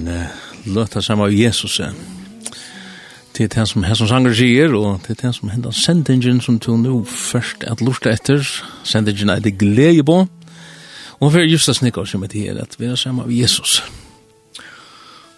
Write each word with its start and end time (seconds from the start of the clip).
en 0.00 0.08
uh, 0.08 0.26
løta 0.64 1.02
saman 1.02 1.28
av 1.28 1.34
Jesus. 1.34 1.80
Det 3.36 3.44
er 3.46 3.52
det 3.52 3.66
som 3.68 3.84
Hesson 3.84 4.08
Sanger 4.08 4.34
sier, 4.36 4.72
og 4.76 5.00
det 5.04 5.16
er 5.16 5.26
det 5.26 5.34
som 5.36 5.52
hendan 5.52 5.76
sendingen 5.76 6.40
som 6.44 6.58
tog 6.60 6.80
nå 6.80 7.02
først 7.04 7.64
at 7.68 7.82
lortet 7.84 8.12
etter. 8.18 8.44
Sendingen 8.84 9.30
er 9.30 9.40
det 9.44 9.58
glede 9.60 10.04
på. 10.04 10.24
Og 11.20 11.32
for 11.32 11.44
just 11.44 11.68
det 11.68 11.76
snikker 11.76 12.04
som 12.08 12.22
heter 12.24 12.40
her, 12.40 12.62
at 12.62 12.78
vi 12.80 12.88
er 12.88 12.96
sammen 12.96 13.26
av 13.26 13.32
Jesus. 13.32 13.82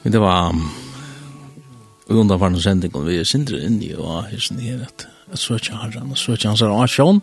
Men 0.02 0.14
det 0.14 0.20
var 0.22 0.50
um, 0.50 0.68
undervarende 2.06 2.62
sendingen 2.62 3.06
vi 3.06 3.18
er 3.18 3.26
sindre 3.26 3.58
inn 3.66 3.80
i, 3.82 3.92
og 3.94 4.28
her, 4.30 4.86
at 4.86 5.08
jeg 5.32 5.38
søker 5.38 5.78
herren, 5.82 6.10
og 6.10 6.18
søker 6.18 6.48
hans 6.48 6.62
her, 6.62 6.70
og 6.70 7.22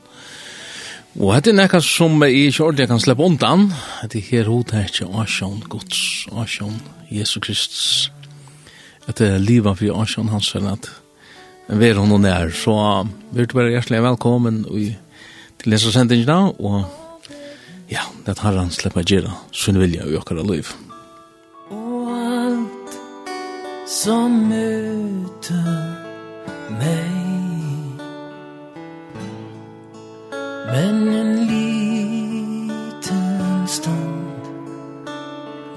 Og 1.17 1.33
hette 1.33 1.49
er 1.49 1.57
nekka 1.57 1.79
som 1.81 2.21
jeg 2.21 2.49
ikke 2.51 2.67
ordentlig 2.67 2.87
kan 2.91 3.01
slippe 3.01 3.25
undan. 3.25 3.73
at 4.03 4.13
det 4.13 4.21
her 4.29 4.45
hod 4.45 4.73
er 4.73 4.85
ikke 4.85 5.09
Asjon 5.21 5.63
Guds, 5.69 6.27
Asjon 6.37 6.81
Jesu 7.09 7.39
Kristus. 7.39 8.11
At 9.07 9.17
det 9.17 9.27
er 9.33 9.37
livet 9.37 9.77
for 9.77 10.01
Asjon 10.01 10.29
hans 10.29 10.51
for 10.51 10.59
at 10.69 10.89
vi 11.67 11.89
er 11.89 11.97
hun 11.97 12.11
og 12.11 12.21
nær. 12.21 12.49
Så 12.49 13.07
vi 13.31 13.41
er 13.41 13.53
bare 13.53 13.69
hjertelig 13.69 14.03
velkommen 14.03 14.65
i, 14.77 14.95
til 15.57 15.71
disse 15.71 15.91
sendingene, 15.91 16.53
og 16.59 16.85
ja, 17.89 18.05
det 18.25 18.37
har 18.39 18.53
han 18.53 18.69
slippe 18.69 19.01
gjøre 19.01 19.33
sunn 19.51 19.79
vilja 19.81 20.05
i 20.05 20.17
okkara 20.17 20.45
liv. 20.45 20.69
Og 21.73 22.09
alt 22.13 22.99
som 23.89 24.43
møter 24.49 25.73
meg 26.77 27.18
Men 30.71 31.07
en 31.13 31.45
liten 31.47 32.67
stund 33.67 34.39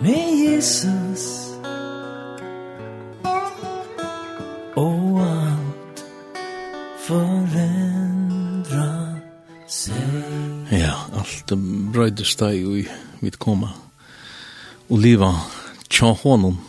Med 0.01 0.53
Jesus. 0.53 1.49
Og 4.77 5.23
alt 5.25 6.05
Forendra 7.07 8.89
seg. 9.67 9.97
Ja, 10.71 10.95
alt 11.19 11.53
brøydes 11.93 12.37
deg 12.39 12.67
Og 12.69 12.85
vi 13.23 13.31
koma. 13.41 13.73
Og 14.91 14.99
liva 15.01 15.33
tja 15.89 16.13
honom. 16.13 16.61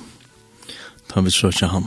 Ta 1.12 1.22
vi 1.22 1.32
søkja 1.32 1.68
han. 1.76 1.86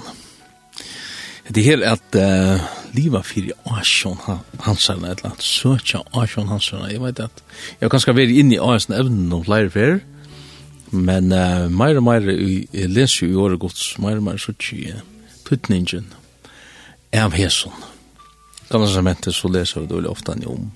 Det 1.49 1.63
er 1.63 1.71
helt 1.71 1.87
at 1.89 2.09
uh, 2.21 2.61
liva 2.97 3.23
fyrir 3.27 3.57
Asjon 3.77 4.19
Hansen, 4.65 5.05
eller 5.05 5.31
at 5.31 5.43
søkja 5.45 6.03
Asjon 6.17 6.51
Hansen, 6.51 6.85
jeg 6.91 7.03
vet 7.03 7.21
at 7.27 7.43
jeg 7.81 7.93
kan 7.93 8.03
skal 8.03 8.17
være 8.19 8.37
inn 8.41 8.53
i 8.55 8.61
Asjon 8.61 8.97
evnen 8.99 9.35
og 9.37 9.47
flere 9.49 9.73
fyrir, 9.73 10.01
men 10.93 11.33
uh, 11.35 11.67
meir 11.71 11.99
og 12.01 12.07
meir, 12.07 12.31
jeg 12.31 12.93
leser 12.93 13.27
jo 13.27 13.33
i 13.33 13.43
året 13.47 13.61
gods, 13.63 13.85
meir 14.03 14.21
og 14.21 14.27
meir 14.29 14.41
søtja 14.41 15.03
tutningen 15.47 16.09
av 17.15 17.37
Heson. 17.37 17.75
Gamla 18.71 18.89
sammentet 18.91 19.37
så 19.37 19.51
leser 19.51 19.85
vi 19.85 19.93
dårlig 19.93 20.11
ofta 20.11 20.35
om 20.47 20.73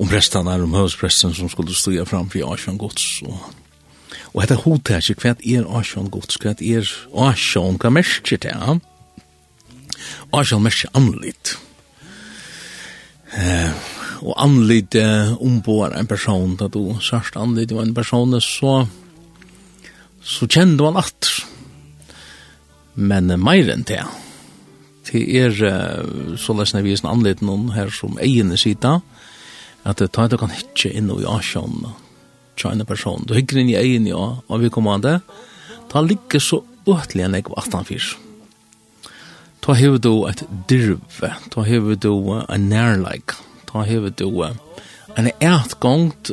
om 0.00 0.08
prestarna, 0.08 0.54
om 0.56 0.72
høvespresten 0.72 1.34
som 1.36 1.50
skulle 1.52 1.74
stå 1.76 2.06
fram 2.08 2.30
for 2.32 2.54
Asjon 2.54 2.78
gods, 2.80 3.22
og 3.26 3.36
Og 4.34 4.44
hetta 4.44 4.54
hotet 4.62 5.10
er 5.10 5.18
hva 5.18 5.32
er 5.42 5.66
Asjon 5.80 6.10
gods, 6.10 6.38
hva 6.38 6.54
er 6.54 6.86
Asjon, 7.26 7.78
hva 7.82 7.90
merker 7.90 8.38
det, 8.38 8.52
ja? 8.54 8.76
Arsjall 10.36 10.62
merker 10.64 10.92
anlitt. 10.98 11.56
Eh, 13.36 13.70
og 14.20 14.34
anlitt 14.42 14.96
eh, 14.98 15.32
ombår 15.40 15.94
en 15.96 16.08
person, 16.10 16.56
da 16.60 16.68
du 16.68 16.96
sørst 17.00 17.38
anlitt 17.40 17.72
var 17.72 17.86
en 17.86 17.96
person, 17.96 18.34
så, 18.44 18.82
så 20.20 20.48
kjente 20.48 20.84
man 20.84 21.00
at. 21.00 21.30
Men 23.00 23.30
eh, 23.30 23.40
mer 23.40 23.72
enn 23.72 23.86
det, 23.88 24.02
det 25.08 25.24
er 25.40 25.56
eh, 25.70 26.36
så 26.40 26.56
lesende 26.56 26.84
vi 26.84 26.96
er 26.96 27.08
anlitt 27.08 27.44
noen 27.44 27.70
her 27.76 27.92
som 27.94 28.18
egen 28.20 28.52
sida, 28.60 28.98
at 29.88 30.02
det 30.02 30.10
tar 30.12 30.28
du 30.28 30.36
kan 30.40 30.52
hitje 30.52 30.92
inn 30.92 31.08
i 31.14 31.28
Arsjall, 31.28 31.94
tja 32.60 32.74
en 32.74 32.84
person, 32.84 33.24
du 33.24 33.32
hikker 33.38 33.62
inn 33.62 33.72
i 33.72 33.78
egen, 33.80 34.10
ja, 34.10 34.26
og 34.44 34.60
vi 34.60 34.72
kommer 34.72 34.98
an 34.98 35.06
det, 35.06 35.20
ta 35.88 36.04
ligger 36.04 36.42
så 36.44 36.60
åtlig 36.90 37.24
enn 37.24 37.38
jeg 37.38 37.48
var 37.48 37.64
18 37.64 37.88
fyrt 37.88 38.29
ta 39.60 39.74
hever 39.76 39.98
du 39.98 40.26
et 40.28 40.42
dirve, 40.68 41.32
ta 41.52 41.64
hever 41.66 41.98
du 42.00 42.12
en 42.40 42.68
nærleik, 42.70 43.36
ta 43.68 43.84
hever 43.84 44.14
du 44.16 44.30
en 45.18 45.30
ertgångt 45.40 46.32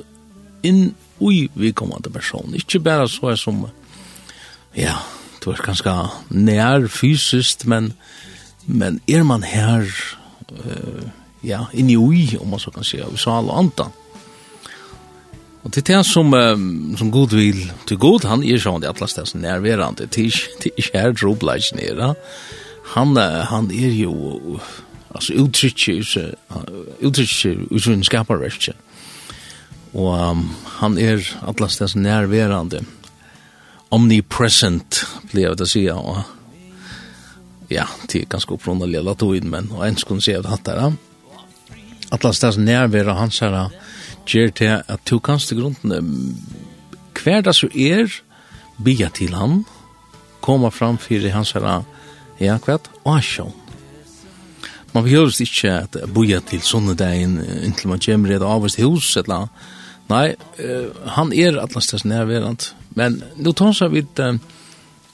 inn 0.63 0.95
ui 1.19 1.47
vi 1.57 1.73
kommande 1.73 2.11
person. 2.13 2.53
Ikkje 2.55 2.81
berre 2.83 3.07
så 3.09 3.31
er 3.33 3.39
som, 3.41 3.65
ja, 4.77 4.97
du 5.43 5.51
er 5.51 5.63
ganske 5.65 5.93
nær 6.29 6.87
fysiskt, 6.91 7.65
men, 7.65 7.93
men 8.65 9.01
er 9.07 9.25
man 9.27 9.45
her, 9.47 9.87
uh, 10.51 11.07
ja, 11.45 11.65
inni 11.73 11.97
ui, 11.97 12.37
om 12.41 12.53
man 12.53 12.61
så 12.61 12.71
kan 12.71 12.83
säga, 12.83 13.09
vi 13.11 13.21
sa 13.21 13.39
alle 13.39 13.55
andan. 13.55 13.95
Og 15.63 15.73
til 15.73 15.83
det 15.83 16.05
som, 16.05 16.31
um, 16.33 16.95
som 16.97 17.11
god 17.11 17.33
vil, 17.35 17.65
til 17.87 17.97
god, 17.99 18.27
han 18.29 18.43
er 18.45 18.61
sånn 18.61 18.85
i 18.85 18.87
atlas 18.87 19.17
det 19.17 19.25
som 19.27 19.41
nærverande, 19.43 20.07
til 20.07 20.31
ikke 20.69 20.93
her 20.93 21.15
drobleis 21.17 21.73
nere, 21.75 22.13
han, 22.93 23.17
han 23.17 23.71
er 23.71 23.93
jo 23.95 24.59
altså 25.15 25.33
uttrykker 25.41 26.03
uttrykker 27.01 27.63
utsvinn 27.71 28.05
skaparverket 28.05 28.75
og 29.97 30.13
um, 30.13 30.43
han 30.79 30.97
er 31.01 31.23
atlas 31.47 31.79
dess 31.79 31.95
nærværende 31.95 32.83
omnipresent 33.95 35.03
blir 35.31 35.55
det 35.55 35.65
å 35.65 35.69
si 35.69 35.85
og 35.93 36.23
ja, 37.67 37.83
det 38.07 38.21
er 38.21 38.29
ganske 38.31 38.53
opprunderlig 38.55 39.01
latoin, 39.03 39.49
men 39.51 39.67
og 39.75 39.83
en 39.83 39.97
skulle 39.99 40.23
si 40.23 40.35
at 40.35 40.47
hatt 40.47 40.69
er 40.71 40.93
atlas 42.15 42.39
dess 42.43 42.59
nærværende 42.59 43.17
hans 43.19 43.39
her 43.43 43.57
gjør 44.27 44.53
til 44.55 44.75
at 44.79 45.03
to 45.07 45.19
kanste 45.23 45.55
grunden 45.55 46.37
hver 47.17 47.41
det 47.43 47.55
så 47.55 47.67
er 47.73 48.11
bia 48.83 49.09
til 49.09 49.33
han 49.35 49.63
koma 50.41 50.69
fram 50.69 50.99
fyrir 51.01 51.33
hans 51.33 51.55
her 51.55 51.83
Ja, 52.39 52.59
kvart, 52.61 52.89
asjon. 53.05 53.53
Man 54.93 55.05
behøves 55.05 55.41
ikke 55.41 55.73
at 55.83 55.97
boja 56.13 56.39
til 56.45 56.61
sunnedagen 56.61 57.37
inntil 57.63 57.91
man 57.91 58.01
kommer 58.01 58.31
i 58.31 58.37
et 58.37 58.45
avvist 58.45 58.81
hus, 58.81 59.15
eller 59.17 59.49
Nei, 60.07 60.37
uh, 60.63 61.07
han 61.17 61.33
er 61.35 61.57
atlastes 61.59 62.05
nærverant. 62.07 62.69
Men 62.95 63.19
nå 63.35 63.51
tar 63.57 63.75
vi 63.89 63.99
vidt 63.99 64.21
um, 64.23 64.39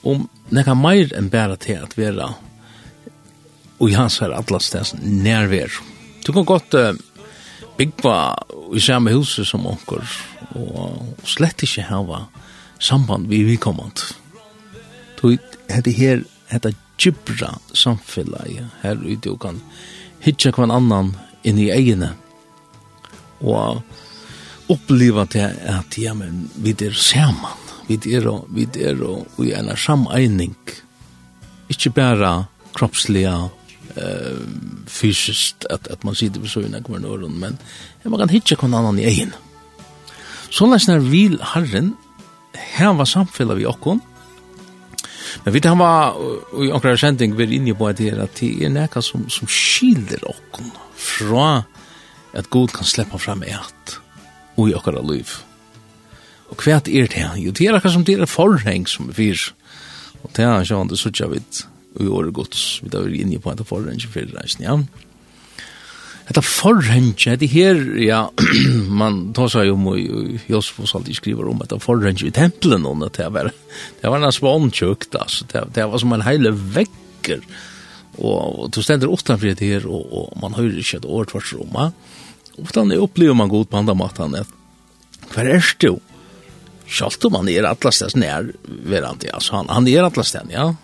om 0.06 0.28
nekka 0.54 0.76
meir 0.78 1.10
enn 1.18 1.32
bæra 1.32 1.58
til 1.58 1.82
at 1.82 1.96
vera 1.98 2.30
og 3.80 3.90
i 3.90 3.96
hans 3.98 4.20
her 4.22 4.32
atlastes 4.36 4.94
nærver. 5.02 5.72
Du 6.26 6.32
kan 6.32 6.46
godt 6.46 6.76
uh, 6.78 6.94
byggva 7.78 8.18
i 8.74 8.80
samme 8.80 9.12
huset 9.16 9.48
som 9.48 9.66
onker 9.66 10.04
og 10.54 11.26
slett 11.26 11.66
ikke 11.66 11.88
hava 11.88 12.28
samband 12.78 13.26
vi 13.28 13.42
vi 13.44 13.56
kommand. 13.58 13.98
Du, 15.18 15.34
hette 15.70 15.90
her, 15.90 16.22
hette 16.52 16.74
gibra 16.98 17.54
samfellag 17.74 18.60
her 18.82 19.00
ute 19.02 19.32
og 19.32 19.40
kan 19.44 19.60
hitja 20.24 20.52
kvann 20.54 20.72
annan 20.74 21.12
inn 21.44 21.60
i 21.60 21.70
egene 21.74 22.14
og 23.44 23.82
oppleva 24.72 25.26
til 25.28 25.50
at 25.68 25.98
ja, 26.00 26.14
men 26.16 26.46
vi 26.64 26.72
er 26.80 26.94
saman. 26.96 27.60
Vi 27.84 27.98
er 28.16 28.24
og 28.30 28.46
vi 28.54 28.64
er 28.80 29.02
og 29.04 29.44
i 29.44 29.52
en 29.52 29.68
sameining. 29.76 30.54
Ikkje 31.68 31.92
bæra 31.92 32.32
kroppsliga 32.74 33.34
eh, 33.96 34.40
fysiskt 34.88 35.66
at, 35.70 35.88
at 35.90 36.04
man 36.04 36.16
sitter 36.16 36.40
ved 36.40 36.48
søvnene 36.48 36.82
kommer 36.82 37.02
nøren 37.04 37.36
men 37.40 37.58
man 38.04 38.20
kan 38.20 38.32
hitja 38.32 38.56
kvann 38.56 38.74
annan 38.74 38.98
i 38.98 39.06
egene 39.08 39.36
Sånn 40.54 40.74
er 40.74 41.02
vil 41.02 41.38
Herren 41.54 41.94
heva 42.76 43.06
samfellet 43.08 43.58
vi 43.58 43.64
okkon, 43.66 43.98
Men 45.44 45.54
vi 45.54 45.62
han 45.64 45.80
var 45.80 46.14
i 46.62 46.70
onkra 46.72 46.96
sending 46.96 47.36
vi 47.36 47.48
inne 47.56 47.74
på 47.74 47.90
det 47.92 48.12
at 48.14 48.38
det 48.40 48.52
er 48.64 48.72
nekka 48.72 49.02
som, 49.02 49.26
som 49.28 49.50
skilder 49.50 50.22
okken 50.30 50.70
fra 50.94 51.64
at 52.34 52.50
god 52.50 52.74
kan 52.74 52.86
sleppa 52.86 53.18
fram 53.18 53.42
et 53.46 53.98
og 54.56 54.70
i 54.70 54.74
okkara 54.74 55.02
liv. 55.02 55.30
Og 56.50 56.60
hva 56.62 56.78
er 56.78 57.08
det? 57.10 57.24
Jo, 57.42 57.50
det 57.50 57.66
er 57.66 57.78
akkur 57.78 57.90
som 57.90 58.04
det 58.06 58.18
er 58.20 58.30
forheng 58.30 58.86
som 58.90 59.08
er 59.10 59.16
fyr. 59.16 59.48
Og 60.22 60.30
det 60.36 60.44
er 60.44 60.52
han 60.52 60.66
sjående 60.66 60.98
suttja 60.98 61.28
vidt 61.32 61.64
og 61.94 62.02
i 62.02 62.10
året 62.10 62.34
gods, 62.34 62.62
vi 62.82 62.90
da 62.90 63.04
er 63.04 63.12
inne 63.14 63.38
på 63.38 63.52
et 63.52 63.66
forheng 63.66 64.00
som 64.02 64.10
fyrir 64.10 64.34
reisen, 64.34 64.64
ja. 64.66 64.74
Ja. 64.74 65.03
Detta 66.26 66.42
förhänge, 66.42 67.36
det 67.36 67.46
här, 67.46 67.96
ja, 67.96 68.30
man 68.88 69.32
tar 69.32 69.48
seg 69.48 69.72
om 69.72 69.86
och 69.86 69.98
Josefus 70.46 70.94
alltid 70.94 71.16
skriver 71.16 71.48
om 71.48 71.58
detta 71.58 71.78
förhänge 71.78 72.24
i 72.24 72.30
tempelen, 72.30 72.86
och 72.86 73.10
det 73.16 73.28
var, 73.28 73.50
det 74.00 74.08
var 74.08 74.18
nästan 74.18 74.48
vankökt, 74.48 75.14
altså, 75.14 75.44
det, 75.52 75.64
det 75.74 75.86
var 75.86 75.98
som 75.98 76.12
en 76.12 76.22
heile 76.24 76.50
vekker, 76.50 77.40
Och, 78.16 78.64
og 78.64 78.70
du 78.70 78.82
stender 78.82 79.12
utanför 79.12 79.46
det 79.46 79.60
här 79.60 79.86
och, 79.86 80.12
och 80.12 80.40
man 80.42 80.54
hör 80.54 80.78
ikke 80.78 80.96
et 80.96 81.04
år 81.04 81.24
tvers 81.24 81.52
rom, 81.52 81.76
og 81.76 81.92
utan 82.58 82.92
opplever 82.92 83.34
man 83.34 83.48
god 83.48 83.70
på 83.70 83.76
andre 83.76 83.94
matan 83.94 84.36
at 84.38 84.46
hver 85.34 85.48
er 85.56 85.74
du? 85.78 85.98
Sjalt 86.86 87.24
om 87.24 87.34
han 87.34 87.48
er 87.48 87.66
atlastas 87.66 88.14
nær 88.14 88.52
verandi, 88.62 89.32
altså 89.34 89.56
han, 89.56 89.68
han 89.68 89.88
er 89.88 90.06
atlastan, 90.06 90.52
ja. 90.52 90.74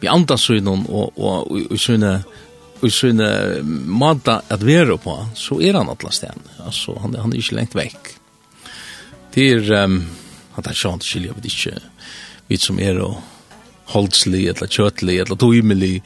Vi 0.00 0.10
andas 0.10 0.50
i 0.50 0.60
noen 0.60 0.84
og, 0.90 1.14
og, 1.16 1.48
og, 1.48 1.70
og, 1.70 1.78
og, 1.80 2.04
og, 2.04 2.43
i 2.82 2.90
sin 2.90 3.20
måte 3.86 4.40
at 4.50 4.64
være 4.66 4.98
på, 5.00 5.14
så 5.38 5.60
er 5.62 5.78
han 5.78 5.90
atlas 5.92 6.20
den. 6.24 6.42
Altså, 6.64 6.96
han, 7.00 7.14
han 7.14 7.32
er 7.32 7.40
ikke 7.40 7.56
lengt 7.58 7.76
vekk. 7.78 8.10
Det 9.34 9.46
er, 9.52 9.70
um, 9.84 10.00
han 10.56 10.68
er 10.68 10.76
sjant 10.78 11.06
skilja, 11.06 11.34
vi 11.38 11.50
ikke, 11.50 11.78
vi 12.50 12.58
som 12.60 12.78
er 12.82 13.00
og 13.02 13.16
holdslig, 13.94 14.46
eller 14.52 14.70
kjøtlig, 14.70 15.18
eller 15.22 15.38
tøymelig, 15.40 15.96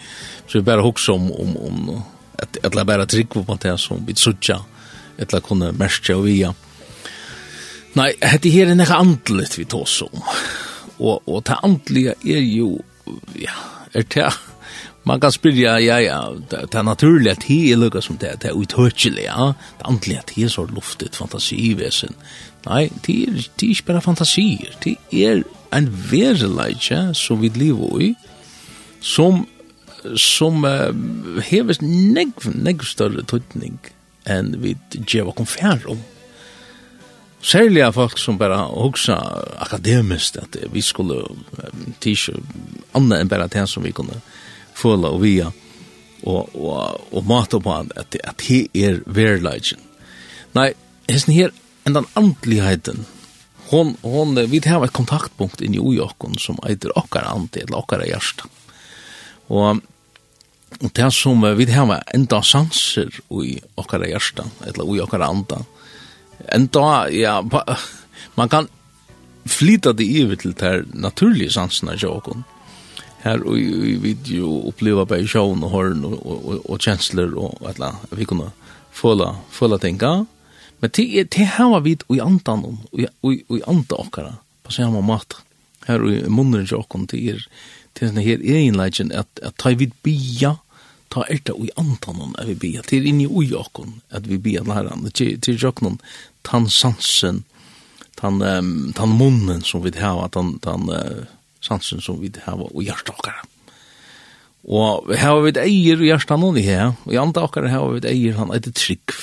så 0.47 0.59
vi 0.59 0.67
bare 0.67 0.85
hoksa 0.85 1.15
om, 1.15 1.29
om, 1.33 1.57
om 1.69 1.91
at, 2.39 2.59
at 2.65 2.75
la 2.75 2.87
bare 2.89 3.07
trygg 3.07 3.37
på 3.37 3.59
det 3.63 3.75
som 3.81 4.03
vi 4.07 4.17
suttja, 4.19 4.59
eller 5.19 5.45
kunne 5.45 5.73
merke 5.77 6.17
og 6.17 6.27
via. 6.27 6.53
Nei, 7.99 8.13
dette 8.21 8.53
her 8.53 8.71
er 8.71 8.79
nekka 8.79 9.01
andlet 9.03 9.57
vi 9.59 9.67
tås 9.69 10.01
om. 10.07 10.23
Og, 10.99 11.23
og 11.27 11.43
det 11.47 11.59
andlige 11.67 12.15
er 12.27 12.43
jo, 12.45 12.77
ja, 13.39 13.55
er 13.95 14.07
det 14.15 14.29
man 15.09 15.21
kan 15.21 15.33
spyrja, 15.33 15.79
ja, 15.81 15.99
ja, 16.05 16.19
det 16.51 16.75
er 16.75 16.85
naturlig 16.85 17.33
at 17.33 17.45
det 17.47 17.59
er 17.73 17.81
lukka 17.81 18.03
som 18.05 18.19
det, 18.21 18.35
det 18.43 18.51
er 18.51 18.59
uthøtjelig, 18.59 19.25
ja, 19.25 19.53
det 19.57 19.85
er 19.85 19.93
antelig 19.93 20.19
at 20.19 20.33
det 20.35 20.45
er 20.45 20.51
så 20.53 20.65
luftet 20.69 21.17
fantasivesen. 21.17 22.17
Nei, 22.67 22.89
det 23.07 23.15
er, 23.25 23.39
det 23.57 23.69
er 23.69 23.73
ikke 23.73 23.89
bare 23.93 24.05
fantasier, 24.05 24.75
det 24.85 24.97
er 25.13 25.45
en 25.73 25.89
vereleidje 26.11 27.01
som 27.17 27.41
vi 27.41 27.53
lever 27.55 28.03
i, 28.09 28.11
som, 29.01 29.47
som 30.19 30.67
uh, 30.67 30.93
heves 31.47 31.81
negv, 31.85 32.51
negv 32.53 32.85
større 32.89 33.25
tøytning 33.25 33.79
enn 34.29 34.53
vi 34.61 34.75
djeva 34.99 35.33
konfer 35.33 35.87
om. 35.89 36.03
Særlig 37.39 37.85
av 37.87 37.95
folk 37.95 38.19
som 38.19 38.37
bare 38.37 38.59
hugsa 38.67 39.17
akademisk, 39.63 40.37
at 40.43 40.59
vi 40.75 40.83
skulle 40.85 41.23
um, 41.31 41.89
tisje 42.03 42.35
annet 42.99 43.23
enn 43.23 43.31
bare 43.31 43.49
det 43.55 43.65
som 43.71 43.87
vi 43.87 43.95
kunne 43.97 44.19
uh, 44.19 44.37
føle 44.79 45.11
og 45.11 45.23
via 45.23 45.51
og, 46.27 46.55
og, 46.55 47.05
og 47.15 47.29
mate 47.29 47.61
på 47.63 47.75
han 47.75 47.93
at, 47.99 48.17
at 48.27 48.43
he 48.49 48.65
er 48.75 49.03
verleidjen. 49.07 49.81
Nei, 50.57 50.73
hesten 51.11 51.37
her 51.37 51.53
enn 51.87 51.99
den 51.99 52.09
andligheten 52.19 53.07
hon, 53.71 53.95
hon, 54.03 54.35
vi 54.49 54.61
har 54.65 54.85
et 54.85 54.97
kontaktpunkt 54.97 55.61
inni 55.65 55.81
ui 55.81 55.99
okkon 56.01 56.39
som 56.41 56.59
eitir 56.65 56.95
okkar 56.97 57.27
andi 57.29 57.67
eller 57.67 57.83
okkar 57.83 58.07
hjärsta. 58.09 58.49
Og, 59.53 59.83
og 60.81 60.93
det 60.97 61.11
som 61.17 61.45
vi 61.59 61.67
har 61.73 61.93
enda 62.17 62.41
sanser 62.43 63.13
ui 63.29 63.59
okkar 63.77 64.07
hjärsta 64.09 64.49
eller 64.67 64.89
ui 64.89 65.03
okkar 65.05 65.27
anda 65.27 65.63
enda, 66.55 67.11
ja, 67.11 67.43
man 68.35 68.49
kan 68.49 68.69
flyta 69.45 69.93
det 69.93 70.05
i 70.05 70.37
til 70.37 70.55
det 70.55 70.95
naturlige 70.95 71.51
sansene 71.51 71.97
til 71.99 72.09
okkon 72.09 72.45
her 73.25 73.43
og 73.45 73.59
i 73.59 73.97
video 74.03 74.51
oppleva 74.69 75.07
på 75.09 75.21
sjån 75.27 75.65
og 75.67 75.75
horn 75.75 76.05
og 76.07 76.19
og 76.27 76.59
og 76.65 76.81
kjensler 76.81 77.35
og 77.35 77.63
atla 77.69 77.95
vi 78.11 78.27
kunne 78.29 78.51
føle, 78.93 79.33
føle 79.51 79.79
tenka 79.79 80.25
men 80.81 80.91
det, 80.95 81.31
det 81.35 81.49
her 81.57 81.81
vit 81.83 82.05
og 82.09 82.17
i 82.17 82.23
antan 82.23 82.65
og 82.65 83.05
og 83.23 83.35
i 83.35 83.63
anta 83.67 83.99
okkara 83.99 84.39
på 84.63 84.73
samme 84.73 85.03
mat 85.03 85.41
her 85.89 86.05
og 86.05 86.31
munnen 86.31 86.69
jo 86.71 86.83
kom 86.89 87.07
til 87.07 87.35
er 87.35 87.45
til 87.95 88.09
denne 88.09 88.23
her 88.23 88.39
ein 88.39 88.77
legend 88.79 89.13
at 89.13 89.29
at 89.43 89.57
ta 89.59 89.75
vit 89.75 89.95
bia 90.03 90.57
ta 91.11 91.25
erta 91.33 91.55
og 91.57 91.67
i 91.67 91.71
antan 91.81 92.35
at 92.39 92.49
vi 92.49 92.55
bia. 92.55 92.83
Til 92.83 93.07
inni 93.09 93.27
ui 93.27 93.53
okkon 93.57 94.01
at 94.11 94.29
vi 94.29 94.39
bia 94.39 94.63
læran 94.63 95.11
til 95.11 95.41
til 95.41 95.59
jokkon 95.59 95.99
tan 96.45 96.69
sansen 96.69 97.45
tan 98.17 98.43
um, 98.43 98.93
tan 98.93 99.09
munnen 99.09 99.63
som 99.63 99.83
vi 99.83 99.93
hava 99.97 100.29
tan 100.29 100.59
tan 100.59 100.89
uh, 100.91 101.25
sansen 101.65 102.03
som 102.05 102.21
vi 102.23 102.33
har 102.45 102.61
og 102.61 102.83
hjertet 102.83 103.15
okkara. 103.15 103.45
Og 104.69 105.13
her 105.15 105.31
har 105.31 105.45
vi 105.45 105.53
eier 105.63 106.01
i 106.03 106.11
hjertet 106.11 106.41
noen 106.41 106.59
i 106.61 106.67
her, 106.67 106.93
og 107.07 107.13
i 107.15 107.21
andre 107.21 107.45
okkara 107.47 107.71
her 107.71 107.81
har 107.81 107.95
vi 107.95 108.09
eier, 108.11 108.37
han 108.37 108.53
etter 108.53 108.75
trygg. 108.77 109.15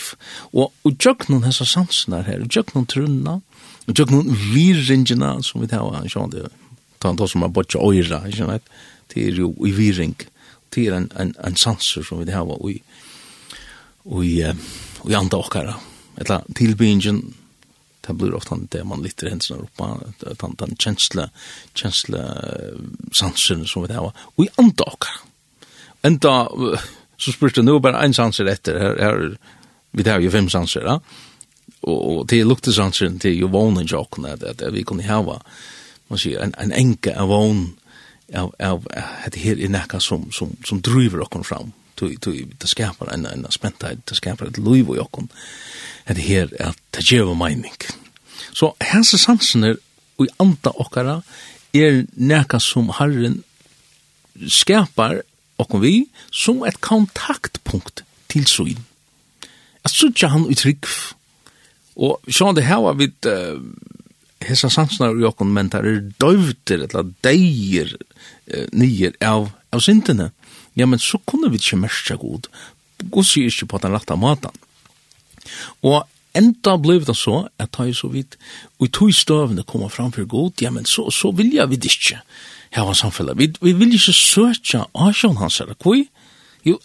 Og, 0.56 0.72
og 0.72 0.96
tjøknen 0.98 1.46
hessa 1.46 1.68
sansen 1.70 2.16
her, 2.18 2.42
og 2.42 2.50
tjøknen 2.50 2.88
trunna, 2.90 3.40
og 3.86 3.94
tjøknen 3.94 4.32
virringina 4.54 5.36
som 5.46 5.62
vi 5.62 5.70
har, 5.70 5.86
han 5.94 6.10
sjån 6.10 6.34
det, 6.34 6.48
ta 7.00 7.12
han 7.12 7.30
som 7.30 7.46
er 7.46 7.54
bortja 7.54 7.84
oira, 7.84 8.24
ikke 8.26 8.50
vet, 8.50 8.74
det 9.14 9.28
er 9.28 9.42
jo 9.44 9.52
i 9.68 9.74
virring, 9.76 10.16
det 10.74 10.88
er 10.88 10.98
en, 10.98 11.10
en, 11.22 11.36
en 11.46 11.60
sanser 11.60 12.06
som 12.08 12.24
vi 12.24 12.34
har, 12.34 12.48
og 12.48 12.72
i, 12.72 12.80
og 14.10 14.26
i, 14.26 14.40
og 15.04 15.12
i 15.12 15.20
andre 15.20 15.44
okkara, 15.44 15.76
etla 16.18 16.42
tilbyggingen, 16.58 17.22
det 18.08 18.14
blir 18.14 18.36
ofta 18.36 18.56
det 18.56 18.84
man 18.84 19.04
lytter 19.04 19.30
händerna 19.30 19.62
upp 19.62 20.40
den, 20.40 20.56
den 20.58 20.76
känsla, 20.76 21.30
känsla 21.74 22.44
sansen 23.12 23.66
som 23.66 23.88
vi 23.88 23.94
har. 23.94 24.12
Och 24.18 24.46
i 24.46 24.48
andra 24.56 24.86
åker. 24.86 25.10
Ända, 26.02 26.50
så 27.18 27.32
spyrs 27.32 27.58
nu 27.58 27.80
bara 27.80 28.02
en 28.02 28.14
sanser 28.14 28.46
efter. 28.46 28.80
Här, 28.80 28.98
här, 29.00 29.38
vi 29.92 30.10
har 30.10 30.20
ju 30.20 30.32
fem 30.32 30.50
sanser, 30.50 30.82
ja. 30.82 31.02
Och 31.82 32.28
till 32.28 32.48
luktesansen, 32.48 33.20
till 33.20 33.34
ju 33.34 33.48
vånen 33.48 33.88
tjocken, 33.88 34.26
att, 34.26 34.44
att 34.44 34.74
vi 34.74 34.84
kunde 34.84 35.04
hava, 35.04 35.42
man 36.08 36.20
säger, 36.20 36.40
en, 36.40 36.54
en 36.58 36.74
enka 36.74 37.22
av 37.22 37.28
vån, 37.28 37.76
av, 38.34 38.56
av, 38.60 38.88
det 39.32 39.40
här 39.40 39.60
är 39.60 39.70
näka 39.70 40.00
som, 40.00 40.32
som, 40.32 40.56
som 40.66 40.82
driver 40.82 41.20
oss 41.22 41.48
fram 41.48 41.72
det 42.00 42.70
skapar 42.70 43.14
en, 43.14 43.26
en 43.26 43.46
spentheid, 43.52 44.02
det 44.10 44.18
skapar 44.18 44.48
et 44.48 44.58
liv 44.58 44.90
i 44.96 45.00
okken, 45.00 45.30
det 46.08 46.24
her 46.24 46.52
er 46.60 46.76
det 46.94 47.06
gjeva 47.08 47.34
meining. 47.34 47.76
Så 48.54 48.74
hansa 48.82 49.18
sansen 49.18 49.64
er 49.64 49.80
og 50.16 50.32
anda 50.40 50.72
okkara 50.80 51.20
er 51.76 52.06
nekka 52.16 52.60
som 52.64 52.92
Herren 53.00 53.42
skapar 54.48 55.22
okken 55.60 55.82
vi 55.84 55.96
som 56.32 56.64
et 56.68 56.80
kontaktpunkt 56.84 58.04
til 58.32 58.48
søyn. 58.48 58.80
At 59.86 59.94
sutja 59.94 60.32
han 60.34 60.48
utrygg, 60.50 60.88
og 61.96 62.24
sånn 62.32 62.56
det 62.58 62.66
her 62.68 62.82
var 62.84 62.98
vidt 63.00 63.28
uh, 63.30 63.60
hesa 64.44 64.70
sansnar 64.72 65.14
og 65.14 65.24
jokkon 65.24 65.54
men 65.56 65.70
der 65.74 65.86
er 65.88 66.02
døvter 66.22 66.88
eller 66.88 67.08
deir 67.26 67.94
eh, 67.96 68.66
nyer 68.76 69.16
av, 69.24 69.48
av 69.74 69.84
syndene 69.84 70.32
ja, 70.76 70.86
men 70.86 71.00
så 71.00 71.20
kunne 71.26 71.52
vi 71.52 71.62
ikke 71.62 71.80
merke 71.80 72.18
god. 72.22 72.50
God 73.12 73.28
sier 73.28 73.52
ikke 73.52 73.70
på 73.72 73.80
den 73.84 73.96
lagte 73.96 74.18
maten. 74.20 74.52
Og 75.86 76.04
enda 76.36 76.76
blev 76.82 77.06
det 77.08 77.16
så, 77.18 77.48
at 77.60 77.72
ta 77.76 77.88
så 77.94 78.10
vidt, 78.12 78.38
og 78.80 78.88
i 78.88 78.92
tog 78.92 79.14
støvende 79.14 79.64
kommer 79.64 79.90
fram 79.90 80.12
for 80.12 80.26
god, 80.26 80.62
ja, 80.62 80.70
men 80.70 80.86
så, 80.86 81.10
så 81.12 81.32
vil 81.32 81.54
jeg 81.54 81.70
vi 81.70 81.80
ikke 81.84 82.22
hava 82.76 82.94
samfunnet. 82.94 83.38
Vi, 83.38 83.52
vi 83.62 83.74
vil 83.74 83.94
ikke 83.96 84.14
søke 84.14 84.86
asjon 84.94 85.38
hans, 85.40 85.62
eller 85.64 85.78
hva? 85.80 86.02
Jo, 86.66 86.80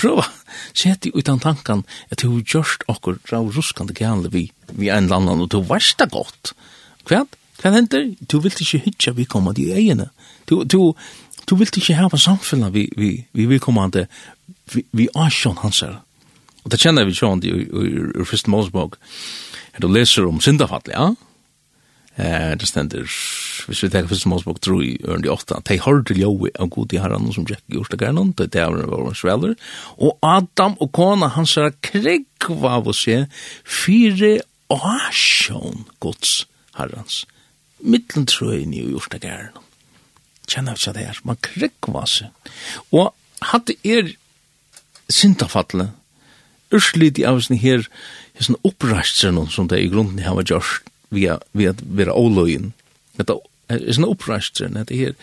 prøva, 0.00 0.24
sett 0.74 1.06
i 1.06 1.12
utan 1.14 1.40
tankan, 1.40 1.84
at 2.10 2.24
du 2.24 2.40
gjørst 2.40 2.86
okkur 2.88 3.20
rau 3.32 3.50
ruskande 3.52 3.94
gale 3.96 4.30
vi, 4.32 4.48
vi 4.72 4.88
en 4.88 5.08
eller 5.08 5.20
annan, 5.20 5.44
og 5.44 5.52
du 5.52 5.60
varst 5.64 6.00
det 6.00 6.10
godt. 6.12 6.54
Hva? 7.08 7.24
Hva 7.60 7.74
hender? 7.74 8.14
Du 8.24 8.38
vil 8.40 8.52
ikke 8.52 8.80
hitja 8.86 9.12
vi 9.16 9.28
kommer 9.28 9.56
til 9.56 9.72
egene. 9.76 10.08
Du, 10.48 10.62
du, 10.64 10.94
du 11.50 11.56
vilt 11.58 11.76
ikke 11.80 11.98
hava 11.98 12.18
samfunnet 12.20 12.74
vi, 12.74 12.86
vi, 12.96 13.10
vi, 13.34 13.48
vi 13.50 13.58
kommande, 13.62 14.06
vi, 14.74 14.84
vi 14.96 15.08
asjon 15.18 15.58
hans 15.64 15.82
her. 15.84 15.98
Og 16.64 16.70
det 16.72 16.80
kjenner 16.82 17.08
vi 17.08 17.16
sjående 17.16 17.48
i, 17.48 17.64
i, 17.64 17.66
i, 17.66 18.04
i 18.22 18.28
Fyrst 18.28 18.50
Mosebog, 18.52 18.96
du 19.80 19.88
leser 19.88 20.26
om 20.28 20.40
syndafallet, 20.44 20.92
ja? 20.92 21.10
Eh, 22.20 22.52
det 22.58 22.68
stender, 22.68 23.06
hvis 23.06 23.82
vi 23.84 23.88
tenker 23.88 24.10
Fyrst 24.10 24.28
Mosebog, 24.28 24.60
tror 24.60 24.82
i 24.84 24.98
ørende 25.06 25.30
i 25.30 25.32
åtta, 25.32 25.60
de 25.64 25.78
til 25.78 26.20
ljøy 26.20 26.50
av 26.58 26.68
god 26.68 26.92
i 26.92 27.00
herren 27.00 27.30
som 27.32 27.46
Jack 27.48 27.62
gjorde 27.70 27.96
det 27.96 28.00
gærne, 28.02 28.26
det 28.36 28.60
er 28.60 28.76
det 28.76 28.90
var 28.90 29.14
sveller, 29.16 29.54
og 29.96 30.18
Adam 30.22 30.76
og 30.80 30.92
kona 30.92 31.30
hans 31.36 31.56
her 31.56 31.72
kregva 31.80 32.76
av 32.76 32.90
å 32.90 32.96
se 32.96 33.24
fire 33.64 34.40
asjon 34.70 35.86
gods 35.98 36.44
herrens, 36.76 37.24
mittlen 37.80 38.28
trøyni 38.28 38.84
og 38.84 38.98
gjorde 38.98 39.16
det 39.16 39.28
gærne 39.28 39.69
kjenner 40.50 40.78
ikke 40.78 40.94
det 40.96 41.06
her. 41.06 41.20
Man 41.24 41.40
krikva 41.44 42.04
seg. 42.10 42.52
Og 42.90 43.12
hadde 43.52 43.76
er 43.86 44.14
sintafattelig, 45.10 45.90
urslit 46.74 47.18
i 47.18 47.26
avisen 47.26 47.58
her, 47.58 47.86
her 48.36 48.46
sånn 48.46 48.60
oppreistser 48.66 49.34
som 49.50 49.70
det 49.70 49.80
i 49.82 49.90
grunden 49.90 50.22
har 50.22 50.42
gjort 50.46 50.84
via, 51.10 51.40
via 51.56 51.74
via 51.74 51.74
være 51.82 52.14
åløyen. 52.14 52.72
Dette 53.18 53.38
er 53.70 53.82
sånn 53.90 54.08
opprastsen, 54.08 54.78
det 54.78 54.94
er 54.94 55.16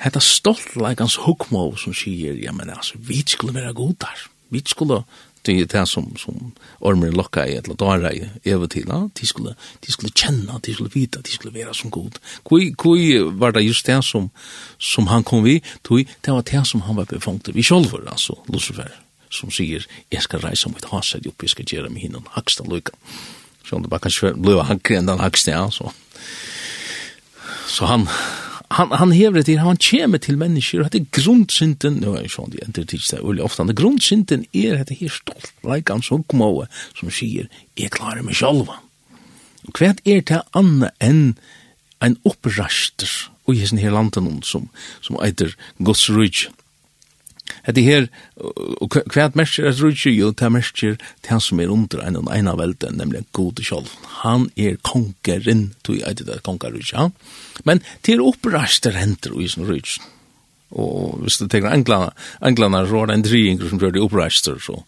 det 0.00 0.16
er 0.16 0.24
stolt 0.24 0.76
like 0.80 1.02
hans 1.02 1.18
hukmo 1.26 1.74
som 1.76 1.92
sier, 1.92 2.38
ja, 2.40 2.54
men 2.56 2.70
altså, 2.72 2.96
vi 3.04 3.20
skulle 3.26 3.54
være 3.54 3.74
god 3.76 3.98
der. 4.00 4.22
Vi 4.50 4.62
skulle 4.66 5.02
det 5.46 5.54
er 5.60 5.66
det 5.66 5.88
som, 5.88 6.16
som 6.16 6.52
ormer 6.80 7.12
lokka 7.16 7.46
i 7.48 7.56
eller 7.56 7.74
dara 7.74 8.12
i 8.12 8.28
över 8.44 8.66
til, 8.66 8.84
Ja? 8.88 9.08
De, 9.20 9.26
skulle, 9.26 9.54
de 9.86 9.92
skulle 9.92 10.12
kjenne, 10.12 10.60
de 10.66 10.74
skulle 10.74 10.90
vite, 10.94 11.22
de 11.22 11.32
skulle 11.32 11.54
være 11.54 11.74
som 11.74 11.90
god. 11.90 12.18
Kui, 12.44 12.72
kui 12.76 13.18
var 13.18 13.50
det 13.50 13.64
just 13.64 13.86
det 13.86 14.04
som, 14.04 14.30
som 14.78 15.06
han 15.06 15.24
kom 15.24 15.44
vi, 15.44 15.62
tog, 15.84 16.04
det 16.24 16.32
var 16.34 16.42
det 16.42 16.66
som 16.66 16.80
han 16.80 16.96
var 16.96 17.04
befangt 17.04 17.48
vi 17.54 17.62
själv, 17.62 17.94
altså, 18.06 18.34
Lucifer, 18.48 18.90
som 19.30 19.50
sier, 19.50 19.86
jeg 20.12 20.22
skal 20.22 20.40
reise 20.40 20.68
mot 20.68 20.84
haset 20.92 21.26
opp, 21.26 21.42
jeg 21.42 21.50
skal 21.50 21.64
gjøre 21.64 21.90
mig 21.90 22.02
hinnom 22.02 22.26
haksta 22.30 22.64
lukka. 22.68 22.92
Så 23.64 23.76
om 23.76 23.82
det 23.82 23.90
bara 23.90 24.00
kanske 24.00 24.34
blev 24.34 24.62
hackre 24.62 24.96
än 24.96 25.06
den 25.06 25.20
högsta, 25.20 25.50
ja, 25.50 25.70
så. 25.70 25.92
Så 27.66 27.86
han, 27.86 28.08
han 28.70 28.92
han 28.94 29.12
hever 29.12 29.42
det 29.46 29.58
han 29.58 29.78
kjem 29.82 30.14
til 30.22 30.38
mennesker 30.38 30.84
og 30.84 30.92
det 30.94 31.08
grundsynden 31.16 31.98
nå 32.04 32.14
er 32.20 32.28
sånn 32.30 32.52
det 32.54 32.62
er 32.66 32.86
tills 32.92 33.10
det 33.10 33.22
ulle 33.22 33.44
ofta 33.46 33.66
det 33.66 33.78
grundsynden 33.80 34.46
er 34.52 34.84
det 34.86 35.00
her 35.00 35.12
stolt 35.14 35.50
like 35.66 35.92
han 35.92 36.04
så 36.06 36.20
kmoe 36.30 36.68
som 36.98 37.10
sier 37.10 37.50
jeg 37.78 37.92
klarer 37.96 38.22
meg 38.26 38.38
sjølv 38.38 38.70
og 38.70 39.74
kvært 39.76 40.02
er 40.08 40.22
det 40.26 40.42
anna 40.56 40.92
enn 41.02 41.34
ein 42.00 42.16
oppraster 42.24 43.10
og 43.46 43.58
i 43.58 43.66
sin 43.66 43.82
her 43.82 43.94
landen 43.96 44.40
som 44.46 44.70
som 45.02 45.18
eiter 45.20 45.56
Guds 45.78 46.06
at 47.64 47.76
det 47.76 47.84
her, 47.84 48.06
og 48.36 48.96
hva 49.12 49.26
er 49.26 49.36
mersker 49.38 49.68
er 49.68 49.76
rujtje, 49.76 50.12
jo, 50.14 50.30
det 50.32 50.46
er 50.46 50.54
mersker 50.54 50.96
til 51.00 51.32
han 51.32 51.42
som 51.44 51.60
er 51.60 51.72
under 51.72 52.04
en 52.04 52.20
og 52.22 52.30
en 52.34 52.50
av 52.50 52.60
velden, 52.60 52.96
nemlig 53.00 53.24
god 53.36 53.60
sjolv. 53.64 53.90
Han 54.22 54.48
er 54.56 54.78
kongeren, 54.86 55.70
tog 55.84 56.00
jeg 56.00 56.20
til 56.20 56.30
det 56.30 56.42
kongerujtje, 56.46 56.96
ja. 56.96 57.10
Men 57.68 57.82
det 58.06 58.16
er 58.16 58.24
opprastet 58.24 58.96
henter 58.96 59.36
i 59.40 59.48
sin 59.50 59.68
rujtje. 59.68 60.02
Og 60.70 61.18
hvis 61.24 61.40
du 61.40 61.48
tenker 61.50 61.72
englene, 61.74 62.12
englene 62.46 62.84
så 62.86 63.00
var 63.00 63.10
det 63.10 63.18
en 63.18 63.26
driinger 63.26 63.68
som 63.68 63.80
gjør 63.82 63.96
det 63.96 64.04
opprastet, 64.04 64.62
så. 64.62 64.78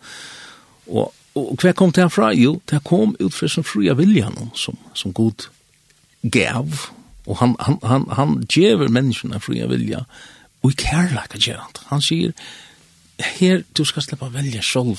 Og, 0.86 1.10
og 1.38 1.54
hva 1.58 1.72
kom 1.74 1.92
det 1.94 2.04
herfra? 2.04 2.30
Jo, 2.38 2.60
det 2.70 2.84
kom 2.86 3.16
ut 3.18 3.34
fra 3.34 3.48
som 3.50 3.66
fria 3.66 3.96
viljan, 3.98 4.52
som, 4.54 4.78
som 4.94 5.14
god 5.16 5.48
gav, 6.22 6.86
og 7.26 7.38
han, 7.38 7.56
han, 7.60 7.78
han, 7.86 8.06
han 8.14 8.36
gjever 8.50 8.90
menneskene 8.92 9.40
fria 9.42 9.66
vilja, 9.70 10.04
og 10.62 10.70
i 10.70 10.78
kærleika 10.78 11.40
gjerant. 11.42 11.82
Han 11.90 12.02
sier, 12.02 12.34
Det 13.22 13.28
er 13.28 13.36
her 13.38 13.60
du 13.78 13.84
skal 13.86 14.02
slippe 14.02 14.26
å 14.26 14.34
velge 14.34 14.58
selv. 14.66 14.98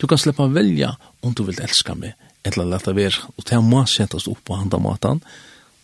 Du 0.00 0.06
kan 0.08 0.20
slippe 0.20 0.46
å 0.46 0.52
velge 0.52 0.94
om 1.20 1.34
du 1.36 1.42
vil 1.44 1.58
elske 1.60 1.92
meg, 1.98 2.14
eller 2.48 2.70
lette 2.70 2.94
være. 2.96 3.26
Og 3.36 3.44
det 3.50 3.58
må 3.60 3.82
settes 3.84 4.24
opp 4.30 4.40
på 4.48 4.56
andre 4.56 4.78
måten. 4.80 5.20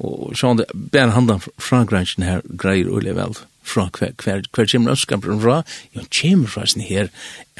Og 0.00 0.32
sånn, 0.40 0.62
bare 0.72 1.12
handen 1.12 1.42
fra 1.60 1.82
grænsen 1.84 2.24
her 2.24 2.40
greier 2.48 2.88
å 2.88 3.02
vel. 3.04 3.36
Fra 3.60 3.90
hver, 3.92 4.14
hver, 4.22 4.46
hver 4.56 4.70
kommer 4.72 4.94
ønskampen 4.94 5.42
fra, 5.42 5.58
jo, 5.92 6.06
kommer 6.16 6.52
fra 6.54 6.64
sin 6.70 6.84
her, 6.86 7.10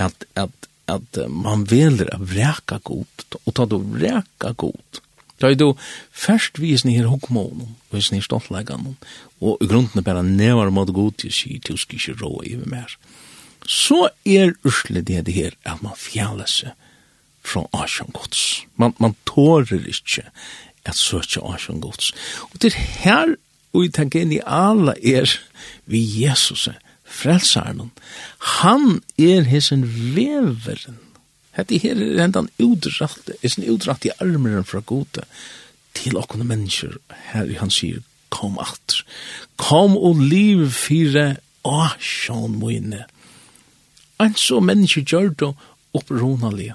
at, 0.00 0.24
at, 0.32 0.68
at 0.88 1.20
man 1.28 1.66
veler 1.68 2.08
å 2.16 2.22
vreka 2.24 2.80
god, 2.88 3.26
og 3.42 3.52
ta 3.52 3.66
du 3.68 3.76
vreka 3.82 4.54
god. 4.64 5.00
Da 5.42 5.50
er 5.50 5.58
du 5.60 5.74
først 6.12 6.56
visen 6.62 6.92
her 6.94 7.10
hokmånen, 7.12 7.76
og 7.76 7.98
visen 7.98 8.16
her 8.16 8.24
stoltleggene, 8.24 8.96
og 9.44 9.60
i 9.60 9.68
grunden 9.68 10.00
er 10.00 10.08
bare 10.08 10.24
nevar 10.24 10.72
mot 10.72 10.88
god 10.88 11.20
til 11.20 11.32
å 11.32 11.36
si, 11.36 11.58
til 11.60 11.76
å 11.76 11.84
skisje 11.84 12.16
rå 12.20 12.32
i 12.48 12.56
mer. 12.64 12.96
Mm 12.96 13.23
så 13.66 14.08
er 14.24 14.54
usle 14.64 15.02
det 15.02 15.24
det 15.26 15.34
her 15.34 15.54
at 15.64 15.82
man 15.82 15.96
fjaler 15.96 16.48
seg 16.50 16.74
fra 17.44 17.64
Asjan 17.76 18.12
Gods. 18.12 18.64
Man, 18.76 18.94
man 19.00 19.16
tårer 19.28 19.84
ikke 19.88 20.24
at 20.84 20.96
søke 20.96 21.42
Asjan 21.44 21.80
Gods. 21.80 22.12
Og 22.52 22.62
det 22.62 22.74
her, 22.74 23.36
og 23.72 23.84
jeg 23.84 23.94
tenker 23.96 24.24
inn 24.24 24.34
i 24.36 24.42
alle 24.44 24.96
er 25.00 25.30
vi 25.90 26.02
Jesus, 26.22 26.68
frelsaren. 27.04 27.90
Han 28.60 29.02
er 29.20 29.48
hessen 29.48 29.84
veveren. 30.16 31.00
Hette 31.54 31.78
her 31.78 32.00
er 32.00 32.24
hendan 32.24 32.50
er 32.58 33.48
sin 33.48 33.68
udratte 33.70 34.10
i 34.10 34.16
armeren 34.20 34.66
fra 34.66 34.80
gode 34.80 35.22
til 35.94 36.16
okkone 36.18 36.44
mennesker 36.44 36.96
her 37.30 37.52
han 37.60 37.70
sier, 37.70 38.02
kom 38.34 38.58
atter. 38.58 39.04
Kom 39.56 39.94
og 39.96 40.18
liv 40.18 40.66
fire 40.74 41.36
Asjan 41.64 42.58
moine 42.58 43.04
en 44.20 44.34
så 44.38 44.60
menneske 44.60 45.02
gjør 45.02 45.32
det 45.40 45.50
opprunalige. 45.94 46.74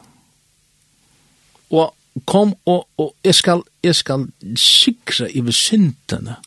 Og 1.70 1.94
kom 2.26 2.56
og, 2.66 2.88
og 2.98 3.14
jeg 3.24 3.36
skal, 3.36 3.64
jeg 3.84 3.96
skal 3.96 4.28
sikre 4.58 5.30
i 5.32 5.42
besintene 5.46 6.40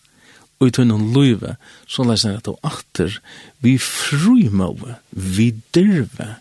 og 0.61 0.69
i 0.69 0.75
tunne 0.75 0.99
løyve, 1.15 1.57
så 1.91 2.05
leser 2.07 2.35
jeg 2.35 2.43
at 2.43 2.51
og 2.53 2.59
atter 2.67 3.17
vi 3.65 3.75
frumøve, 3.83 4.97
vi 5.11 5.51
dyrve, 5.75 6.37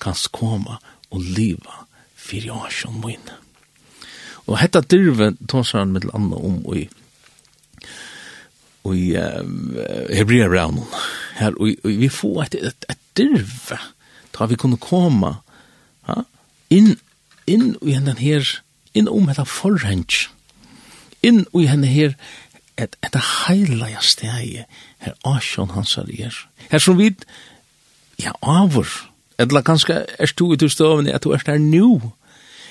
kan 0.00 0.16
skåma 0.16 0.78
og 1.12 1.20
liva 1.20 1.82
fyrir 2.16 2.54
jasjon 2.54 3.02
mine. 3.02 3.36
Og 4.46 4.56
hetta 4.62 4.80
dyrve 4.80 5.34
tåsar 5.50 5.82
han 5.82 5.92
mittel 5.92 6.14
anna 6.16 6.38
om 6.38 6.62
i 6.76 6.86
og 8.86 8.94
i 8.94 9.16
uh, 9.18 9.42
Hebrea 10.14 10.46
Braunen 10.46 10.84
her, 11.40 11.56
og, 11.58 11.72
og 11.82 11.96
vi 12.00 12.08
får 12.08 12.44
et, 12.44 12.54
et, 12.68 12.86
et 12.92 13.00
dyrve, 13.18 13.80
ta 14.36 14.46
vi 14.46 14.58
kunne 14.60 14.76
komme 14.80 15.38
ja, 16.08 16.22
inn, 16.70 16.96
inn 17.46 17.74
i 17.80 17.96
henne 17.96 18.16
her, 18.20 18.44
inn 18.96 19.08
om 19.08 19.28
dette 19.30 19.46
forhens, 19.48 20.26
inn 21.24 21.44
i 21.56 21.66
henne 21.70 21.88
her, 21.90 22.16
et, 22.76 22.96
et 23.00 23.16
heilige 23.16 24.02
stegi, 24.04 24.64
her 25.00 25.16
asjon 25.24 25.72
hans 25.72 25.96
er. 25.96 26.10
Her. 26.12 26.40
Her 26.70 26.82
som 26.82 26.98
vi, 27.00 27.10
ja, 28.20 28.34
avur, 28.42 28.90
eller 29.40 29.64
kanskje 29.64 30.02
er 30.04 30.32
du 30.36 30.52
i 30.52 30.68
støvende 30.68 31.14
at 31.16 31.24
du 31.24 31.32
er 31.32 31.44
der 31.46 31.60
nå, 31.62 32.12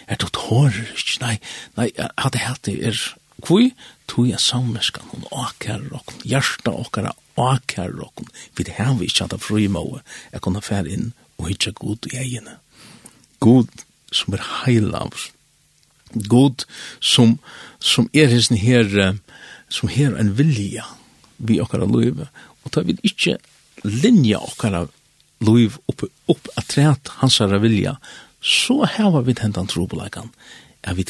er 0.08 0.22
du 0.22 0.30
tårer, 0.30 0.86
ikke, 0.94 1.20
nei, 1.24 1.36
nei, 1.78 1.90
hadde 2.22 2.46
hatt 2.46 2.66
det 2.70 2.80
er, 2.86 3.06
Kvui, 3.44 3.74
tui 4.08 4.32
a 4.34 4.38
samveskan, 4.40 5.10
hun 5.12 5.26
akar 5.36 5.82
rokken, 5.92 6.22
hjarta 6.24 6.72
okkara 6.72 7.12
akar 7.36 7.92
rokken, 7.92 8.30
vi 8.56 8.64
det 8.64 8.78
her 8.78 8.94
vi 8.96 9.10
ikke 9.10 9.26
hadde 9.26 9.36
a 9.36 9.44
fri 9.44 9.66
moe, 9.68 10.00
jeg 10.32 10.42
kunne 10.42 10.64
fære 10.64 10.94
inn 10.94 11.10
og 11.38 11.50
hitja 11.50 11.74
god 11.76 12.10
i 12.12 12.18
egene. 12.22 12.58
God 13.40 13.72
som 14.12 14.36
er 14.38 14.44
heilavs. 14.64 15.32
God 16.32 16.64
som, 17.04 17.38
som 17.80 18.10
er 18.14 18.32
hesten 18.32 18.58
her, 18.58 19.18
som 19.70 19.92
her 19.92 20.16
en 20.16 20.36
vilja 20.38 20.86
vi 21.38 21.60
okkara 21.62 21.88
løyve. 21.90 22.30
Og 22.64 22.72
ta 22.72 22.86
vi 22.86 22.96
ikkje 23.04 23.38
linja 23.84 24.40
okkara 24.40 24.86
løyve 25.44 25.82
opp, 25.92 26.06
opp 26.32 26.48
at 26.56 26.72
træt 26.72 27.12
hans 27.20 27.42
vilja, 27.62 27.98
så 28.42 28.86
heva 28.86 29.22
vi 29.26 29.36
hendan 29.40 29.68
trobelegan. 29.68 30.32
Ja, 30.86 30.94
vi 30.94 31.06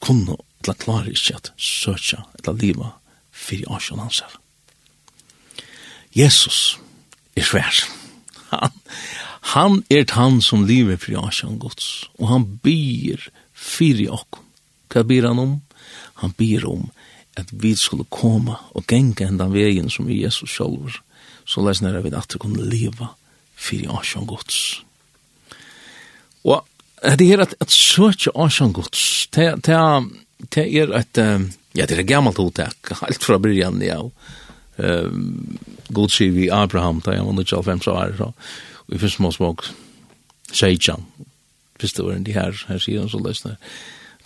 kunne 0.00 0.38
til 0.62 0.72
at 0.72 0.82
klare 0.82 1.12
ikkje 1.12 1.36
at 1.36 1.52
søtja 1.58 2.24
eller 2.38 2.58
liva 2.58 2.92
fyrir 3.32 3.70
asjon 3.74 4.02
hans 4.02 4.22
Jesus 6.16 6.78
er 7.36 7.44
svær. 7.44 7.84
Han, 8.50 8.72
Han 9.54 9.82
er 9.90 10.04
han 10.12 10.40
som 10.42 10.66
lever 10.66 10.98
fri 11.00 11.16
asjan 11.18 11.58
gods, 11.62 12.08
og 12.18 12.28
han 12.32 12.46
byr 12.62 13.30
fyri 13.54 14.08
okkom. 14.10 14.44
Hva 14.88 15.04
byr 15.04 15.28
han 15.28 15.42
om? 15.42 15.54
Han 16.22 16.34
byr 16.38 16.66
om 16.66 16.88
at 17.38 17.52
vi 17.52 17.74
skulle 17.78 18.08
koma 18.10 18.58
og 18.74 18.86
genga 18.90 19.28
hendan 19.28 19.52
vegin 19.54 19.90
som 19.92 20.08
er 20.08 20.18
Jesus 20.24 20.56
sjálfur, 20.56 20.98
så 21.46 21.62
leis 21.64 21.82
nere 21.84 22.02
vi 22.02 22.12
at 22.16 22.34
vi 22.34 22.40
kunne 22.42 22.66
leva 22.66 23.12
fyri 23.58 23.86
asjan 23.90 24.26
gods. 24.28 24.80
Og 26.48 26.64
det 27.18 27.28
er 27.30 27.44
at, 27.44 27.54
at 27.62 27.70
søtja 27.70 28.34
asjan 28.34 28.74
gods, 28.74 29.28
det, 29.34 29.52
det, 29.66 29.78
det 30.54 30.66
er 30.66 30.94
et, 30.98 31.22
ja, 31.78 31.86
det 31.86 31.94
er 31.94 32.02
et 32.02 32.10
gammalt 32.10 32.40
hotek, 32.42 32.94
alt 33.06 33.24
fra 33.24 33.38
byrjan, 33.42 33.78
ja, 33.86 34.00
um, 34.02 35.58
god 35.94 36.12
sier 36.12 36.34
vi 36.34 36.50
Abraham, 36.52 37.02
da 37.04 37.14
jeg 37.14 37.26
var 37.26 37.38
95 37.38 37.88
år, 37.94 38.16
så, 38.18 38.32
i 38.88 38.98
første 38.98 39.22
målsbok, 39.22 39.68
Seidjan, 40.52 41.04
første 41.80 42.04
åren 42.04 42.24
de 42.26 42.34
her, 42.36 42.56
her 42.68 42.80
sier 42.82 43.04
han 43.04 43.10
så 43.12 43.20
løsner, 43.22 43.58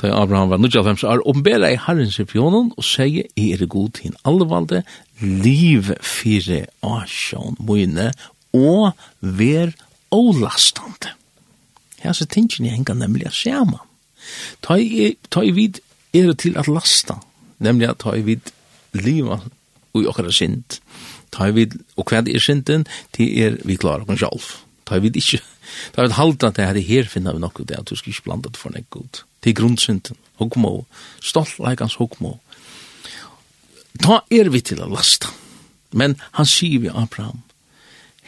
da 0.01 0.11
Abraham 0.17 0.51
var 0.51 0.59
95 0.59 1.05
år, 1.05 1.23
ombera 1.29 1.71
i 1.71 1.79
Herrens 1.79 2.19
i 2.19 2.27
pionen, 2.27 2.73
og 2.77 2.87
sier, 2.87 3.29
er 3.37 3.61
det 3.61 3.69
god 3.71 3.91
til 3.99 4.15
alle 4.27 4.49
valde, 4.51 4.83
liv 5.21 5.93
fire 6.01 6.65
asjon 6.83 7.59
mine, 7.61 8.11
og 8.53 8.93
ver 9.21 9.75
olastande. 10.11 11.13
Her 12.03 12.17
så 12.17 12.27
tingene 12.27 12.73
henger 12.73 12.99
nemlig 12.99 13.29
av 13.31 13.37
skjermen. 13.37 13.83
Ta 14.63 14.79
i, 14.79 15.53
vid 15.55 15.81
er 16.15 16.31
det 16.31 16.39
til 16.43 16.59
at 16.59 16.69
lasta, 16.71 17.19
nemlig 17.63 17.89
at 17.91 18.03
ta 18.03 18.15
i 18.17 18.25
vid 18.27 18.53
liva 18.99 19.39
og 19.93 20.03
i 20.03 20.09
okkara 20.09 20.33
sint, 20.35 20.81
Ta 21.33 21.49
vi, 21.55 21.67
og 21.97 22.11
hva 22.11 22.21
er 22.21 22.43
synden, 22.43 22.85
det 23.17 23.29
er 23.41 23.57
vi 23.65 23.79
klarer 23.81 24.09
oss 24.09 24.21
sjálf. 24.21 24.53
Ta 24.89 24.99
vi 25.01 25.13
ikke. 25.17 25.41
Ta 25.95 26.05
vi 26.05 26.17
halda 26.17 26.51
at 26.51 26.59
det 26.59 26.69
her, 26.69 26.81
her 26.89 27.09
finner 27.09 27.37
vi 27.37 27.43
nokkuð 27.43 27.69
det, 27.71 27.79
at 27.81 27.89
du 27.89 27.97
skal 27.97 28.19
blanda 28.25 28.53
det 28.53 28.61
for 28.61 28.75
nek 28.75 28.89
god. 28.91 29.23
Det 29.43 29.53
er 29.53 29.59
grunnsynden, 29.59 30.19
hokmo, 30.39 30.85
stolt 31.25 31.59
leikans 31.63 31.97
hokmo. 32.01 32.37
Ta 34.03 34.23
er 34.31 34.51
vi 34.53 34.61
til 34.61 34.83
å 34.85 34.91
lasta. 34.93 35.33
Men 35.93 36.17
han 36.37 36.49
sier 36.49 36.81
vi 36.81 36.89
Abraham, 36.89 37.43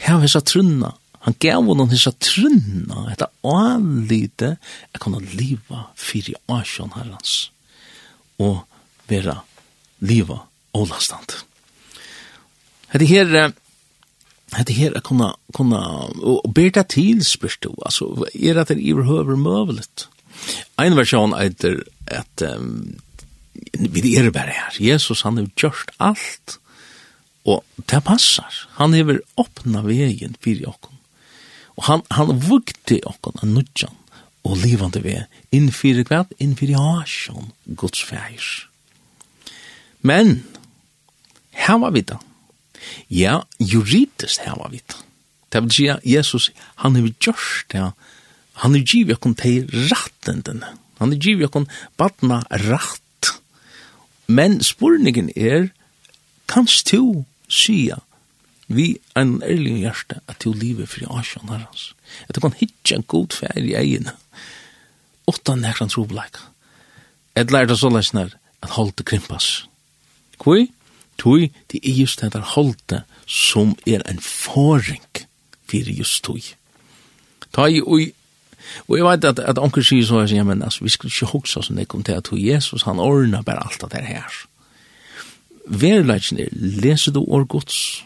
her 0.04 0.20
hessa 0.20 0.42
trunna, 0.44 0.92
han 1.24 1.36
gav 1.40 1.64
honom 1.64 1.88
hessa 1.88 2.12
trunna, 2.20 3.06
etta 3.12 3.30
anlite, 3.48 4.56
jeg 4.92 5.00
kunne 5.00 5.22
liva 5.24 5.86
fyrir 5.96 6.36
asjon 6.52 6.92
herrans, 6.98 7.48
og 8.36 8.66
vera 9.08 9.38
liva 10.04 10.42
olastant. 10.76 11.40
Det 12.94 13.08
her 13.08 13.52
Det 14.66 14.74
her 14.74 14.92
er 14.96 15.00
kunna 15.00 15.34
kunna 15.54 15.78
och 16.22 16.52
beta 16.54 16.82
till 16.82 17.22
Altså 17.86 18.28
er 18.34 18.60
at 18.60 18.68
det 18.68 18.78
i 18.78 18.90
överhuvud 18.90 19.38
möjligt. 19.38 20.08
Ein 20.78 20.96
version 20.96 21.34
heter 21.34 21.82
at 22.06 22.42
um, 22.42 23.00
vi 23.72 24.16
er 24.16 24.30
bara 24.30 24.50
her. 24.50 24.76
Jesus 24.80 25.22
han 25.22 25.36
har 25.36 25.46
gjort 25.56 25.90
alt. 25.98 26.58
Og 27.44 27.64
det 27.90 28.04
passar. 28.04 28.68
Han 28.70 28.92
har 28.92 29.20
öppnat 29.38 29.84
vägen 29.84 30.36
för 30.40 30.68
oss. 30.68 30.90
Og 31.76 31.84
han 31.84 32.02
han 32.10 32.50
vukte 32.50 33.00
oss 33.06 33.42
en 33.42 33.54
nudjan 33.54 33.96
og 34.44 34.56
livande 34.56 35.00
vi 35.00 35.24
in 35.52 35.72
för 35.72 36.04
kvart 36.04 36.32
in 36.38 36.56
för 36.56 36.66
jasjon 36.66 37.52
Guds 37.64 38.02
färs. 38.02 38.68
Men 40.00 40.42
Her 41.54 41.78
var 41.78 41.90
vi 41.90 42.00
da. 42.00 42.18
Ja, 43.10 43.42
juridisk 43.60 44.40
her 44.46 44.58
var 44.60 44.70
vi 44.72 44.82
det. 44.82 44.96
Det 45.52 45.62
vil 45.62 45.72
si 45.72 45.86
at 45.86 46.02
Jesus, 46.04 46.50
han 46.82 46.96
har 46.98 47.08
gjort 47.22 47.66
det, 47.72 47.92
han 48.62 48.74
har 48.74 48.86
givet 48.86 49.26
oss 49.26 49.36
til 49.38 49.68
rettendene. 49.90 50.74
Han 50.98 51.12
har 51.12 51.18
givet 51.18 51.56
oss 51.56 51.86
badna 51.98 52.42
rett. 52.50 53.30
Men 54.26 54.62
spurningen 54.62 55.30
er, 55.36 55.70
kanst 56.48 56.90
du 56.90 57.24
sya 57.48 58.00
vi 58.66 58.96
en 59.16 59.42
ærlig 59.44 59.76
hjerte 59.84 60.20
at 60.28 60.40
du 60.44 60.52
lever 60.52 60.88
for 60.88 61.18
Asjan 61.18 61.48
herrens. 61.48 61.92
At 62.28 62.36
du 62.36 62.40
kan 62.40 62.56
hitja 62.56 62.96
en 62.96 63.06
god 63.08 63.36
fær 63.36 63.60
i 63.60 63.74
egene. 63.76 64.14
Åtta 65.28 65.56
nekran 65.56 65.92
trobleik. 65.92 66.38
Et 67.36 67.50
lærte 67.50 67.76
så 67.76 67.90
lesner 67.92 68.34
at 68.62 68.74
holdt 68.76 68.98
det 68.98 69.06
krympas. 69.06 69.66
Kvoi? 70.40 70.70
tui, 71.18 71.52
det 71.72 71.80
er 71.82 71.92
just 72.00 72.20
det 72.20 72.32
der 72.32 72.40
holde 72.54 73.02
som 73.26 73.76
er 73.86 74.02
en 74.10 74.20
forring 74.20 75.26
fyrir 75.70 75.94
just 75.98 76.24
tui. 76.24 76.42
Ta 77.52 77.66
i 77.66 77.80
ui, 77.80 78.12
og 78.88 78.96
jeg 78.98 79.04
vet 79.04 79.24
at, 79.24 79.38
at 79.38 79.58
onker 79.58 79.84
sier 79.84 80.06
så, 80.06 80.24
ja, 80.30 80.44
men 80.44 80.62
altså, 80.62 80.84
vi 80.84 80.92
skal 80.92 81.10
ikke 81.12 81.32
hoksa 81.32 81.62
som 81.62 81.76
det 81.76 81.88
kom 81.88 82.02
til 82.02 82.18
at 82.18 82.28
Jesus, 82.32 82.82
han 82.82 83.00
ordna 83.00 83.42
bare 83.42 83.66
alt 83.66 83.84
det 83.92 84.06
her. 84.06 84.40
Verleitsen 85.66 86.40
er, 86.40 86.52
leser 86.52 87.12
du 87.12 87.22
år 87.24 87.44
gods, 87.48 88.04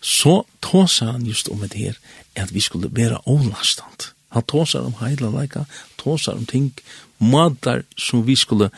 så 0.00 0.42
tåsa 0.62 1.12
han 1.12 1.26
just 1.26 1.48
om 1.48 1.60
det 1.60 1.74
her, 1.74 1.96
at 2.36 2.54
vi 2.54 2.60
skulle 2.60 2.88
være 2.92 3.20
avlastant. 3.26 4.12
Han 4.28 4.42
tåsar 4.42 4.86
om 4.86 4.94
heila 5.00 5.30
leika, 5.32 5.64
tåsar 5.98 6.36
om 6.36 6.46
ting, 6.46 6.72
matar 7.18 7.82
som 7.96 8.26
vi 8.26 8.36
skulle 8.36 8.70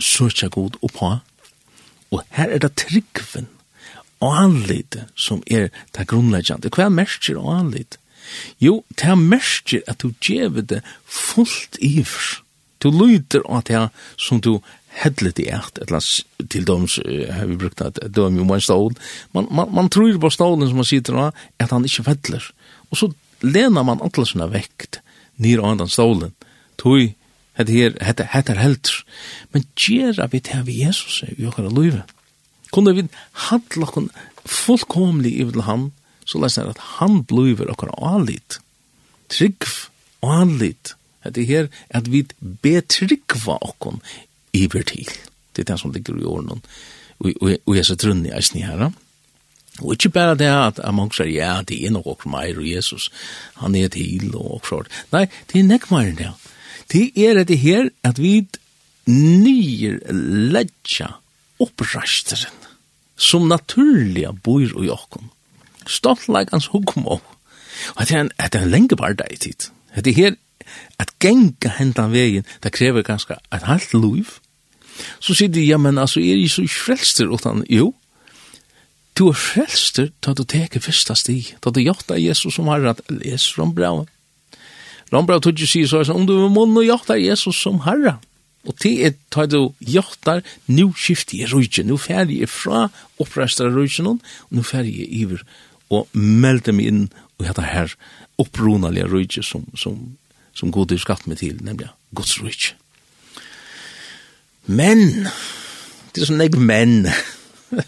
søtja 0.00 0.48
god 0.48 0.78
oppa, 0.82 1.18
Og 2.14 2.22
her 2.36 2.54
er 2.54 2.62
det 2.62 2.76
tryggven 2.78 3.50
og 4.22 4.38
anlite 4.38 5.08
som 5.18 5.42
er 5.50 5.68
det 5.96 6.06
grunnleggjande. 6.08 6.70
Hva 6.72 6.86
er 6.86 6.94
mersker 6.94 7.40
og 7.40 7.50
anlite? 7.58 7.98
Jo, 8.62 8.80
det 8.96 9.10
er 9.10 9.20
mersker 9.20 9.84
at 9.90 10.00
du 10.00 10.14
djeve 10.24 10.64
det 10.64 10.80
fullt 11.04 11.76
ivr. 11.82 12.40
Du 12.80 12.90
lyder 12.92 13.44
av 13.48 13.64
det 13.68 13.82
som 14.20 14.40
du 14.44 14.58
hedlet 15.00 15.40
i 15.42 15.48
ert, 15.50 15.80
eller 15.82 16.04
til 16.52 16.66
doms, 16.68 16.98
har 17.02 17.48
vi 17.50 17.58
brukt 17.58 17.82
at 17.82 17.98
døm 18.14 18.38
om 18.44 18.52
en 18.54 18.62
stål. 18.62 18.94
Man, 19.34 19.48
man, 19.50 19.72
man 19.74 19.90
tror 19.90 20.14
på 20.20 20.30
stålen 20.30 20.68
som 20.70 20.78
man 20.80 20.88
sitter 20.88 21.18
av, 21.26 21.42
at 21.58 21.74
han 21.74 21.86
ikke 21.88 22.06
fedler. 22.06 22.46
Og 22.92 23.00
så 23.00 23.10
lener 23.42 23.86
man 23.86 24.02
antlasene 24.04 24.46
vekt, 24.52 25.00
nir 25.42 25.64
av 25.64 25.80
den 25.80 25.90
stålen. 25.90 26.34
Tui, 26.80 27.14
Hetta 27.58 27.72
her, 27.72 27.96
hetta 28.02 28.26
hetta 28.32 28.56
heldur. 28.58 29.02
Men 29.52 29.66
gera 29.78 30.28
vit 30.32 30.50
her 30.52 30.64
við 30.66 30.86
Jesus 30.86 31.22
í 31.28 31.46
okkara 31.48 31.70
lívi. 31.72 32.02
Kunnu 32.74 32.94
vit 32.96 33.20
handla 33.48 33.88
okkum 33.88 34.10
fullkomli 34.44 35.36
yvir 35.42 35.64
hann, 35.68 35.92
so 36.26 36.40
lesa 36.42 36.66
at 36.68 36.82
hann 36.98 37.22
blúvir 37.28 37.70
okkara 37.72 37.94
allit. 38.14 38.58
Trygg 39.32 39.68
allit. 40.24 40.96
Hetta 41.24 41.46
her 41.46 41.70
at 41.94 42.10
vit 42.10 42.34
betrykva 42.42 43.60
okkum 43.62 44.02
yvir 44.54 44.84
til. 44.90 45.08
Det 45.54 45.62
er 45.62 45.72
det 45.72 45.80
som 45.80 45.94
ligger 45.94 46.18
i 46.18 46.26
åren 46.26 46.60
og 47.24 47.76
jeg 47.76 47.86
så 47.86 47.96
trunni 47.96 48.32
i 48.34 48.42
sni 48.42 48.64
her. 48.66 48.90
Og 49.82 49.94
ikke 49.94 50.12
bare 50.14 50.36
det 50.38 50.50
at, 50.50 50.78
at 50.78 50.94
mange 50.94 51.16
sier, 51.16 51.30
ja, 51.34 51.62
det 51.66 51.80
er 51.82 51.94
nok 51.94 52.06
okkur 52.14 52.30
meir 52.30 52.58
og 52.60 52.66
Jesus, 52.68 53.10
han 53.58 53.74
er 53.74 53.88
til 53.90 54.30
og 54.34 54.60
okkur. 54.60 54.90
Nei, 55.14 55.26
det 55.50 55.60
er 55.60 55.66
nek 55.66 55.88
meir 55.90 56.12
enn 56.12 56.20
det. 56.20 56.30
Det 56.92 57.12
er 57.16 57.44
det 57.44 57.58
her 57.58 57.88
at 58.04 58.20
vi 58.20 58.46
nyr 59.06 59.98
ledja 60.52 61.08
opprasteren 61.60 62.64
som 63.16 63.48
naturliga 63.48 64.32
bor 64.32 64.62
i 64.64 64.90
okken. 64.90 65.30
Stoltleikans 65.86 66.66
hukmo. 66.72 67.20
Og 67.94 68.08
det 68.08 68.16
er 68.16 68.24
en, 68.24 68.32
det 68.38 68.58
er 68.58 68.64
en 68.64 68.72
lenge 68.72 68.96
barda 68.96 69.26
i 69.30 69.36
tid. 69.36 69.70
Det 69.94 70.10
er 70.14 70.18
her 70.18 70.34
at 70.98 71.12
genga 71.20 71.74
hendan 71.78 72.12
vegin, 72.12 72.46
det 72.62 72.72
krever 72.72 73.04
ganske 73.06 73.36
et 73.52 73.66
halvt 73.68 73.94
liv. 73.94 74.30
Så 75.20 75.34
sier 75.34 75.50
de, 75.50 75.62
ja, 75.66 75.76
men 75.78 75.98
altså, 75.98 76.20
er 76.20 76.38
jeg 76.38 76.50
så 76.50 76.64
frelster 76.70 77.30
utan, 77.30 77.64
jo, 77.70 77.92
du 79.18 79.28
er 79.28 79.38
frelster 79.38 80.10
da 80.24 80.34
du 80.34 80.44
teker 80.48 80.82
fyrsta 80.82 81.14
sti, 81.18 81.38
da 81.62 81.70
du 81.70 81.82
jakta 81.82 82.18
Jesus 82.18 82.56
som 82.56 82.70
har 82.70 82.82
rett, 82.82 83.02
les 83.10 83.46
fra 83.54 83.66
braun, 83.70 84.08
Rambra 85.12 85.40
tog 85.40 85.58
ikke 85.58 85.70
sier 85.70 85.90
så 85.90 86.04
om 86.14 86.24
du 86.28 86.36
må 86.52 86.64
nu 86.70 86.80
jakta 86.84 87.18
Jesus 87.20 87.60
som 87.60 87.82
herre. 87.84 88.16
Og 88.64 88.76
til 88.80 89.02
et 89.04 89.18
tar 89.32 89.48
du 89.52 89.74
jaktar, 89.80 90.40
nå 90.72 90.88
skifter 90.96 91.42
jeg 91.42 91.52
rujtje, 91.52 91.84
nå 91.84 91.98
ferdig 92.00 92.40
jeg 92.40 92.52
fra 92.52 92.86
opprestar 93.20 93.72
rujtjen, 93.74 94.08
og 94.08 94.54
nå 94.54 94.64
ferdig 94.64 94.94
jeg 95.02 95.10
iver, 95.20 95.42
og 95.92 96.08
meldte 96.16 96.72
meg 96.72 96.88
inn, 96.88 97.02
og 97.36 97.48
hette 97.48 97.66
her 97.66 97.92
opprunalige 98.40 99.10
rujtje 99.10 99.44
som, 99.44 99.66
som, 99.76 99.98
som 100.56 100.72
god 100.72 100.94
er 100.94 101.02
skatt 101.02 101.28
meg 101.28 101.42
til, 101.42 101.58
nemlig 101.60 101.90
Guds 102.16 102.38
rujtje. 102.40 102.78
Men, 104.64 105.28
det 106.14 106.24
er 106.24 106.30
sånn 106.30 106.40
jeg 106.40 106.56
menn, 106.56 107.10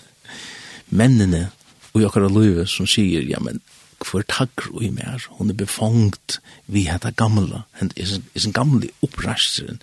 mennene, 1.00 1.46
og 1.94 2.04
jeg 2.04 2.12
har 2.12 2.28
løyve 2.28 2.66
som 2.68 2.88
sier, 2.90 3.24
ja, 3.24 3.40
men 3.40 3.62
nekvar 4.06 4.22
takker 4.28 4.82
i 4.82 4.90
mer, 4.90 5.26
hun 5.38 5.50
er 5.50 5.54
befangt 5.54 6.40
vi 6.66 6.86
heter 6.86 7.10
gamle. 7.10 7.64
hent 7.72 7.92
er 7.96 8.20
sin 8.36 8.52
gamle 8.52 8.88
opprasteren, 9.02 9.80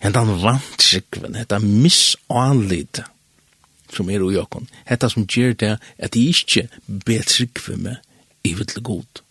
hent 0.00 0.16
han 0.16 0.42
vantsikven. 0.42 1.34
sikven, 1.34 1.46
er 1.50 1.58
misanlita, 1.58 3.04
som 3.92 4.10
er 4.10 4.22
ui 4.22 4.36
okon, 4.36 4.68
heta 4.86 5.08
som 5.08 5.26
gjer 5.26 5.54
det 5.54 5.78
at 5.98 6.14
de 6.14 6.28
ikkje 6.28 6.68
bet 6.86 7.30
sikven 7.30 7.82
med 7.82 7.96
i 8.44 8.54
vittle 8.54 8.82
god, 8.82 9.22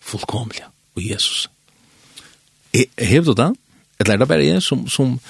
fullkomlig, 0.00 0.64
og 0.96 1.02
Jesus. 1.02 1.48
Hev 2.98 3.24
du 3.24 3.34
det? 3.34 3.54
Eller 4.00 4.14
er 4.14 4.18
det 4.18 4.28
bare 4.28 4.46
jeg 4.46 4.62
som, 4.62 4.88
som 4.88 5.20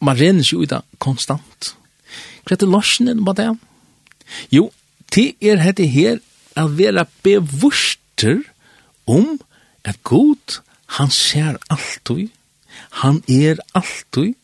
man 0.00 0.16
renner 0.16 0.44
seg 0.44 0.60
ut 0.62 0.72
av 0.72 0.84
konstant? 0.98 1.74
Hva 2.44 2.54
er 2.54 2.60
det 2.60 2.68
løsningen 2.68 3.24
på 3.24 3.32
det? 3.32 3.50
Jo, 4.52 4.70
det 5.14 5.34
er 5.40 5.56
dette 5.56 5.86
her 5.86 6.20
at 6.60 6.76
vera 6.78 7.06
bevurster 7.24 8.42
om 9.10 9.38
at 9.84 10.02
god, 10.04 10.60
han 10.98 11.10
ser 11.10 11.56
alltid, 11.70 12.28
han 13.02 13.22
er 13.28 13.62
alltid, 13.74 14.34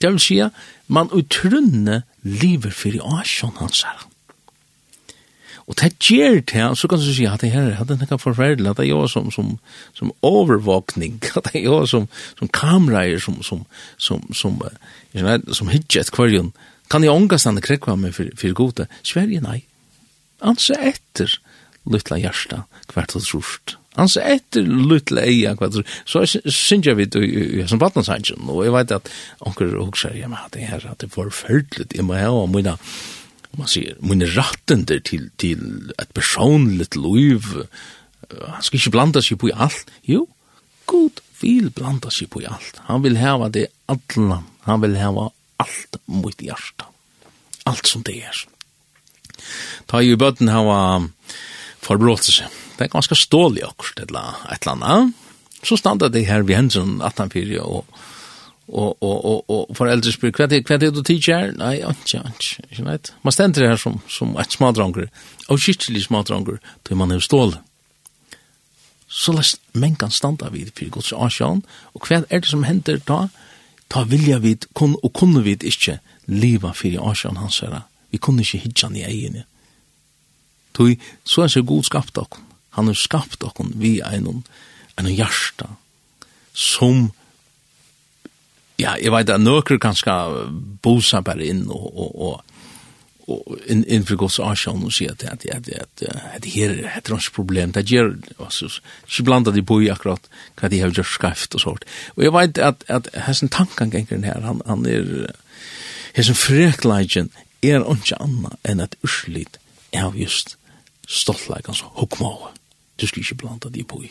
det 0.00 0.10
vil 0.10 0.20
si 0.20 0.40
man 0.86 1.12
utrunne 1.14 2.02
lever 2.22 2.74
for 2.74 2.96
i 2.96 3.00
asjon 3.20 3.54
hans 3.60 3.84
her. 3.86 4.02
Og 5.64 5.78
det 5.80 5.94
gjør 5.96 6.42
det, 6.44 6.64
så 6.76 6.88
kan 6.88 7.00
du 7.00 7.06
si 7.08 7.24
at 7.24 7.40
det 7.40 7.50
her, 7.54 7.70
er 7.72 7.84
det 7.88 8.10
er 8.12 8.20
forferdelig, 8.20 8.68
at 8.70 8.76
det 8.76 8.84
er 8.84 8.90
jo 8.90 9.06
som, 9.08 9.30
som, 9.32 9.58
som 9.96 10.12
overvåkning, 10.22 11.22
at 11.36 11.48
det 11.48 11.62
er 11.62 11.70
jo 11.70 11.86
som, 11.86 12.08
som 12.38 12.48
kameraer, 12.48 13.18
som, 13.18 13.42
som, 13.42 13.64
som, 13.96 14.20
som, 14.34 14.60
som, 15.14 15.54
som 15.54 15.72
hitjet 15.72 16.12
kvarjon, 16.12 16.52
kan 16.92 17.04
jeg 17.04 17.14
omgastande 17.14 17.64
krekva 17.64 17.96
meg 17.96 18.12
for, 18.12 18.28
for 18.36 18.56
gode? 18.56 18.86
Sverige, 19.02 19.40
nei. 19.40 19.62
Anse 20.44 20.76
etter 20.76 21.32
lytla 21.84 22.18
hjärsta 22.18 22.62
kvart 22.86 23.10
så 23.10 23.20
sjukt. 23.20 23.76
Alltså 23.94 24.20
efter 24.20 24.62
lytla 24.62 25.22
eia 25.22 25.56
kvart 25.56 25.72
så 26.04 26.26
syns 26.50 26.86
jag 26.86 26.94
vid 26.94 27.16
i 27.16 27.68
som 27.68 27.78
vattnas 27.78 28.08
han 28.08 28.22
och 28.48 28.66
jag 28.66 28.72
vet 28.72 28.90
att 28.90 29.08
onker 29.38 29.76
också 29.76 30.14
ja, 30.14 30.28
men 30.28 30.38
det 30.50 30.60
här 30.60 30.86
att 30.86 30.98
det 30.98 31.08
förfärligt 31.08 32.02
må 32.02 32.14
ha 32.14 32.28
och 32.28 32.48
mina 32.48 32.78
man 33.50 33.68
ser 33.68 33.96
mina 34.00 34.24
rattender 34.24 35.00
till 35.00 35.30
till 35.36 35.92
ett 35.98 36.12
personligt 36.12 36.96
liv 36.96 37.42
han 38.48 38.62
ska 38.62 38.76
inte 38.76 38.90
blanda 38.90 39.22
sig 39.22 39.36
på 39.36 39.50
allt. 39.54 39.90
Jo 40.02 40.26
god 40.84 41.20
vil 41.40 41.70
blanda 41.70 42.10
sig 42.10 42.26
på 42.26 42.42
allt. 42.48 42.76
Han 42.76 43.02
vil 43.02 43.16
ha 43.16 43.48
det 43.48 43.66
allan 43.86 44.44
han 44.60 44.80
vil 44.80 44.96
ha 44.96 45.30
allt 45.56 45.96
mot 46.04 46.42
hjärta 46.42 46.84
allt 47.64 47.86
som 47.86 48.02
det 48.02 48.22
är 48.22 48.48
ta 49.86 50.02
ju 50.02 50.16
bötten 50.16 50.48
hava 50.48 51.08
forbråtelse. 51.84 52.48
Det 52.78 52.86
er 52.86 52.92
ganske 52.92 53.16
stålig 53.18 53.62
akkurat 53.66 54.04
et 54.04 54.10
eller 54.10 54.72
annet. 54.72 55.14
Så 55.64 55.76
standa 55.80 56.08
det 56.08 56.26
her 56.26 56.42
ved 56.42 56.56
hendelsen 56.56 57.00
18-4 57.02 57.60
og 57.60 57.84
og 58.68 58.96
og 59.02 59.24
og 59.24 59.50
og 59.50 59.76
foreldre 59.76 60.12
spyr 60.12 60.30
kvat 60.30 60.52
er 60.52 60.62
kvat 60.62 60.82
er 60.82 60.90
du 60.90 61.02
teacher? 61.02 61.52
Nei 61.52 61.82
anki 61.84 62.16
anki 62.16 62.62
ikkje 62.70 62.84
veit 62.84 63.12
man 63.22 63.32
stendur 63.32 63.68
her 63.68 63.76
som 63.76 64.00
som 64.08 64.36
eit 64.40 64.52
smadrangur 64.52 65.08
og 65.48 65.60
skikkelig 65.60 66.06
smadrangur 66.06 66.58
til 66.84 66.96
man 66.96 67.12
er 67.12 67.20
stål 67.20 67.58
så 69.08 69.32
lest 69.32 69.60
men 69.74 69.96
kan 69.96 70.10
standa 70.10 70.48
vid 70.48 70.72
fyrir 70.74 70.90
Guds 70.90 71.12
asjan 71.12 71.62
og 71.92 72.00
kvat 72.00 72.24
er 72.30 72.40
det 72.40 72.48
som 72.48 72.64
hender 72.64 73.00
da? 73.06 73.28
Ta 73.88 74.02
vilja 74.02 74.38
vid 74.38 74.66
kun 74.74 74.96
og 75.02 75.12
kunne 75.12 75.44
vid 75.44 75.62
ikkje 75.62 75.98
leva 76.26 76.72
fyrir 76.72 77.04
asjan 77.10 77.36
hans 77.36 77.60
herra 77.60 77.84
vi 78.10 78.18
kunne 78.18 78.40
ikkje 78.40 78.64
hitja 78.64 78.88
ni 78.88 79.04
eigne 79.04 79.44
Tui, 80.74 80.98
så 81.24 81.44
er 81.44 81.52
det 81.52 81.66
god 81.68 81.86
skapt 81.86 82.18
okkur. 82.18 82.42
Han 82.74 82.90
er 82.90 82.98
skapt 82.98 83.44
okkur 83.46 83.70
vi 83.78 84.00
einon, 84.02 84.42
en 84.98 85.10
hjärsta, 85.10 85.68
som, 86.54 87.08
ja, 88.78 88.94
jeg 88.98 89.12
veit 89.14 89.30
at 89.30 89.42
nøkker 89.42 89.78
kan 89.82 89.94
skal 89.98 90.44
bosa 90.82 91.22
bare 91.22 91.46
inn 91.50 91.64
og, 91.66 91.86
og, 91.86 92.10
og, 92.26 92.54
og 93.30 93.70
inn, 93.70 94.06
for 94.06 94.20
gods 94.20 94.38
asjon 94.42 94.84
og 94.86 94.94
sier 94.94 95.14
at, 95.14 95.24
at, 95.30 95.46
at, 95.50 95.70
at, 95.82 96.04
at 96.38 96.48
her 96.54 96.76
er 96.76 96.98
et 96.98 97.10
ranns 97.10 97.30
problem, 97.34 97.72
det 97.74 97.86
gjør, 97.90 98.12
altså, 98.38 98.70
så 98.70 99.26
blanda 99.26 99.54
de 99.54 99.64
boi 99.66 99.88
akkurat 99.90 100.28
hva 100.60 100.70
de 100.70 100.82
har 100.82 100.94
gjort 100.94 101.14
skreft 101.14 101.58
og 101.58 101.64
sånt. 101.64 101.88
Og 102.14 102.26
jeg 102.26 102.34
veit 102.34 102.58
at, 102.62 102.86
at 102.86 103.10
hessen 103.26 103.50
tankangengren 103.50 104.26
her, 104.26 104.42
han, 104.46 104.62
han 104.66 104.86
er, 104.86 105.32
hessen 106.18 106.38
frekleidjen 106.38 107.32
er 107.64 107.86
ikke 107.94 108.20
anna 108.20 108.54
enn 108.62 108.82
et 108.84 108.98
urslit 109.02 109.58
av 109.94 110.18
just 110.18 110.56
stoltleik 111.08 111.68
altså, 111.68 111.90
hukmåa. 112.00 112.52
Du 113.00 113.06
skal 113.06 113.22
ikke 113.22 113.40
blanda 113.42 113.68
de 113.68 113.84
på 113.84 114.02
i. 114.04 114.10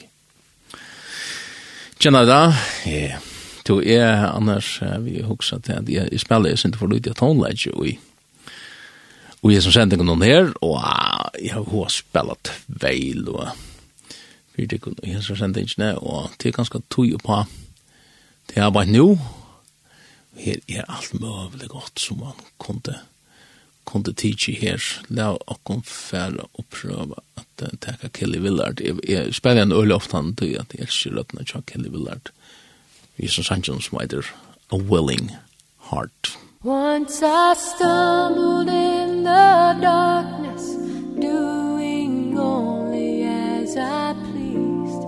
Tjena 1.99 2.25
da, 2.27 2.39
ja, 2.85 3.19
to 3.65 3.79
er 3.79 4.25
annars, 4.27 4.75
vi 5.05 5.21
huksa 5.23 5.59
til 5.63 5.77
at 5.77 5.89
jeg 5.89 6.19
spiller, 6.19 6.51
jeg 6.51 6.59
synes 6.59 6.77
for 6.77 6.91
lyd 6.91 7.07
i 7.07 7.13
tonleik 7.15 7.67
og 7.73 7.87
i. 7.87 7.97
Og 9.43 9.51
jeg 9.53 9.63
som 9.63 9.75
sendte 9.75 9.99
noen 9.99 10.23
her, 10.23 10.51
og 10.63 10.79
jeg 11.39 11.51
har 11.51 11.67
hva 11.67 11.87
spillet 11.91 12.51
veil, 12.67 13.27
og 13.27 13.51
vi 14.55 14.67
det 14.69 14.79
kunne 14.83 15.03
jeg 15.03 15.23
som 15.23 15.39
sendte 15.39 15.63
ikke 15.63 15.79
ned, 15.81 15.99
og 15.99 16.31
det 16.39 16.49
er 16.49 16.57
ganske 16.59 16.79
tog 16.91 17.15
på 17.23 17.43
det 18.49 18.57
er 18.57 18.69
bare 18.69 18.91
nå, 18.91 19.17
her 20.37 20.59
er 20.69 20.85
alt 20.91 21.13
mulig 21.13 21.69
godt 21.69 21.99
som 21.99 22.19
man 22.19 22.39
kunne 22.59 22.97
kunde 23.85 24.13
tidsi 24.13 24.53
her, 24.61 24.81
la 25.09 25.33
okkom 25.47 25.83
færa 25.83 26.47
og 26.53 26.65
prøva 26.71 27.19
at 27.37 27.65
uh, 27.65 27.73
teka 27.81 28.07
Kelly 28.13 28.39
Willard. 28.39 28.81
Jeg, 28.81 28.95
jeg 29.09 29.33
spiller 29.35 29.63
en 29.63 29.71
øyla 29.71 29.95
ofta 29.95 30.17
han 30.17 30.35
tøy 30.35 30.55
at 30.59 30.73
jeg 30.73 30.87
elsker 30.87 31.17
rødna 31.17 31.43
tja 31.43 31.61
Kelly 31.67 31.89
Willard. 31.89 32.31
Vi 33.17 33.25
er 33.25 33.29
som 33.29 33.43
sannsjon 33.43 33.81
som 33.81 33.99
heter 34.01 34.33
A 34.71 34.77
Willing 34.77 35.31
Heart. 35.91 36.37
Once 36.63 37.21
I 37.21 37.53
stumbled 37.55 38.69
in 38.69 39.23
the 39.23 39.77
darkness 39.81 40.63
Doing 41.19 42.39
only 42.39 43.23
as 43.23 43.75
I 43.75 44.13
pleased 44.13 45.03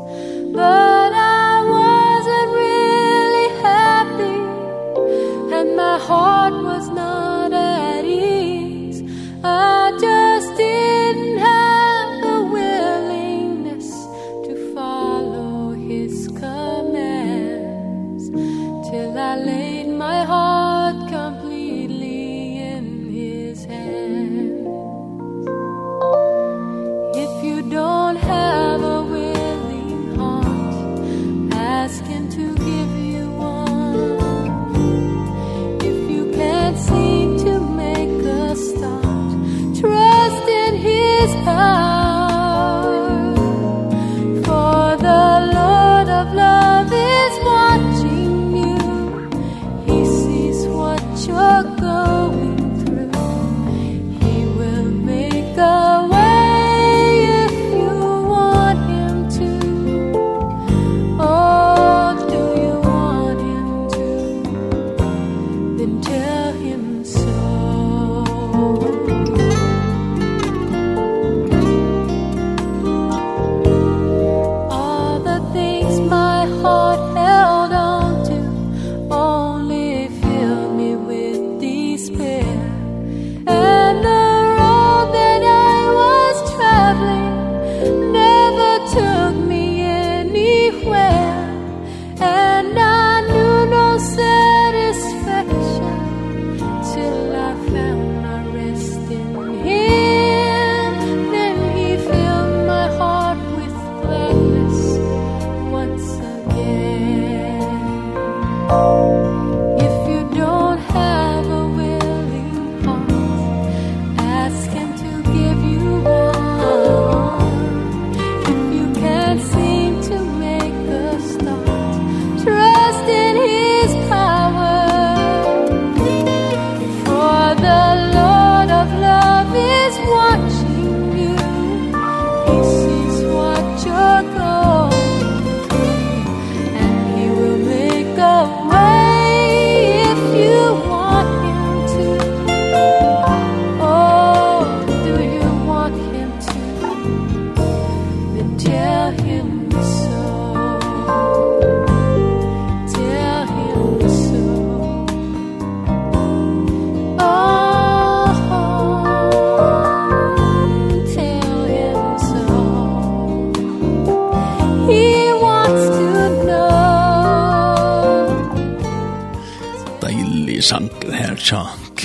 But 0.52 1.14
I 1.14 1.64
wasn't 1.76 2.52
really 2.64 3.62
happy 3.64 4.42
And 5.56 5.78
my 5.78 5.98
heart 5.98 6.54
was 6.62 6.90
not 6.90 7.05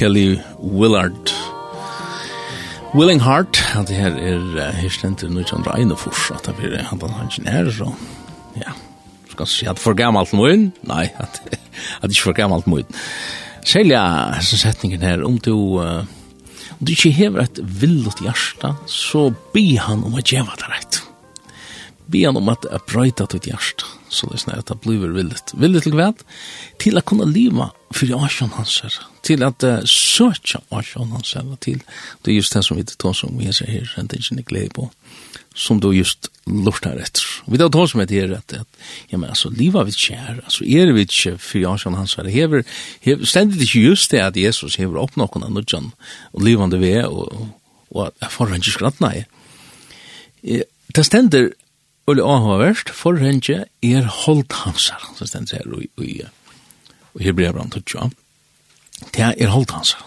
Kelly 0.00 0.38
Willard. 0.62 1.28
Willing 2.94 3.20
Heart, 3.20 3.60
at 3.76 3.88
det 3.88 3.96
her 3.96 4.14
er 4.16 4.70
hirstendt 4.72 5.20
i 5.22 5.28
1941, 5.28 6.38
at 6.38 6.46
det 6.46 6.54
blir 6.56 6.78
han 6.88 7.02
han 7.04 7.28
ikke 7.28 7.44
nær, 7.44 7.68
så 7.68 7.90
ja, 8.56 8.72
skal 9.28 9.46
si 9.46 9.68
at 9.68 9.78
for 9.78 9.92
gammalt 9.92 10.32
møyen, 10.32 10.70
nei, 10.88 11.10
at, 11.24 11.42
at 12.00 12.08
ikke 12.08 12.30
for 12.30 12.38
gammalt 12.38 12.64
møyen. 12.64 12.88
Selja 13.60 14.00
så 14.40 14.62
setningen 14.62 15.04
her, 15.04 15.20
om 15.28 15.36
du, 15.36 15.52
uh, 15.84 16.08
om 16.78 16.80
du 16.80 16.94
ikke 16.96 17.12
hever 17.20 17.44
et 17.44 17.60
vildt 17.60 18.24
hjärsta, 18.24 18.72
så 18.88 19.28
be 19.52 19.66
han 19.84 20.00
om 20.08 20.16
å 20.16 20.24
gjeva 20.24 20.56
det 20.56 20.72
rett 20.78 21.02
be 22.10 22.24
han 22.26 22.36
om 22.36 22.48
att 22.48 22.66
jeg 22.70 22.80
brøyta 22.86 23.26
till 23.26 23.52
hjärsta. 23.52 23.86
Så 24.10 24.26
det 24.26 24.34
er 24.34 24.42
sånn 24.42 24.58
att 24.58 24.66
det 24.66 24.80
blir 24.82 25.12
villigt. 25.14 25.54
Villigt 25.54 25.84
till 25.84 25.92
kväll. 25.92 26.14
til 26.78 26.98
att 26.98 27.04
kunna 27.04 27.24
leva 27.24 27.70
för 27.90 28.24
Asjon 28.24 28.50
hans 28.50 28.80
her, 28.82 28.94
Till 29.22 29.42
att 29.42 29.64
uh, 29.64 29.84
söka 29.84 30.60
Asjon 30.68 31.12
hans 31.12 31.34
her, 31.34 31.56
Till 31.60 31.80
det 32.22 32.30
er 32.30 32.34
just 32.34 32.52
det 32.52 32.62
som 32.62 32.76
vi 32.76 32.84
tar 32.84 33.12
som 33.12 33.38
vi 33.38 33.52
ser 33.52 33.66
här. 33.66 33.94
Det 33.96 34.16
är 34.16 34.32
inte 34.32 34.42
glädje 34.42 34.70
på. 34.70 34.90
Som 35.54 35.80
då 35.80 35.94
just 35.94 36.30
lortar 36.46 36.96
etter. 36.96 37.22
Vi 37.46 37.58
tar 37.58 37.68
tar 37.68 37.86
som 37.86 38.00
ett 38.00 38.10
at, 38.10 38.52
at 38.52 38.66
ja 39.08 39.18
men 39.18 39.30
alltså 39.30 39.50
leva 39.50 39.84
vid 39.84 39.94
kär. 39.94 40.40
Alltså 40.44 40.64
är 40.64 40.86
det 40.86 41.00
ikke 41.00 41.38
for 41.38 41.76
för 41.78 41.90
hans 41.90 42.16
her, 42.16 42.24
Hever, 42.24 42.64
hever, 43.00 43.24
ständigt 43.24 43.62
ikke 43.62 43.80
just 43.80 44.10
det 44.10 44.20
at 44.20 44.36
Jesus 44.36 44.76
hever 44.76 45.02
upp 45.02 45.16
någon 45.16 45.54
nødjan, 45.54 45.92
och 46.32 46.42
levande 46.42 46.78
vi 46.78 46.92
är 46.92 47.06
och, 47.06 47.32
och, 47.32 47.48
och 47.88 48.06
att 48.06 48.14
jag 48.20 48.32
får 48.32 48.54
inte 48.54 48.70
skrattna 48.70 49.14
Eh, 50.42 50.62
Det 50.94 51.04
ständer 51.04 51.52
Ulle 52.10 52.24
Ahoverst, 52.26 52.90
forhenge 52.90 53.64
er 53.86 54.08
holdt 54.24 54.56
hansar, 54.64 55.02
som 55.16 55.28
stendt 55.28 55.52
her 55.54 55.66
i, 55.78 55.86
i, 56.02 56.16
i 57.20 57.22
Hebrea 57.22 57.52
brann 57.54 57.70
tutja. 57.70 58.08
Det 59.14 59.28
er 59.30 59.52
holdt 59.52 59.74
hansar. 59.76 60.02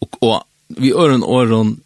Og, 0.00 0.18
og 0.20 0.42
vi 0.80 0.92
øren 0.92 1.24
åren, 1.24 1.78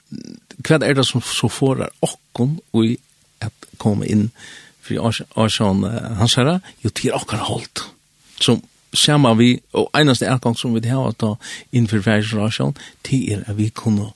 hva 0.67 0.81
er 0.83 0.97
det 0.99 1.07
som 1.07 1.23
så 1.23 1.49
forar 1.53 1.93
okkon 2.03 2.59
i 2.83 2.97
at 3.45 3.71
komme 3.79 4.09
inn 4.11 4.29
for 4.83 5.13
Arsjøen 5.45 5.87
hansara? 6.19 6.59
Jo, 6.83 6.91
det 6.91 7.11
er 7.11 7.21
okkar 7.21 7.47
holdt. 7.47 7.85
Som 8.41 8.65
samma 8.97 9.37
vi, 9.39 9.53
og 9.73 9.91
einaste 9.95 10.27
ergang 10.27 10.57
som 10.59 10.75
vi 10.75 10.83
har 10.89 11.13
at 11.13 11.21
da 11.23 11.35
innenfor 11.71 12.03
færsrasjon, 12.03 12.75
det 13.07 13.23
er 13.33 13.47
at 13.47 13.59
vi 13.59 13.71
kunne 13.71 14.11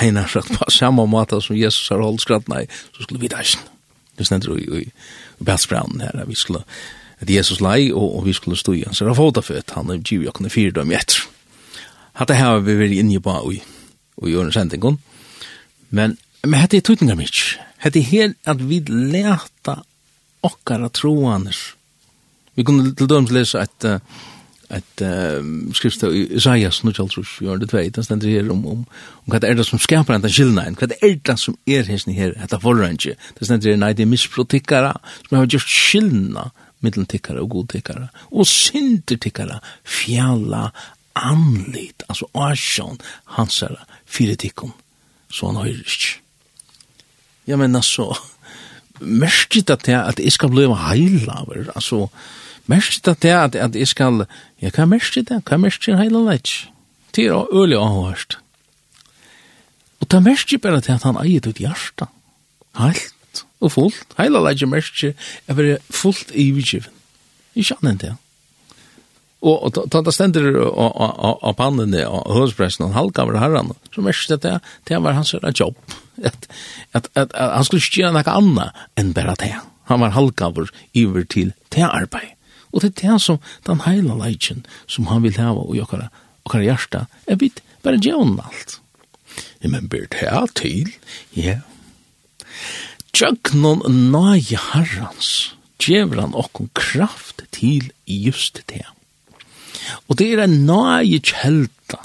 heina 0.00 0.26
på 0.26 0.70
samme 0.70 1.06
måte 1.06 1.40
som 1.40 1.56
Jesus 1.56 1.88
har 1.88 2.02
holdt 2.02 2.26
skrattna 2.26 2.64
i, 2.64 2.70
så 2.96 3.06
skulle 3.06 3.22
vi 3.22 3.30
da 3.30 3.44
Det 4.16 4.24
ständer 4.24 4.58
i, 4.58 4.62
i, 4.62 4.90
i 5.40 5.44
Bertsbrown 5.44 6.00
her, 6.00 6.20
at 6.20 6.28
Vi 6.28 6.34
skulle, 6.34 6.64
at 7.18 7.30
Jesus 7.30 7.60
lei 7.60 7.92
og, 7.92 8.16
og 8.18 8.26
vi 8.26 8.32
skulle 8.32 8.56
stå 8.56 8.72
i 8.72 8.84
hans 8.86 9.02
rafota 9.02 9.42
för 9.42 9.58
att 9.58 9.70
han 9.70 10.02
giv 10.10 10.24
jag 10.24 10.34
kunde 10.34 10.50
fyra 10.50 10.70
dem 10.70 10.90
etter. 10.90 11.16
Hatta 12.12 12.32
här 12.32 12.50
har 12.50 12.60
vi 12.60 12.74
varit 12.74 12.92
inne 12.92 13.20
på 13.20 13.52
i, 13.52 13.62
i 14.26 14.30
Jörn 14.30 14.98
Men, 15.88 16.16
men 16.42 16.60
hette 16.60 16.76
er 16.76 16.80
tutningar 16.80 17.14
mycket. 17.14 17.58
Hette 17.78 17.98
er 17.98 18.02
her 18.02 18.34
at 18.44 18.60
vi 18.60 18.80
läta 18.80 19.82
okkara 20.40 20.88
troaner. 20.88 21.56
Vi 22.54 22.64
kunne 22.64 22.94
til 22.94 23.08
døms 23.08 23.30
lese 23.30 23.60
at 23.60 23.84
uh, 23.84 23.98
at 24.70 25.02
um, 25.02 25.72
skrifta 25.74 26.08
i 26.10 26.26
Isaias 26.36 26.82
nu 26.84 26.92
kallt 26.92 27.16
rus 27.18 27.38
gör 27.40 27.56
det 27.56 27.70
tveit 27.70 27.94
den 27.94 28.18
det 28.18 28.30
her 28.30 28.50
om 28.50 28.66
om 28.66 28.84
om 29.26 29.30
hva 29.30 29.38
det 29.38 29.50
er 29.50 29.54
det 29.54 29.66
som 29.66 29.78
skapar 29.78 30.18
den 30.18 30.30
skillnaden 30.30 30.76
det 30.80 30.98
er 31.02 31.18
det 31.22 31.38
som 31.38 31.56
er 31.66 31.82
hesni 31.82 32.14
her, 32.14 32.30
etta 32.30 32.42
att 32.42 32.50
det 32.50 32.64
var 32.64 32.74
her, 32.74 33.76
nei, 33.76 33.92
det 33.92 34.02
er 34.02 34.06
det 34.06 34.94
som 35.28 35.38
har 35.38 35.46
gjort 35.46 35.68
skillna 35.68 36.50
mellan 36.80 37.06
tikkara 37.06 37.42
och 37.42 37.48
godtikkara 37.48 38.08
og 38.30 38.46
synder 38.46 39.16
tikkara 39.16 39.60
fjalla 39.84 40.70
anlit 41.16 42.02
altså 42.08 42.28
asjon, 42.34 42.98
hansara 43.24 43.86
fire 44.06 44.36
tikkum. 44.36 44.72
Så 45.30 45.46
han 45.46 45.56
har 45.56 45.66
ju 45.66 45.82
ja 47.44 47.56
men 47.56 47.76
alltså 47.76 48.16
mest 48.98 49.54
det 49.66 49.88
at 49.88 50.18
jeg 50.18 50.32
skal 50.32 50.50
bli 50.50 50.66
heila 50.66 51.44
altså, 51.74 52.08
Mest 52.66 53.06
det 53.06 53.30
er 53.30 53.44
at, 53.44 53.54
at 53.54 53.76
jeg 53.78 53.88
skal, 53.88 54.24
ja, 54.62 54.72
hva 54.74 54.86
mest 54.90 55.14
det? 55.14 55.42
Hva 55.46 55.58
mest 55.60 55.86
det 55.86 55.98
hele 56.00 56.24
leit? 56.26 56.52
Det 57.14 57.28
er 57.28 57.46
øyelig 57.54 57.78
avhørst. 57.78 58.38
Og 60.00 60.10
det 60.10 60.22
mest 60.22 60.52
bare 60.62 60.80
til 60.80 60.96
at 60.96 61.06
han 61.06 61.18
eier 61.22 61.46
ut 61.46 61.62
hjertet. 61.62 62.10
Helt 62.76 63.44
og 63.60 63.72
fullt. 63.72 64.14
Hele 64.18 64.42
leit 64.44 64.62
er 64.62 64.70
mest 64.70 65.00
det 65.00 65.14
er 65.48 65.58
bare 65.58 65.78
fullt 65.90 66.34
i 66.34 66.50
vidgiven. 66.50 66.92
Ikke 67.56 67.78
annet 67.80 68.02
det. 68.02 68.14
Og 69.46 69.70
ta 69.76 70.00
ta 70.02 70.12
stender 70.12 70.48
av 70.58 71.54
pannen 71.58 71.94
og 72.02 72.34
hørspressen 72.34 72.88
og 72.88 72.96
halka 72.96 73.22
over 73.22 73.38
herran, 73.38 73.74
så 73.94 74.02
mest 74.02 74.32
det 74.32 74.58
det 74.88 75.02
var 75.02 75.14
hans 75.14 75.34
jobb. 75.34 75.76
At, 76.24 76.48
at, 76.92 77.08
at, 77.14 77.32
at 77.32 77.52
han 77.54 77.64
skulle 77.64 77.84
ikke 77.84 78.00
gjøre 78.02 78.16
noe 78.16 78.36
annet 78.40 78.86
enn 78.96 79.12
bare 79.16 79.36
det. 79.38 79.54
Han 79.86 80.02
var 80.02 80.16
halkavur 80.16 80.72
iver 80.96 81.28
til 81.30 81.52
det 81.70 81.84
arbeid. 81.84 82.35
Og 82.72 82.82
det 82.82 82.92
er 82.92 82.96
det 83.02 83.20
som 83.22 83.38
den 83.68 83.82
heila 83.86 84.16
leitjen 84.18 84.64
som 84.86 85.08
han 85.10 85.24
vil 85.24 85.38
hava 85.38 85.64
i 85.74 85.82
okkara, 85.82 86.10
okkara 86.46 86.66
hjärsta, 86.66 87.06
er 87.26 87.40
vidt 87.40 87.62
bare 87.84 88.00
djevn 88.02 88.38
alt. 88.42 88.78
Ja, 89.60 89.70
men 89.70 89.88
ber 89.92 90.06
det 90.10 90.22
her 90.22 90.50
til? 90.58 90.92
Ja. 91.36 91.60
Tjøknon 93.16 93.84
nage 94.12 94.58
herrans, 94.72 95.54
djever 95.82 96.20
han 96.24 96.36
okkon 96.36 96.70
kraft 96.76 97.44
til 97.56 97.90
just 98.06 98.62
det. 98.72 98.84
Og 100.08 100.18
det 100.18 100.32
er 100.34 100.44
en 100.44 100.64
nage 100.68 101.20
kjelta 101.24 102.02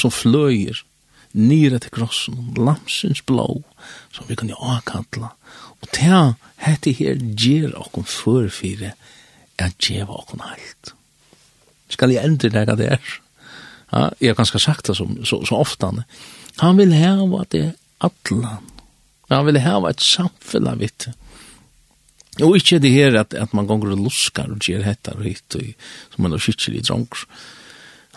som 0.00 0.12
fløyer 0.12 0.82
nira 1.34 1.80
til 1.82 1.90
krossen, 1.94 2.52
lamsens 2.56 3.22
blå, 3.26 3.62
som 4.14 4.26
vi 4.28 4.36
kan 4.38 4.50
jo 4.50 4.58
akantla. 4.76 5.32
Og 5.82 5.88
det 5.90 6.06
er 6.06 6.34
hette 6.64 6.94
her 6.94 7.18
gjer 7.18 7.74
okkon 7.78 8.06
førfire, 8.08 8.94
at 9.62 9.76
djeva 9.82 10.20
okkon 10.20 10.44
alt. 10.44 10.94
Skal 11.92 12.14
jeg 12.14 12.24
endre 12.24 12.50
det 12.50 12.78
det 12.78 12.92
er? 12.96 13.10
Ja, 13.92 14.08
jeg 14.20 14.32
har 14.32 14.38
ganske 14.40 14.58
sagt 14.58 14.88
det 14.88 14.96
så, 14.98 15.06
så, 15.24 15.42
så 15.46 15.58
ofte. 15.60 15.90
Han 16.62 16.78
vil 16.78 16.94
heva 16.96 17.44
det 17.52 17.74
atlan. 18.02 18.64
Han 19.30 19.46
vil 19.46 19.60
heva 19.62 19.90
et 19.90 20.02
samfunn 20.02 20.70
av 20.70 20.80
vitt. 20.82 21.08
Og 22.42 22.56
ikke 22.58 22.80
det 22.82 22.90
her 22.90 23.14
at, 23.20 23.34
at 23.38 23.54
man 23.54 23.68
gonger 23.70 23.94
og 23.94 24.08
luskar 24.08 24.50
og 24.50 24.64
gjer 24.64 24.82
hetta 24.82 25.14
og 25.14 25.26
hitt, 25.28 25.54
og 25.54 26.14
som 26.14 26.26
man 26.26 26.34
har 26.34 26.70
i 26.74 26.82
drongs. 26.82 27.26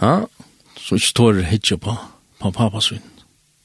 Ja, 0.02 0.26
så 0.82 0.98
ikke 0.98 1.14
tår 1.20 1.44
hitje 1.52 1.78
på, 1.82 1.94
på 2.42 2.52
papasvinn. 2.52 3.06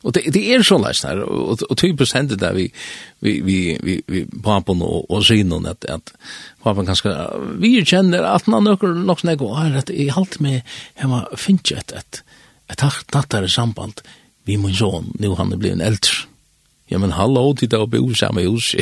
Og 0.02 0.14
det 0.14 0.34
det 0.34 0.42
er 0.54 0.62
så 0.62 0.78
leis 0.78 1.02
här 1.04 1.22
og, 1.22 1.62
og 1.70 1.76
typisk 1.76 2.14
händer 2.14 2.36
det 2.36 2.54
vi 2.54 2.72
vi 3.20 3.40
vi 3.40 3.78
vi 3.82 4.02
vi 4.08 4.24
papen 4.42 4.82
og, 4.82 5.10
og 5.10 5.24
synen, 5.24 5.66
at, 5.66 5.84
at 5.84 6.12
papen 6.62 6.86
kanskje, 6.86 7.12
vi 7.58 7.84
kjenner 7.84 8.24
at 8.34 8.46
man 8.46 8.64
några 8.64 8.94
nok 8.94 9.20
snägg 9.20 9.42
og 9.42 9.58
er 9.66 9.78
at 9.78 9.90
jeg 9.90 10.12
halt 10.12 10.40
med 10.40 10.60
hemma 10.94 11.26
finns 11.36 11.72
ett 11.72 11.92
et, 11.92 12.22
et, 12.68 12.82
et 12.82 13.14
nattare 13.14 13.48
samband 13.48 14.02
vi 14.44 14.56
må 14.56 14.68
jo, 14.68 15.04
nå 15.18 15.34
han 15.34 15.58
blir 15.58 15.72
en 15.72 15.80
eldre. 15.80 16.26
Ja 16.88 16.98
men 16.98 17.12
hallå 17.12 17.54
till 17.54 17.68
då 17.68 17.86
bo 17.86 18.14
samma 18.14 18.40
hus. 18.40 18.74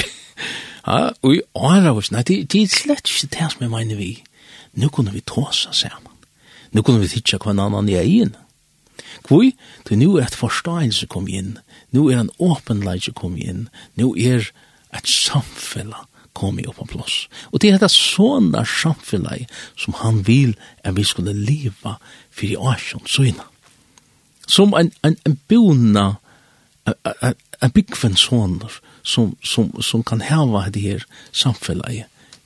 Ja, 0.87 1.13
og 1.21 1.35
i 1.35 1.43
åra 1.55 1.93
hos, 1.97 2.11
nei, 2.11 2.23
det 2.23 2.55
er 2.55 2.67
slett 2.67 3.09
ikke 3.09 3.37
det 3.37 3.53
som 3.53 3.61
jeg 3.61 3.71
mener 3.71 3.97
vi. 3.97 4.23
nå 4.73 4.89
kunne 4.89 5.11
vi 5.11 5.21
tåsa 5.27 5.73
sammen, 5.73 6.15
nå 6.71 6.83
kunne 6.83 7.03
vi 7.03 7.09
titta 7.11 7.41
hva 7.43 7.51
en 7.51 7.63
annan 7.67 7.89
i 7.91 7.99
egen. 7.99 8.37
Kvoi? 9.27 9.53
Til 9.87 9.99
nu 9.99 10.17
er 10.17 10.29
et 10.29 10.39
forståelse 10.39 11.07
kom 11.11 11.29
inn, 11.29 11.59
nu 11.91 12.09
er 12.09 12.21
en 12.21 12.33
åpenleidje 12.39 13.15
kom 13.17 13.37
inn, 13.37 13.69
nu 13.97 14.13
er 14.17 14.51
et 14.95 15.09
samfella 15.09 16.07
kom 16.35 16.59
i 16.59 16.63
på 16.63 16.87
plås. 16.87 17.29
Og 17.53 17.61
det 17.61 17.71
er 17.71 17.79
et 17.79 17.93
sånne 17.93 18.63
samfella 18.67 19.37
som 19.77 19.97
han 20.01 20.23
vil 20.27 20.55
at 20.85 20.97
vi 20.97 21.05
skulle 21.05 21.35
leva 21.35 21.97
for 22.31 22.47
i 22.47 22.57
asjon 22.57 23.07
søgna. 23.07 23.47
Som 24.47 24.75
en, 24.75 24.93
en, 25.07 25.17
en 25.27 25.39
bona, 25.49 26.07
en, 26.87 27.35
en 27.63 27.75
byggven 27.75 28.17
sånner 28.19 28.81
som, 29.03 29.37
som, 29.43 29.71
som 29.83 30.03
kan 30.03 30.23
heva 30.25 30.69
det 30.71 30.83
her 30.83 31.05
samfella 31.33 31.91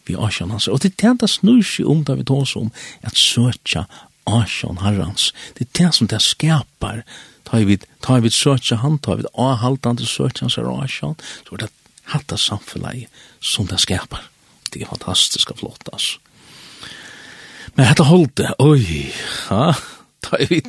vi 0.05 0.17
asjon 0.17 0.53
hans. 0.53 0.69
Og 0.69 0.83
det 0.83 0.95
er 1.03 1.17
det 1.21 1.31
snur 1.31 1.63
seg 1.65 1.89
om 1.89 2.05
det 2.05 2.19
vi 2.21 2.27
tås 2.29 2.57
om 2.61 2.73
at 3.03 3.17
søtja 3.17 3.87
asjon 4.27 4.81
herrans. 4.83 5.33
Det 5.55 5.67
er 5.67 5.73
det 5.79 5.95
som 5.95 6.09
det 6.11 6.21
skapar. 6.23 7.03
Tar 7.45 7.65
vi, 7.69 7.79
tar 8.01 8.23
vi 8.25 8.31
søtja 8.33 8.81
han, 8.81 8.99
tar 8.99 9.21
vi 9.21 9.31
avhaltande 9.35 10.07
søtja 10.09 10.47
hans 10.47 10.59
er 10.59 10.69
asjon, 10.73 11.17
så 11.45 11.57
er 11.57 11.67
det 11.67 11.73
hatta 12.15 12.39
samfunnet 12.41 13.09
som 13.41 13.69
det 13.69 13.81
skapar. 13.85 14.25
Det 14.71 14.83
er 14.83 14.91
fantastisk 14.91 15.53
og 15.53 15.61
flott, 15.61 15.89
altså. 15.93 16.19
Men 17.75 17.89
hetta 17.89 18.07
holdt 18.07 18.37
det, 18.39 18.53
oi, 18.63 19.11
ha, 19.49 19.73
tar 20.23 20.45
vi, 20.51 20.61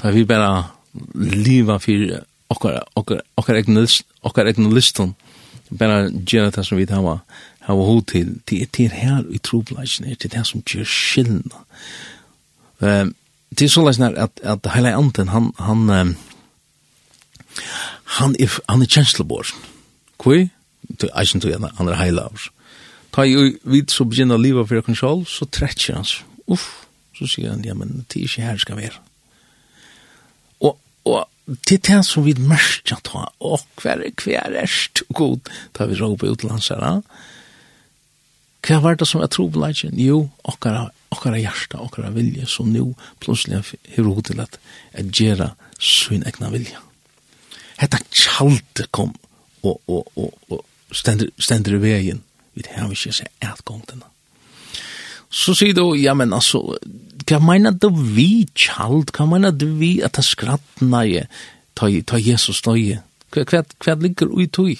tar 0.00 0.14
vi 0.14 0.24
bare 0.24 0.70
liva 1.14 1.76
fyrir 1.82 2.22
okkar, 2.52 2.78
okkar, 2.96 3.20
okkar 3.36 3.58
egnu 3.60 3.82
list, 3.84 4.06
okkar 4.24 4.48
egnu 4.48 4.72
bara 5.72 6.08
gera 6.10 6.50
ta 6.52 6.64
som 6.64 6.78
vi 6.78 6.86
hava, 6.90 7.18
hava 7.66 7.84
hod 7.86 8.06
til, 8.12 8.34
til 8.46 8.66
er 8.84 8.96
her 8.96 9.22
i 9.32 9.38
troblasjen, 9.38 10.08
det 10.08 10.28
er 10.28 10.34
det 10.36 10.46
som 10.48 10.64
gjør 10.68 10.88
skillna 10.88 11.62
Ehm 12.82 13.14
det 13.54 13.64
är 13.64 13.68
så 13.68 13.86
läsnar 13.86 14.14
att 14.14 14.40
att 14.40 14.66
hela 14.66 14.94
anten 14.94 15.28
han 15.28 15.52
han 15.56 15.90
um, 15.90 16.16
han 18.04 18.36
if 18.38 18.60
han 18.66 18.82
är 18.82 18.86
chancellor. 18.86 19.46
Kui 20.18 20.48
to 20.98 21.06
action 21.12 21.40
to 21.40 21.48
han 21.52 21.70
han 21.76 21.88
är 21.88 22.04
hela. 22.04 22.30
Ta 23.10 23.24
ju 23.24 23.58
vid 23.62 23.90
så 23.90 24.04
begynner 24.04 24.38
leva 24.38 24.66
för 24.66 24.80
kontroll 24.80 25.26
så 25.26 25.44
trekker 25.46 25.94
han. 25.94 26.04
Uff, 26.46 26.86
så 27.18 27.26
sier 27.26 27.50
han 27.50 27.64
ja 27.64 27.74
men 27.74 28.06
det 28.08 28.20
er 28.20 28.24
ikke 28.24 28.42
her 28.42 28.58
skal 28.58 28.76
være. 28.76 28.96
Og, 30.60 30.78
og 31.04 31.28
det 31.46 31.76
er 31.76 31.96
det 31.96 32.06
som 32.06 32.24
vi 32.24 32.34
märker 32.34 32.94
att 32.94 33.06
ha 33.06 33.32
och 33.38 33.66
kvar 33.76 34.04
kvar 34.16 34.52
är 34.52 34.70
god 35.08 35.48
da 35.72 35.86
vi 35.86 35.94
råper 35.94 36.26
på 36.26 36.32
utlandsarna. 36.32 37.02
Hva 38.62 38.80
var 38.80 38.94
det 38.94 39.08
som 39.08 39.20
er 39.20 39.26
tror 39.26 39.50
på 39.50 39.58
leitjen? 39.58 39.98
Jo, 39.98 40.30
okkara 40.44 40.90
okkara 41.12 41.40
hjärsta, 41.40 41.80
okkara 41.84 42.10
vilja, 42.14 42.46
som 42.46 42.72
nu 42.72 42.94
plutselig 43.20 43.60
har 43.60 44.04
råd 44.04 44.24
til 44.30 44.40
at, 44.40 44.58
at 44.92 45.12
gjera 45.12 45.52
sin 45.78 46.24
egna 46.26 46.50
vilja. 46.52 46.80
Hetta 47.80 48.00
tjaldi 48.10 48.88
kom 48.90 49.14
og, 49.62 49.78
og, 49.86 50.08
og, 50.16 50.32
og 50.50 50.64
stendur, 50.94 51.30
stendur 51.38 51.78
i 51.78 51.82
vegin, 51.82 52.22
vi 52.54 52.64
har 52.68 52.90
ikke 52.92 53.14
seg 53.14 53.30
eitgongtina. 53.42 54.08
Så 55.32 55.54
sier 55.56 55.72
du, 55.76 55.86
ja, 55.96 56.12
men 56.18 56.34
altså, 56.36 56.60
hva 57.28 57.38
mener 57.40 57.72
du 57.72 57.88
vi 57.94 58.44
tjald, 58.52 59.14
hva 59.16 59.26
mener 59.30 59.54
du 59.56 59.70
vi 59.80 59.94
at 60.04 60.18
det 60.18 60.26
skrattna 60.28 61.04
i, 61.08 61.22
ta, 61.78 61.88
ta 62.04 62.20
Jesus 62.20 62.60
nøye, 62.66 63.00
hva, 63.32 63.46
hva, 63.48 63.62
hva 63.84 63.96
ligger 64.02 64.32
ui 64.34 64.48
tui? 64.52 64.76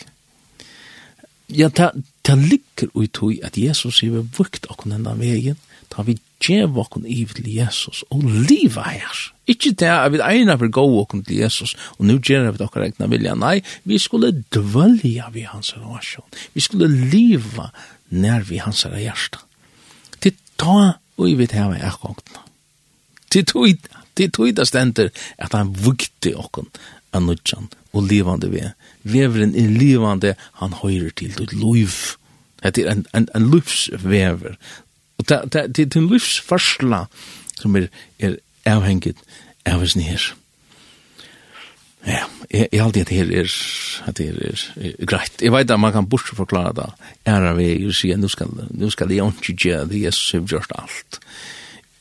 Ja, 1.52 1.70
ta, 1.72 1.90
ta 2.24 2.36
ligger 2.36 2.92
ui 2.92 3.08
tui 3.08 3.38
at 3.44 3.56
Jesus 3.60 4.00
sier 4.00 4.12
vi 4.12 4.26
vukt 4.36 4.68
okkur 4.68 4.92
denne 4.92 5.16
vegin, 5.20 5.56
ta 5.92 6.04
vi 6.06 6.16
djev 6.42 6.78
okken 6.80 7.04
iv 7.06 7.34
til 7.36 7.48
Jesus, 7.52 8.02
og 8.10 8.24
liva 8.24 8.86
her. 8.88 9.22
Ikke 9.50 9.74
det 9.76 9.90
at 9.90 10.12
vi 10.14 10.22
eina 10.24 10.56
for 10.56 10.72
gå 10.72 10.84
okken 11.02 11.24
til 11.26 11.42
Jesus, 11.42 11.74
og 11.98 12.06
nu 12.08 12.18
gjer 12.18 12.50
vi 12.50 12.64
okker 12.64 12.86
egna 12.86 13.08
vilja, 13.12 13.34
nei, 13.38 13.58
vi 13.84 13.98
skulle 14.00 14.32
dvølja 14.54 15.28
vi 15.34 15.44
hans 15.48 15.74
relasjon, 15.76 16.28
vi 16.54 16.64
skulle 16.64 16.88
liva 16.88 17.70
nær 18.12 18.46
vi 18.48 18.60
hans 18.62 18.84
hjärsta. 18.84 19.42
Til 20.20 20.36
ta 20.60 20.94
og 21.18 21.28
i 21.28 21.36
vidt 21.36 21.54
heva 21.56 21.78
ekkongtna. 21.80 22.42
Til 23.32 23.44
tog, 23.48 23.88
til 24.16 24.30
tog 24.30 24.56
det 24.56 24.66
stender 24.68 25.12
at 25.38 25.54
han 25.56 25.72
vukte 25.72 26.34
okken 26.36 26.68
av 27.12 27.24
nudjan 27.24 27.70
og 27.92 28.08
livande 28.08 28.50
vi. 28.52 28.64
Veveren 29.02 29.54
er 29.56 29.72
livande, 29.72 30.34
han 30.60 30.76
høyrer 30.82 31.12
til 31.16 31.32
ditt 31.36 31.54
liv. 31.56 31.96
Det 32.62 32.78
er 32.78 32.92
en, 32.92 33.06
en, 33.16 33.28
en 33.34 33.48
livsvever 33.50 34.54
Og 35.22 35.52
det 35.52 35.86
er 35.86 35.98
en 36.00 36.10
livsførsla 36.10 37.04
som 37.60 37.76
er, 37.78 37.88
er 38.18 38.38
avhengig 38.66 39.14
av 39.68 39.82
oss 39.84 39.96
nere. 39.98 40.34
Ja, 42.02 42.24
jeg, 42.50 42.66
jeg 42.72 42.82
alltid 42.82 43.04
at 43.04 43.10
det 43.12 43.16
her 43.16 43.28
er, 43.40 43.50
at 44.10 44.18
det 44.18 44.28
er, 44.32 44.38
er, 44.42 44.62
er 44.98 45.06
greit. 45.06 45.42
Jeg 45.42 45.52
vet 45.54 45.70
at 45.70 45.80
man 45.80 45.94
kan 45.94 46.08
bort 46.10 46.26
forklare 46.34 46.74
det. 46.80 46.88
Er 47.30 47.46
av 47.52 47.60
jeg 47.62 47.84
og 47.86 47.94
sier, 47.94 48.18
nå 48.18 48.30
skal, 48.32 48.50
nå 48.50 48.90
skal 48.90 49.12
jeg 49.14 49.22
ikke 49.22 49.54
gjøre 49.68 49.88
det, 49.92 50.02
Jesus 50.08 50.32
har 50.34 50.46
gjort 50.50 50.74
alt. 50.80 51.20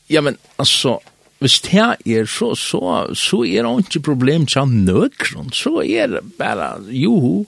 Ja, 0.10 0.24
men 0.26 0.40
altså, 0.60 0.98
hvis 1.40 1.60
det 1.68 1.84
er 2.18 2.26
så, 2.26 2.56
så, 2.58 2.82
så 3.14 3.44
er 3.46 3.68
det 3.68 3.86
ikke 3.86 4.08
problem 4.12 4.50
til 4.50 4.74
nøkron, 4.74 5.54
så 5.54 5.84
er 5.86 6.10
det 6.16 6.26
bare, 6.40 6.74
joho, 6.90 7.46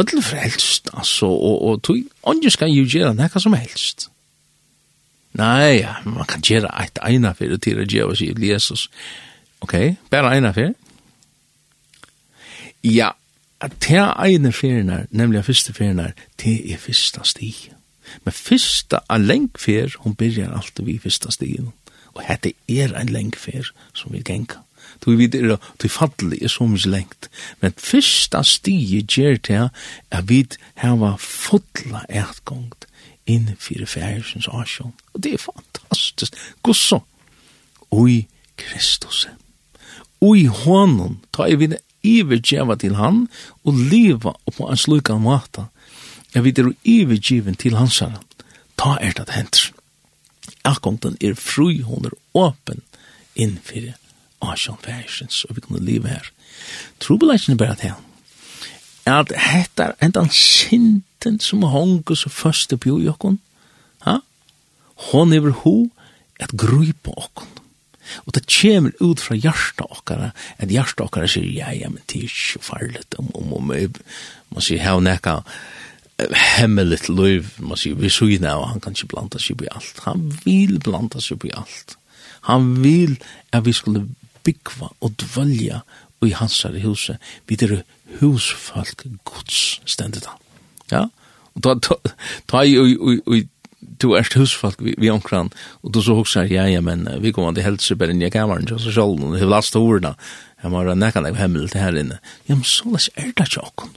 ødelfrelst, 0.00 0.88
altså, 0.92 1.26
og, 1.26 1.62
og, 1.68 1.82
tog, 1.82 2.00
og, 2.22 2.40
skal 2.48 2.72
jo 2.72 2.88
gjøre 2.88 3.12
og, 3.12 3.20
og, 3.20 3.28
og, 3.44 3.54
og, 3.54 4.13
Nei, 5.34 5.80
ja, 5.80 5.96
man 6.06 6.28
kan 6.30 6.42
gjøre 6.46 6.70
et 6.82 6.98
ene 7.02 7.34
for 7.34 7.50
det 7.50 7.62
til 7.64 7.74
å 7.74 7.82
gjøre 7.82 7.90
djeva 7.90 8.16
seg 8.18 8.36
til 8.38 8.48
Jesus. 8.52 8.88
Ok, 9.64 9.74
bare 10.10 10.36
ene 10.38 10.52
for? 10.54 10.74
Ja, 12.84 13.10
at 13.64 13.78
det 13.82 13.96
er 13.98 14.12
ene 14.28 14.52
ferien 14.52 14.92
nemlig 15.10 15.44
første 15.46 15.72
ferien 15.74 16.02
det 16.42 16.58
er 16.70 16.78
første 16.78 17.24
stig. 17.24 17.72
Men 18.24 18.36
første 18.36 19.00
er 19.10 19.18
lengt 19.18 19.58
fer, 19.58 19.96
hun 20.04 20.14
begynner 20.14 20.54
alltid 20.54 20.84
ved 20.84 21.00
første 21.02 21.32
stigen. 21.32 21.72
Og 22.14 22.22
dette 22.28 22.52
er 22.68 22.94
en 22.94 23.10
lengt 23.10 23.40
fer 23.40 23.72
som 23.94 24.12
vi 24.12 24.22
genka. 24.22 24.60
Du 25.02 25.16
vet 25.16 25.32
det, 25.32 25.58
du 25.82 25.88
fattelig 25.88 26.42
er 26.44 26.52
så 26.52 26.68
mye 26.68 26.88
lengt. 26.88 27.28
Men 27.60 27.74
første 27.76 28.44
stige 28.46 29.02
gjør 29.02 29.40
det 29.48 29.62
at 30.10 30.28
vi 30.28 30.44
har 30.76 31.16
fotla 31.18 32.04
etgångt 32.08 32.86
inn 33.26 33.54
fyrir 33.58 33.88
færsens 33.88 34.48
asjon. 34.48 34.94
Og 35.14 35.22
det 35.22 35.34
er 35.34 35.42
fantastisk. 35.42 36.36
Gosso. 36.62 37.02
oi 37.90 38.26
Kristus. 38.56 39.26
oi 40.20 40.46
honom. 40.46 41.20
Ta 41.32 41.46
i 41.46 41.56
vinne 41.56 41.78
ivergjeva 42.02 42.76
til 42.76 42.96
han 42.96 43.26
og 43.64 43.74
liva 43.90 44.34
på 44.56 44.68
en 44.70 44.76
slukan 44.76 45.22
mata. 45.22 45.68
Jeg 46.34 46.44
vet 46.44 46.58
er 46.58 46.72
ivergjeven 46.84 47.54
til 47.54 47.76
hans 47.76 47.98
herre. 47.98 48.20
Ta 48.76 48.96
er 49.00 49.12
det 49.12 49.30
hendt. 49.30 49.72
Akkonten 50.64 51.16
er 51.20 51.34
fru, 51.34 51.70
hun 51.84 52.08
er 52.08 52.16
åpen 52.34 52.82
inn 53.34 53.58
fyrir 53.64 53.94
asjon 54.42 54.80
færsens 54.82 55.44
og 55.44 55.56
vi 55.56 55.60
kunne 55.60 55.84
liva 55.84 56.08
her. 56.08 56.30
Trobelagen 57.00 57.54
er 57.54 57.60
bare 57.60 57.76
til 57.76 57.94
han 57.94 58.10
at 59.04 59.32
hettar 59.36 59.94
endan 60.02 60.30
sint 60.32 61.04
genten 61.24 61.42
som 61.42 61.64
hongur 61.72 62.18
så 62.18 62.30
første 62.32 62.76
upp 62.76 62.86
i 62.86 63.08
okkon, 63.08 63.40
ha? 64.04 64.20
hon 65.10 65.32
hever 65.32 65.54
ho 65.64 65.76
et 66.40 66.52
grupa 66.58 67.14
okkon. 67.16 67.50
Og 68.26 68.34
det 68.36 68.44
kommer 68.52 68.92
ut 69.00 69.20
fra 69.20 69.34
hjarta 69.34 69.86
okkara, 69.88 70.32
at 70.60 70.68
hjarta 70.72 71.06
okkara 71.06 71.28
sier, 71.30 71.48
ja, 71.48 71.72
ja, 71.72 71.88
men 71.88 72.02
det 72.10 72.20
er 72.20 72.28
ikke 72.28 72.60
farligt 72.62 73.16
om, 73.18 73.30
om, 73.34 73.54
om, 73.56 73.72
man 73.72 74.64
sier, 74.64 74.82
hei, 74.84 74.98
nekka, 75.00 75.40
hemmeligt 76.58 77.08
liv, 77.08 77.48
man 77.58 77.80
sier, 77.80 77.96
vi 77.98 78.12
sier 78.12 78.44
og 78.52 78.68
han 78.70 78.84
kan 78.84 78.94
ikke 78.94 79.10
blanda 79.16 79.40
seg 79.40 79.58
på 79.58 79.70
alt. 79.72 80.04
Han 80.04 80.28
vil 80.44 80.78
blanda 80.84 81.22
seg 81.24 81.40
på 81.42 81.50
alt. 81.56 81.96
Han 82.50 82.84
vil 82.84 83.16
at 83.56 83.64
vi 83.64 83.72
skulle 83.72 84.04
byggva 84.44 84.92
og 85.00 85.16
dvalja 85.24 85.80
i 86.24 86.32
hansare 86.32 86.80
huset, 86.80 87.20
vi 87.48 87.58
er 87.60 87.82
husfolk 88.20 89.04
gods, 89.28 89.80
stendet 89.84 90.28
han. 90.28 90.43
Ja? 90.92 91.06
Og 91.54 91.64
ta, 91.64 91.74
ta, 91.78 92.14
ta 92.50 92.64
i, 92.66 92.74
i, 92.74 93.18
i, 93.38 93.42
du 94.02 94.12
er 94.18 94.26
husfolk 94.36 94.80
vi, 94.82 94.96
vi 94.98 95.10
omkran, 95.12 95.52
og 95.82 95.94
du 95.94 96.00
så 96.02 96.16
hoksar, 96.18 96.50
ja, 96.50 96.66
ja, 96.70 96.82
men 96.84 97.06
vi 97.22 97.32
kommer 97.32 97.54
til 97.54 97.66
helse 97.66 97.96
bare 97.98 98.14
inn 98.14 98.24
i 98.24 98.32
kameran, 98.32 98.66
så 98.68 98.90
sjálf, 98.90 99.22
og 99.22 99.36
det 99.36 99.44
vi 99.44 99.50
last 99.50 99.76
ordene, 99.78 100.14
jeg 100.62 100.72
må 100.72 100.80
ha 100.80 100.96
nekka 100.96 101.22
deg 101.24 101.36
hemmel 101.38 101.68
til 101.68 101.84
her 101.84 101.98
inne. 102.00 102.18
Ja, 102.48 102.56
men 102.56 102.64
så 102.66 102.88
les 102.92 103.10
er 103.14 103.30
det 103.30 103.46
ikke 103.46 103.66
okkon. 103.66 103.92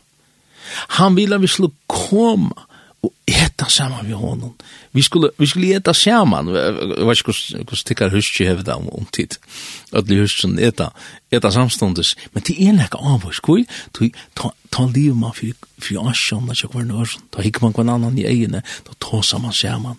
Han 0.99 1.15
vil 1.15 1.33
at 1.33 1.41
vi 1.41 1.47
skulle 1.47 1.75
komme 1.87 2.66
og 3.07 3.13
eta 3.31 3.67
saman 3.71 4.05
við 4.07 4.19
honum. 4.21 4.53
Vi 4.95 5.03
skulle 5.05 5.31
vi 5.39 5.47
skulle 5.49 5.75
eta 5.77 5.93
saman. 5.95 6.49
Eg 6.51 7.05
veit 7.07 7.21
ikki 7.21 7.35
hvussu 7.67 7.87
tikkar 7.87 8.13
huski 8.13 8.47
hevur 8.47 8.65
ta 8.67 8.77
um 8.77 9.07
tit. 9.15 9.37
Alli 9.95 10.19
huskin 10.21 10.57
eta 10.59 10.91
eta 11.31 11.51
samstundis, 11.51 12.15
men 12.33 12.43
tí 12.43 12.57
er 12.67 12.75
nakka 12.77 12.99
avvis 13.13 13.39
kul. 13.43 13.65
Tu 13.93 14.11
ta 14.35 14.51
ta 14.73 14.87
lív 14.87 15.15
ma 15.15 15.31
fyri 15.35 15.55
fyri 15.79 16.01
asjan 16.11 16.51
at 16.51 16.65
kvar 16.71 16.85
nor. 16.87 17.07
Ta 17.31 17.45
hikk 17.45 17.61
man 17.61 17.75
kvann 17.75 17.93
annan 17.95 18.19
í 18.19 18.27
eigina, 18.27 18.63
ta 18.85 18.97
ta 18.99 19.23
saman 19.23 19.55
saman. 19.55 19.97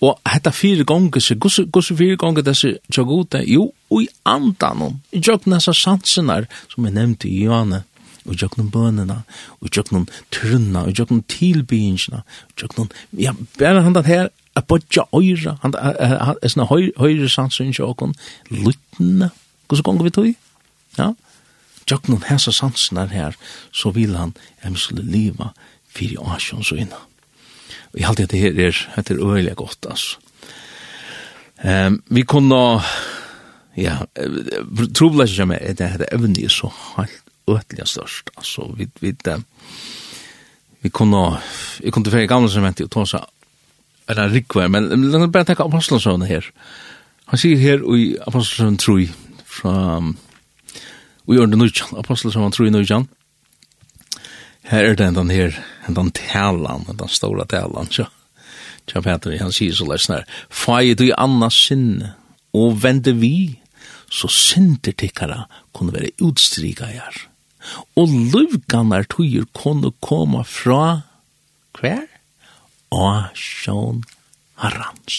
Og 0.00 0.16
hetta 0.24 0.48
fyrir 0.54 0.86
gongur 0.88 1.20
seg, 1.20 1.36
gussu 1.42 1.66
gussu 1.68 1.92
fyrir 1.96 2.16
gongur 2.16 2.46
þessi 2.46 2.78
tjoguta, 2.88 3.42
jo, 3.44 3.66
og 3.92 4.06
i 4.06 4.08
andanum, 4.24 4.96
i 5.12 5.20
jogna 5.20 5.58
sa 5.60 5.74
sansinar, 5.76 6.46
som 6.72 6.86
jeg 6.86 6.94
nevnte 6.96 7.28
i 7.28 7.42
Johanne, 7.44 7.82
og 8.26 8.36
jøknum 8.36 8.70
bønene, 8.70 9.22
og 9.60 9.68
jøknum 9.76 10.06
trunna, 10.34 10.84
og 10.84 10.98
jøknum 10.98 11.22
tilbyingsna, 11.28 12.22
og 12.50 12.62
jøknum, 12.62 12.90
ja, 13.18 13.32
bare 13.58 13.82
han 13.82 14.04
her, 14.04 14.28
a 14.56 14.60
bodja 14.60 15.06
øyra, 15.14 15.56
han 15.62 15.74
er 15.78 16.48
sånne 16.50 16.66
høyre 16.98 17.28
sansun 17.30 17.70
inn 17.70 17.76
i 17.76 17.84
åkken, 17.86 18.14
luttene, 18.50 19.30
hvordan 19.68 19.86
gonger 19.86 20.08
vi 20.08 20.14
tog? 20.16 20.32
Ja, 20.98 21.12
jøknum 21.90 22.24
hese 22.28 22.52
sansen 22.52 22.98
er 23.00 23.12
her, 23.14 23.38
så 23.72 23.92
vil 23.94 24.16
han, 24.18 24.34
jeg 24.64 24.76
skulle 24.76 25.06
liva, 25.06 25.52
fyrir 25.90 26.34
asjon 26.34 26.66
så 26.66 26.78
inna. 26.78 26.98
Og 27.90 27.98
jeg 27.98 28.06
halte 28.06 28.26
at 28.28 28.34
det 28.34 28.42
her 28.42 28.58
er, 28.66 28.76
det 29.02 29.16
er 29.16 29.24
øyelig 29.24 29.56
godt, 29.58 29.86
altså. 29.90 30.18
Um, 31.60 32.02
vi 32.08 32.22
kunne, 32.24 32.80
ja, 33.76 33.98
trobladja 34.96 35.44
med 35.44 35.58
at 35.60 35.78
det 35.78 35.86
er 35.86 36.06
evne 36.14 36.44
er 36.44 36.48
så 36.48 36.70
halt, 36.96 37.20
ötliga 37.56 37.86
störst. 37.86 38.30
Alltså 38.34 38.74
vi 38.76 38.88
vi 39.00 39.12
det, 39.12 39.42
vi 40.80 40.90
kunde 40.90 41.38
vi 41.80 41.90
kunde 41.90 42.10
för 42.10 42.22
gamla 42.24 42.48
som 42.48 42.62
väntar 42.62 42.84
och 42.84 42.90
ta 42.90 43.06
så 43.06 43.26
eller 44.06 44.28
rikvar 44.28 44.68
men 44.68 45.10
låt 45.12 45.22
oss 45.22 45.32
bara 45.32 45.44
ta 45.44 45.64
apostlarna 45.64 46.24
här. 46.24 46.52
Han 47.24 47.38
säger 47.38 47.56
här 47.56 47.96
i 47.96 48.18
apostlarna 48.26 48.76
3 48.76 49.08
från 49.44 50.16
vi 51.26 51.36
gör 51.36 51.46
det 51.46 51.56
nu 51.56 51.70
apostlarna 51.98 52.50
3 52.50 52.70
nu 52.70 52.82
igen. 52.82 53.08
Här 54.62 54.84
är 54.84 54.94
den 54.94 55.14
den 55.14 55.30
här 55.30 55.64
den 55.86 56.10
talan, 56.10 56.84
den 56.94 57.08
stora 57.08 57.44
talan, 57.44 57.86
så. 57.90 58.06
Ja, 58.94 59.02
Peter, 59.02 59.38
han 59.38 59.52
sier 59.52 59.72
så 59.72 59.86
løsner, 59.86 60.24
«Fai 60.50 60.94
du 60.94 61.06
i 61.06 61.12
anna 61.14 61.50
sinne, 61.50 62.14
og 62.54 62.80
vende 62.82 63.12
vi, 63.14 63.60
så 64.10 64.28
synder 64.28 64.92
tikkara 64.92 65.44
kunne 65.74 65.94
være 65.94 66.10
utstriga 66.18 66.88
her. 66.90 67.29
Og 67.96 68.08
løvganar 68.34 69.08
tøyer 69.12 69.46
kunne 69.56 69.92
komme 70.00 70.44
fra 70.44 71.02
hver? 71.78 72.06
Og 72.90 73.30
harans. 74.60 75.18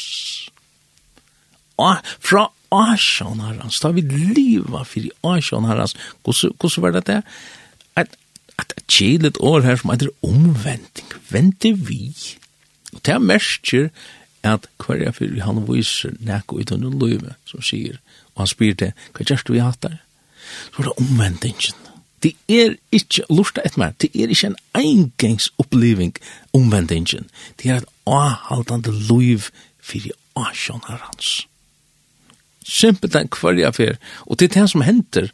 Og 1.77 1.97
fra 2.19 2.49
Asjon 2.71 3.39
Harans. 3.43 3.79
da 3.79 3.91
vi 3.91 4.01
liva 4.01 4.83
fyrir 4.87 5.11
Asjon 5.23 5.67
Harans. 5.67 5.95
hvordan 6.23 6.81
var 6.81 6.91
det 6.91 7.07
det? 7.07 7.21
At, 7.95 8.15
at 8.57 8.73
et 8.77 8.87
kjelet 8.87 9.37
år 9.39 9.61
her 9.61 9.75
som 9.75 9.91
heter 9.91 10.13
omvending, 10.23 11.11
vente 11.29 11.73
vi. 11.73 12.13
Og 12.93 13.01
det 13.05 13.13
er 13.13 13.19
mersker 13.19 13.89
at 14.43 14.67
hver 14.77 14.97
hverja 14.97 15.11
fyrir 15.11 15.43
han 15.43 15.65
viser 15.67 16.15
nekko 16.19 16.59
i 16.59 16.65
tunne 16.65 16.89
løyve, 16.89 17.35
som 17.45 17.61
sier, 17.61 17.99
og 18.33 18.45
han 18.45 18.49
spyr 18.49 18.73
det, 18.73 18.93
hva 19.13 19.25
gjerst 19.27 19.51
vi 19.51 19.61
hatt 19.61 19.83
der? 19.83 19.99
Så 20.71 20.81
var 20.81 20.89
det 20.89 20.97
omvendingen. 21.03 21.80
Det 22.22 22.36
er 22.49 22.76
ikke 22.93 23.26
lurta 23.34 23.63
etter 23.65 23.82
meg, 23.82 23.95
det 24.01 24.11
er 24.13 24.30
ikke 24.30 24.51
en 24.51 24.59
engangs 24.78 25.49
oppleving 25.61 26.13
omvendingen. 26.53 27.30
Det 27.57 27.72
er 27.72 27.82
et 27.82 27.93
avhaltande 28.05 28.93
liv 28.93 29.49
for 29.82 30.11
asjon 30.38 30.84
her 30.88 31.01
hans. 31.07 31.32
Simpelt 32.61 33.17
en 33.17 33.32
kvarja 33.32 33.72
fyr, 33.74 33.97
og 34.28 34.39
det 34.39 34.51
er 34.51 34.61
det 34.61 34.69
som 34.69 34.86
henter 34.86 35.32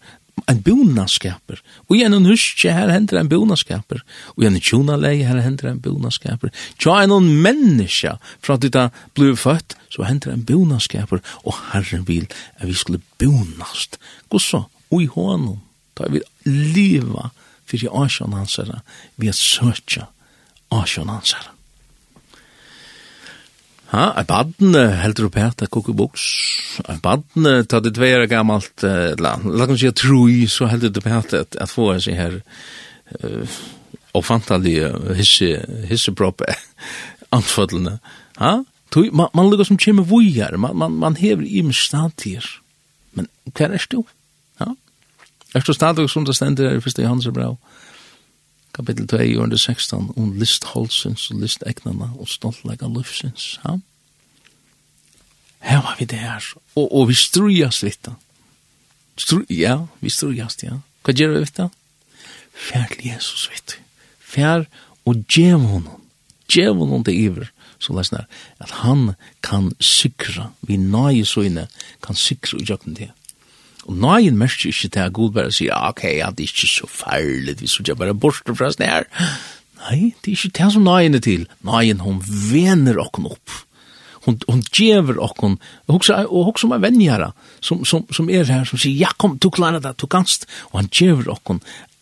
en 0.48 0.62
bonaskaper. 0.64 1.60
Og 1.90 1.98
gjennom 1.98 2.28
huske 2.30 2.72
her 2.72 2.92
henter 2.94 3.20
en 3.20 3.30
bonaskaper. 3.30 4.04
Og 4.36 4.46
gjennom 4.46 4.64
tjonaleie 4.64 5.26
her 5.28 5.42
henter 5.44 5.72
en 5.72 5.82
bonaskaper. 5.84 6.54
Tja 6.80 7.02
en 7.02 7.12
noen 7.12 7.30
menneska 7.44 8.16
fra 8.46 8.56
at 8.56 8.64
det 8.64 8.88
ble 9.18 9.34
født, 9.36 9.76
så 9.92 10.08
henter 10.08 10.32
en 10.32 10.46
bonaskaper. 10.48 11.24
Og 11.44 11.58
Herren 11.74 12.08
vil 12.08 12.30
at 12.62 12.68
vi 12.70 12.78
skulle 12.78 13.04
bonast. 13.20 14.00
Gå 14.30 14.40
så, 14.40 14.68
oi 14.94 15.08
hånden 15.12 15.58
Da 15.98 16.10
vi 16.14 16.22
liva 16.46 17.32
i 17.74 17.88
asjon 17.92 18.34
hans 18.38 18.56
herre, 18.62 18.82
vi 19.20 19.28
er 19.28 19.36
søtja 19.36 20.08
asjon 20.72 21.10
hans 21.12 21.34
herre. 21.36 21.54
Ha, 23.88 24.10
ein 24.20 24.28
badn 24.28 24.76
heldur 25.00 25.30
upp 25.30 25.38
hetta 25.40 25.68
kokkuboks. 25.72 26.24
Ein 26.92 27.00
badn 27.04 27.48
tað 27.72 27.86
det 27.86 27.94
tvær 27.96 28.26
gamalt 28.28 28.84
la. 29.20 29.38
Lat 29.40 29.72
oss 29.72 29.80
sjá 29.80 29.94
trúi 29.96 30.44
so 30.52 30.68
heldur 30.68 31.00
upp 31.00 31.08
hetta 31.08 31.44
at 31.46 31.56
at 31.56 31.72
fáa 31.72 32.00
seg 32.04 32.20
her 32.20 32.40
eh 33.24 33.58
og 34.18 34.26
fantali 34.26 34.80
hisse 35.18 35.62
hisse 35.90 36.12
prop 36.12 36.42
antfallna. 37.38 37.98
Ha? 38.42 38.64
Tu 38.92 39.10
man 39.12 39.30
man 39.34 39.50
lukkar 39.52 39.70
sum 39.70 39.78
kemur 39.78 40.08
við. 40.10 40.58
Man 40.58 40.78
man 40.78 41.00
man 41.00 41.16
hevur 41.16 41.46
í 41.46 41.62
statir. 41.74 42.46
Men 43.14 43.28
kvar 43.54 43.74
er 43.74 43.84
stóð? 43.84 44.08
Det 45.58 45.64
står 45.64 45.74
stadig 45.74 46.10
som 46.10 46.26
det 46.26 46.36
stender 46.36 46.70
i 46.70 46.78
1. 46.78 47.00
Johannes 47.00 47.28
brev, 47.34 47.56
kapitel 48.74 49.08
2, 49.08 49.18
under 49.42 49.58
16, 49.58 50.12
om 50.16 50.34
list 50.38 50.64
holdsens 50.64 51.32
og 51.32 51.40
list 51.42 51.64
egnene 51.66 52.12
og 52.20 52.30
stoltlegg 52.30 52.84
av 52.86 52.94
løfsens. 52.94 53.56
Ja? 53.64 53.80
Her 55.66 55.82
var 55.82 55.96
vi 55.98 56.06
det 56.06 56.20
her, 56.22 56.46
og, 56.76 56.86
og 56.94 57.08
vi 57.10 57.18
strujas 57.18 57.82
litt 57.82 58.04
da. 58.06 58.14
Stru, 59.18 59.42
ja, 59.50 59.88
vi 60.00 60.14
strujas, 60.14 60.60
ja. 60.62 60.78
Hva 61.02 61.18
gjør 61.18 61.34
vi 61.34 61.42
vitt 61.48 61.58
da? 61.58 61.72
Fær 62.54 62.86
til 62.94 63.10
Jesus 63.10 63.50
vet 63.50 63.74
du. 63.74 63.78
Fær 64.22 64.68
og 65.10 65.26
djev 65.26 65.58
honom. 65.58 66.04
Djev 66.46 66.78
honom 66.78 67.02
til 67.08 67.18
iver 67.18 67.50
så 67.80 67.98
lesnar, 67.98 68.26
at 68.62 68.72
han 68.84 69.14
kan 69.42 69.72
sikra, 69.82 70.52
vi 70.62 70.78
nøye 70.78 71.26
søgne, 71.26 71.68
kan 72.02 72.16
sikra 72.16 72.62
i 72.62 72.66
jøkken 72.70 72.96
til. 72.98 73.12
Og 73.88 73.96
nøyen 73.96 74.38
merker 74.38 74.68
ikke 74.70 74.90
til 74.92 75.04
at 75.04 75.14
Gud 75.16 75.32
bare 75.36 75.54
sier, 75.56 75.76
ok, 75.90 76.04
ja, 76.18 76.32
det 76.32 76.44
er 76.44 76.52
ikke 76.52 76.72
så 76.72 76.90
farlig, 76.92 77.56
vi 77.62 77.70
skulle 77.72 77.96
bare 77.96 78.16
borste 78.16 78.56
fra 78.56 78.68
oss 78.68 78.80
nær. 78.82 79.08
Nei, 79.86 80.12
det 80.24 80.34
er 80.34 80.36
ikke 80.36 80.58
det 80.60 80.74
som 80.74 80.84
nøyen 80.84 81.16
er 81.16 81.24
til. 81.24 81.48
Nøyen, 81.66 82.04
hun 82.04 82.20
vener 82.26 83.00
okken 83.00 83.30
opp. 83.32 83.62
Hun, 84.26 84.42
hun 84.50 84.64
djever 84.76 85.22
okken, 85.24 85.56
og 85.88 86.10
også 86.34 86.68
med 86.68 86.84
venjere, 86.84 87.32
som, 87.64 87.86
som, 87.88 88.04
som 88.12 88.28
er 88.28 88.44
her, 88.44 88.66
som 88.68 88.80
sier, 88.82 88.98
ja, 89.06 89.14
kom, 89.16 89.38
du 89.40 89.48
klarer 89.54 89.80
det, 89.80 89.96
du 90.02 90.08
kanst. 90.12 90.50
Og 90.74 90.82
han 90.82 90.92
djever 90.92 91.32
okken, 91.32 91.62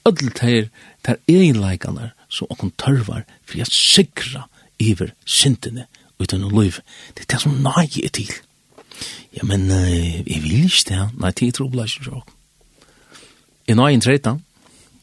ødel 0.10 0.34
til 0.34 0.70
her 1.06 1.22
egenleikene, 1.30 2.12
som 2.30 2.50
okken 2.50 2.74
tørvar, 2.82 3.28
for 3.46 3.62
jeg 3.62 3.70
sikra 3.70 4.48
iver 4.82 5.14
syndene 5.26 5.86
uten 6.18 6.48
å 6.48 6.50
løyve. 6.50 6.82
Det 7.14 7.28
er 7.28 7.36
det 7.36 7.44
som 7.46 7.62
nøye 7.62 8.08
er 8.08 8.14
til. 8.16 8.34
Ja, 9.36 9.44
men 9.44 9.70
uh, 9.72 9.92
jeg 9.92 10.42
vil 10.44 10.66
ikke 10.66 10.90
det. 10.90 11.06
Nei, 11.20 11.32
tid 11.32 11.58
tror 11.58 11.72
jeg 11.74 11.96
ikke 11.96 12.12
det. 12.12 12.36
Jeg 13.68 13.80
nå 13.80 13.88
er 13.88 13.96
en 13.96 14.04
tretan. 14.06 14.44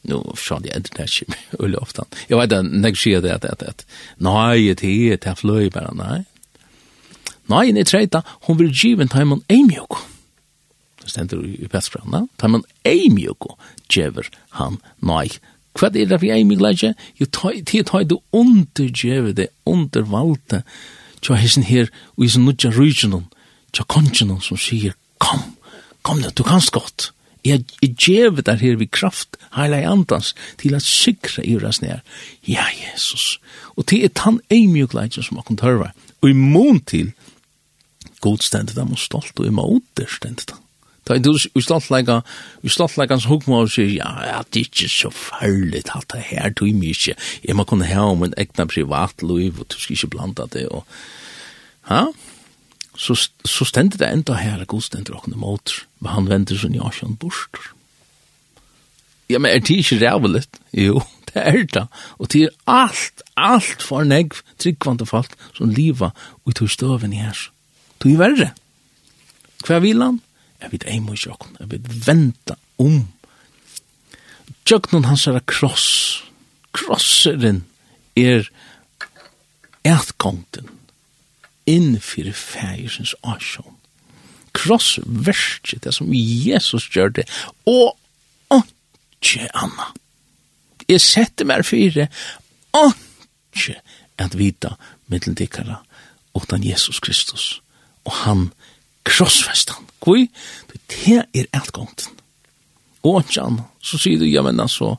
Nå, 0.09 0.19
sånn, 0.39 0.65
jeg 0.67 0.75
endrer 0.75 1.05
det 1.05 1.09
ikke 1.11 1.59
veldig 1.61 1.81
ofte. 1.85 2.05
Jeg 2.29 2.39
vet 2.39 2.55
at 2.57 2.69
når 2.69 2.91
jeg 2.91 2.99
sier 2.99 3.23
det, 3.23 3.35
at, 3.37 3.45
at, 3.47 3.63
at 3.63 3.85
nei, 4.23 4.73
tid, 4.79 5.19
det 5.23 5.31
er 5.31 5.39
fløy 5.39 5.69
bare, 5.71 5.93
nei. 5.95 6.23
Nei, 7.51 7.67
en 7.69 7.79
tretan, 7.87 8.27
hun 8.47 8.59
vil 8.59 8.71
givet 8.71 9.11
til 9.11 9.29
man 9.29 9.43
en 9.51 9.67
mjøk. 9.67 9.99
Det 11.03 11.11
stender 11.11 11.43
i 11.43 11.67
Petsbranna. 11.67 12.25
Til 12.39 12.53
man 12.55 12.63
en 12.87 13.15
mjøk, 13.15 13.49
gjever 13.91 14.29
han 14.59 14.79
nøy. 15.03 15.35
Hva 15.73 15.89
er 15.89 16.05
det 16.07 16.19
for 16.19 16.27
jeg 16.29 16.47
mjøk 16.47 16.63
leger? 16.63 16.93
Jo, 17.19 17.27
tid 17.65 17.87
tar 17.89 18.07
du 18.07 18.19
undergjever 18.31 19.33
det, 19.35 19.49
undervalgte, 19.65 20.61
tja 21.23 21.39
hessen 21.39 21.65
her, 21.67 21.89
og 22.15 22.25
i 22.25 22.31
sånn 22.31 22.45
nudja 22.47 22.71
rujtjennom, 22.75 23.25
tja 23.73 23.85
kongen 23.89 24.37
som 24.41 24.59
sier, 24.59 24.95
kom, 25.17 25.41
kom 26.01 26.21
nu, 26.21 26.29
du 26.35 26.43
kanst 26.45 26.73
godt. 26.75 27.11
Jeg, 27.43 27.65
jeg 27.81 27.95
gjev 27.99 28.39
der 28.47 28.55
her 28.61 28.77
vi 28.79 28.87
kraft, 28.87 29.35
heila 29.57 29.81
i 29.81 29.87
andans, 29.89 30.31
til 30.61 30.77
at 30.77 30.85
sikra 30.87 31.43
i 31.43 31.57
ras 31.59 31.81
nær. 31.83 31.99
Ja, 32.47 32.65
Jesus. 32.71 33.39
Og 33.75 33.87
til 33.91 34.05
et 34.05 34.23
han 34.23 34.39
ei 34.53 34.67
mjuk 34.71 34.95
som 35.11 35.41
akkurat 35.41 35.65
hørva. 35.65 35.91
Og 36.21 36.29
i 36.29 36.33
mån 36.33 36.79
til, 36.87 37.11
god 38.21 38.39
stendet 38.39 38.77
dem 38.77 38.91
og 38.95 38.99
stolt, 38.99 39.39
og 39.39 39.45
i 39.45 39.49
mån 39.49 39.81
der 39.97 40.07
stendet 40.07 40.49
dem. 40.49 40.63
Da 41.03 41.17
du 41.19 41.35
i 41.35 41.61
slottleika, 41.61 42.21
i 42.63 42.69
slottleikans 42.71 43.25
hugma 43.27 43.65
og 43.65 43.71
sier, 43.73 43.89
ja, 43.91 44.11
ja, 44.23 44.37
det 44.47 44.61
er 44.61 44.69
ikke 44.69 44.87
så 44.87 45.09
farlig, 45.11 45.81
alt 45.91 46.13
det 46.13 46.21
her, 46.29 46.53
du 46.55 46.63
er 46.63 46.77
mykje, 46.79 47.17
jeg 47.43 47.55
må 47.59 47.65
kunne 47.67 47.89
ha 47.89 48.05
om 48.07 48.23
en 48.23 48.35
egna 48.39 48.63
privat 48.71 49.19
liv, 49.19 49.59
og 49.59 49.67
du 49.67 49.75
skal 49.75 49.97
ikke 49.97 50.13
blanda 50.15 50.47
det, 50.53 50.69
og, 50.71 50.87
ha? 51.91 52.05
så, 52.95 53.15
så 53.45 53.65
stendet 53.65 53.99
det 53.99 54.09
enda 54.11 54.37
her, 54.37 54.65
god 54.65 54.81
stendet 54.85 55.15
åkne 55.15 55.37
mot, 55.39 55.73
men 55.99 56.11
han 56.13 56.29
venter 56.29 56.59
sin 56.59 56.75
jasjan 56.77 57.15
bort. 57.15 57.57
Ja, 59.29 59.39
men 59.39 59.51
er 59.51 59.63
det 59.63 59.79
ikke 59.81 59.99
rævelig? 60.03 60.43
Jo, 60.73 61.01
det 61.29 61.41
er 61.41 61.63
det. 61.63 61.87
Og 62.19 62.31
det 62.33 62.43
er 62.43 62.49
alt, 62.69 63.23
alt 63.37 63.81
for 63.81 64.03
negv, 64.03 64.43
tryggvand 64.59 65.01
og 65.01 65.09
falt, 65.09 65.33
som 65.57 65.71
liva 65.73 66.11
ut 66.45 66.55
tog 66.59 66.69
støven 66.69 67.13
i 67.13 67.23
her. 67.23 67.39
Det 68.03 68.13
er 68.13 68.19
verre. 68.19 68.51
Hva 69.63 69.79
vil 69.79 70.03
han? 70.03 70.21
Jeg 70.61 70.71
vet 70.71 70.85
ei 70.87 70.99
mot 71.03 71.19
jokken, 71.19 71.57
jeg 71.59 71.71
vet 71.71 72.07
venta 72.07 72.55
om. 72.79 73.01
Jokken 74.69 75.07
hans 75.07 75.25
er 75.27 75.41
kross. 75.47 76.23
Krosseren 76.73 77.63
er 78.15 78.47
etgongten 79.83 80.69
inn 81.65 81.99
fyrir 82.01 82.33
fægersens 82.33 83.15
asjon. 83.23 83.77
Kross 84.53 84.99
verset 85.05 85.83
det 85.83 85.93
som 85.93 86.11
Jesus 86.13 86.89
gjør 86.93 87.09
det, 87.09 87.25
og 87.65 87.97
ikke 89.23 89.47
anna. 89.55 89.89
Jeg 90.89 91.01
setter 91.01 91.47
meg 91.47 91.65
fire, 91.65 92.07
og 92.75 92.91
ikke 93.55 93.79
at 94.21 94.37
vita 94.37 94.73
middeldikkara, 95.07 95.79
utan 96.35 96.63
Jesus 96.63 96.99
Kristus, 96.99 97.61
og 98.05 98.13
han 98.23 98.49
krossfestan. 99.07 99.87
Kui, 100.03 100.27
det 100.89 101.23
er 101.37 101.47
etgångten. 101.53 102.19
Og 103.03 103.23
ikke 103.23 103.41
anna, 103.41 103.67
så 103.83 103.99
sier 103.99 104.19
du, 104.19 104.27
ja, 104.27 104.43
men 104.43 104.59
altså, 104.59 104.95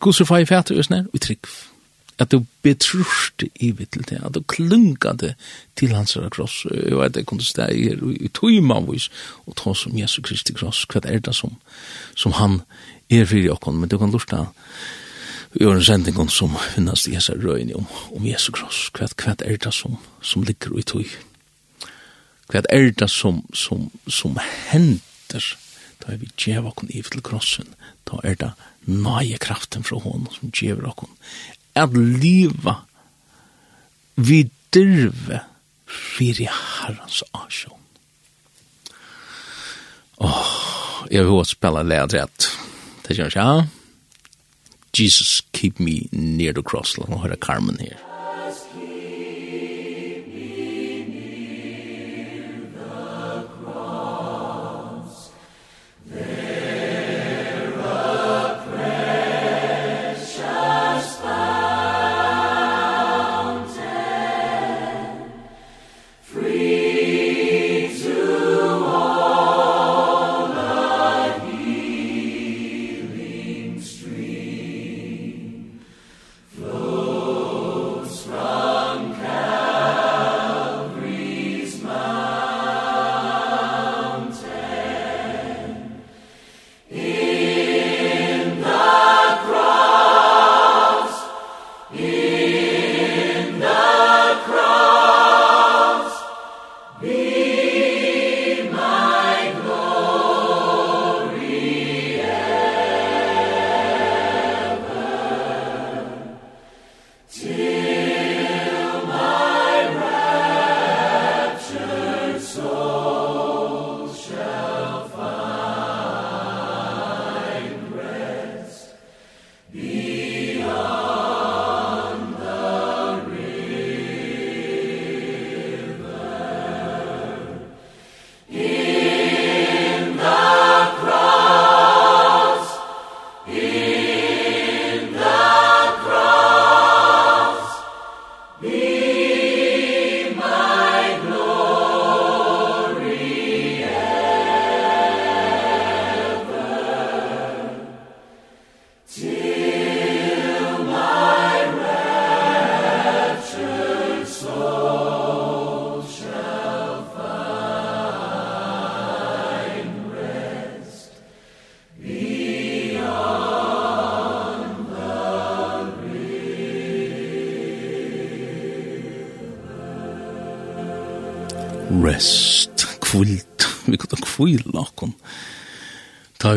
Gusifai 0.00 0.44
fætur, 0.46 0.82
og 1.14 1.20
trikv 1.20 1.50
at 2.18 2.32
du 2.32 2.42
betrurste 2.62 3.48
i 3.62 3.70
vittel 3.70 4.04
til, 4.04 4.20
at 4.24 4.34
du 4.34 4.42
klunkade 4.42 5.34
til 5.78 5.94
hans 5.94 6.16
herre 6.18 6.30
kross, 6.34 6.64
og 6.66 7.04
at 7.04 7.16
jeg 7.16 7.26
kunne 7.26 7.44
steg 7.46 7.78
her 7.78 8.02
i 8.20 8.30
tøymavis, 8.34 9.08
og 9.46 9.56
ta 9.56 9.74
som 9.74 9.98
Jesu 9.98 10.20
Kristi 10.22 10.56
kross, 10.56 10.84
hva 10.90 11.02
er 11.06 11.22
det 11.22 11.34
som, 11.36 11.54
som 12.18 12.34
han 12.40 12.60
er 13.10 13.28
fyrir 13.28 13.54
okkon, 13.54 13.78
men 13.78 13.90
du 13.90 13.98
kan 13.98 14.10
lurta 14.12 14.48
i 15.58 15.64
åren 15.64 15.84
sendingon 15.84 16.28
som 16.28 16.58
finnes 16.74 17.06
i 17.08 17.14
hese 17.16 17.36
røyni 17.38 17.76
om, 17.78 17.86
om 18.14 18.26
Jesu 18.26 18.50
kross, 18.52 18.88
hva, 18.96 19.08
hva 19.14 19.36
er 19.46 19.60
det 19.62 19.72
som, 19.74 19.96
som 20.22 20.44
ligger 20.46 20.74
i 20.78 20.84
tøy, 20.86 21.06
hva 22.50 22.64
er 22.72 22.90
det 22.98 23.10
som, 23.12 23.44
som, 23.54 23.88
som 24.10 24.36
hender, 24.70 25.54
da 25.98 26.12
er 26.12 26.20
vi 26.20 26.30
djeva 26.40 26.72
okkon 26.72 26.90
i 26.90 27.02
vittel 27.02 27.22
krossen, 27.24 27.70
da 28.08 28.20
er 28.24 28.36
det 28.40 28.52
nøye 28.88 29.38
kraften 29.42 29.84
fra 29.84 29.98
hånden 30.00 30.32
som 30.32 30.52
djever 30.54 30.88
okkon 30.88 31.10
at 31.80 31.94
liva 31.94 32.74
vi 34.18 34.42
dyrve 34.74 35.42
fyrir 35.88 36.50
herrans 36.50 37.22
asjon. 37.32 37.78
Åh, 40.18 40.26
oh, 40.26 41.06
jeg 41.10 41.24
vil 41.24 41.38
også 41.38 41.54
spela 41.54 41.84
lead 41.86 42.14
rett. 42.16 42.50
Det 43.06 43.16
kjennes, 43.16 43.36
ja. 43.38 43.62
Jesus, 44.98 45.42
keep 45.52 45.78
me 45.78 46.08
near 46.10 46.52
the 46.52 46.62
cross. 46.62 46.96
La 46.98 47.06
nå 47.06 47.22
høre 47.22 47.38
Carmen 47.38 47.78
her. 47.78 48.07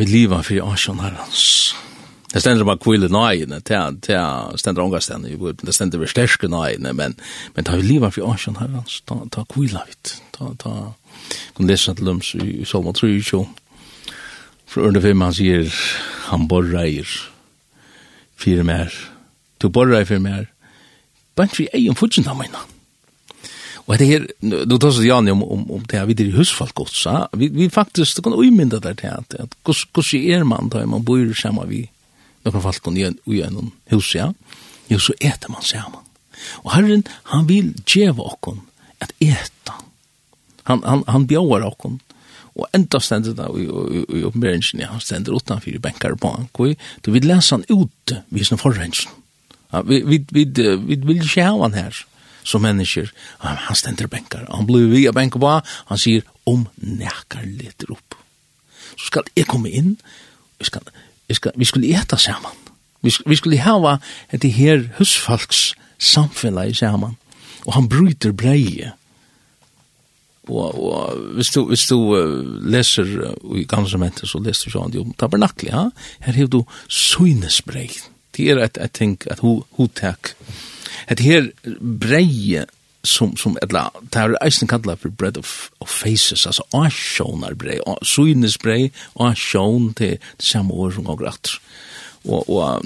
vi 0.01 0.09
liva 0.09 0.41
for 0.41 0.57
i 0.57 0.61
Asjon 0.65 1.01
herrens. 1.03 1.75
Det 2.31 2.39
stender 2.41 2.65
bare 2.65 2.79
kvile 2.79 3.09
nøyene, 3.11 3.59
det 3.59 4.19
stender 4.61 4.85
ångasten 4.85 5.27
i 5.27 5.35
våpen, 5.35 5.67
det 5.67 5.75
stender 5.75 5.99
vi 5.99 6.07
sterske 6.09 6.47
nøyene, 6.49 6.93
men, 6.95 7.17
men 7.55 7.67
ta 7.67 7.75
vi 7.77 7.89
liva 7.89 8.09
for 8.09 8.23
i 8.23 8.29
Asjon 8.31 8.57
herrens, 8.61 9.01
ta, 9.05 9.19
ta 9.33 9.43
kvile 9.51 9.83
vidt, 9.89 10.15
ta, 10.37 10.47
ta, 10.61 10.73
kun 11.57 11.69
lesa 11.69 11.93
til 11.93 12.07
lums 12.07 12.31
i 12.39 12.61
i 12.61 12.65
Salma 12.65 12.95
3, 12.97 13.11
for 14.71 14.87
under 14.87 15.03
5, 15.03 15.25
han 15.27 15.35
sier, 15.35 15.81
han 16.31 16.47
borreier, 16.47 17.11
fire 18.39 18.63
mer, 18.63 18.95
to 19.59 19.69
borreier 19.69 20.07
fire 20.07 20.23
mer, 20.23 20.47
bant 21.35 21.59
vi 21.59 21.67
egen 21.75 21.99
fudgen 21.99 22.25
da 22.25 22.33
meina, 22.37 22.63
Og 23.87 23.97
det 23.97 24.07
her, 24.07 24.27
du 24.41 24.77
tar 24.77 24.91
så 24.91 25.03
Jan 25.03 25.29
om 25.29 25.43
om 25.43 25.71
om 25.71 25.83
det 25.87 25.97
her 25.97 25.99
här 25.99 26.07
vidare 26.07 26.31
husfolk 26.31 26.79
också. 26.79 27.27
Vi 27.33 27.47
vi 27.47 27.69
faktisk, 27.69 28.15
faktiskt 28.15 28.23
kan 28.23 28.33
uimynda 28.33 28.79
der 28.79 28.93
til 28.93 29.07
at, 29.07 29.33
at 29.33 29.55
hvordan 29.63 30.29
er 30.29 30.43
man 30.43 30.69
da, 30.69 30.85
man 30.85 31.03
bor 31.03 31.33
sammen 31.33 31.69
vi 31.69 31.89
några 32.43 32.61
folk 32.61 32.83
kan 32.83 32.97
ju 32.97 33.13
i 33.25 33.41
en 33.41 33.71
hus 33.89 34.15
ja. 34.15 34.33
Jo 34.89 34.99
så 34.99 35.13
eter 35.19 35.49
man 35.49 35.61
sammen. 35.61 35.99
Og 36.63 36.73
Herren 36.73 37.03
han 37.23 37.47
vil 37.47 37.73
djeva 37.85 38.23
vakon 38.23 38.61
at 38.99 39.11
eta. 39.19 39.73
Han 40.63 40.83
han 40.83 41.03
han 41.07 41.27
bjauar 41.27 41.61
vakon. 41.61 41.99
Og 42.55 42.67
enda 42.75 42.99
stendet 42.99 43.37
da 43.37 43.47
i, 43.55 43.63
i, 43.63 44.03
i 44.19 44.23
oppenberingen, 44.27 44.81
ja, 44.83 44.91
han 44.91 44.99
stendet 44.99 45.33
utanfyr 45.33 45.79
benkar 45.79 46.17
på 46.19 46.33
han, 46.35 46.49
koi, 46.51 46.75
du 47.05 47.11
vil 47.11 47.23
lese 47.23 47.55
han 47.55 47.63
ute, 47.69 48.23
vi 48.27 48.43
er 48.43 48.49
sånn 48.49 48.59
forhengen. 48.59 49.13
Ja, 49.71 49.81
vi, 49.87 50.01
vi, 50.03 50.19
vi, 50.35 50.43
vi 50.51 50.97
vil 50.99 51.21
ikke 51.23 51.45
ha 51.47 51.53
han 51.61 51.77
her 51.77 52.01
som 52.43 52.63
mennesker. 52.65 53.11
Han 53.43 53.75
stender 53.75 54.07
benkar. 54.07 54.47
Han 54.49 54.67
blir 54.69 54.89
vi 54.91 55.07
av 55.07 55.15
benkar 55.17 55.39
på. 55.39 55.53
Han 55.91 56.01
sier, 56.01 56.25
om 56.45 56.67
nekar 56.77 57.45
leter 57.45 57.91
opp. 57.93 58.17
Så 58.97 59.11
skal 59.11 59.29
jeg 59.35 59.47
komme 59.49 59.69
inn. 59.69 59.95
Vi 60.59 60.69
skal, 60.69 60.85
vi 61.27 61.37
skal, 61.37 61.55
vi 61.55 61.65
skulle 61.65 61.91
eta 61.97 62.17
sammen. 62.17 62.57
Vi, 63.01 63.13
vi 63.25 63.37
skulle 63.37 63.61
hava 63.61 63.97
et 64.33 64.45
her 64.53 64.87
husfalks 64.99 65.71
samfunnet 66.01 66.77
sammen. 66.77 67.17
Og 67.65 67.75
han 67.77 67.89
bryter 67.89 68.33
breie. 68.33 68.93
Og, 70.49 70.83
og 70.83 71.17
hvis 71.37 71.51
du, 71.53 71.63
hvis 71.69 71.85
du 71.87 71.97
leser 72.65 73.05
uh, 73.05 73.57
i 73.57 73.63
gamle 73.69 74.11
så 74.25 74.41
leser 74.41 74.69
du 74.69 74.73
sånn 74.73 74.97
om 74.99 75.13
tabernakli. 75.13 75.69
Ja? 75.69 75.89
Her 76.25 76.39
har 76.39 76.49
du 76.49 76.63
synesbrei. 76.89 77.89
Det 78.35 78.49
er 78.49 78.61
et, 78.63 78.77
et 78.81 78.93
ting, 78.93 79.17
et 79.29 79.39
hotak. 79.39 80.33
Ho 80.37 80.70
Et 81.11 81.19
her 81.19 81.51
breie 81.81 82.65
som 83.03 83.35
som 83.37 83.57
etla 83.61 83.89
tar 84.13 84.35
eisen 84.45 84.67
kallar 84.67 84.95
for 84.95 85.09
bread 85.09 85.37
of 85.37 85.71
of 85.81 85.89
faces 85.89 86.45
altså 86.45 86.63
a 86.73 86.89
shonar 86.89 87.55
brei 87.55 87.79
in 88.31 88.41
this 88.41 88.57
brei 88.57 88.91
a 89.19 89.33
shown 89.35 89.93
the 89.93 90.17
samme 90.39 90.71
år 90.73 90.91
som 90.91 91.03
går 91.03 91.27
att 91.27 91.49
og 92.25 92.49
og 92.49 92.85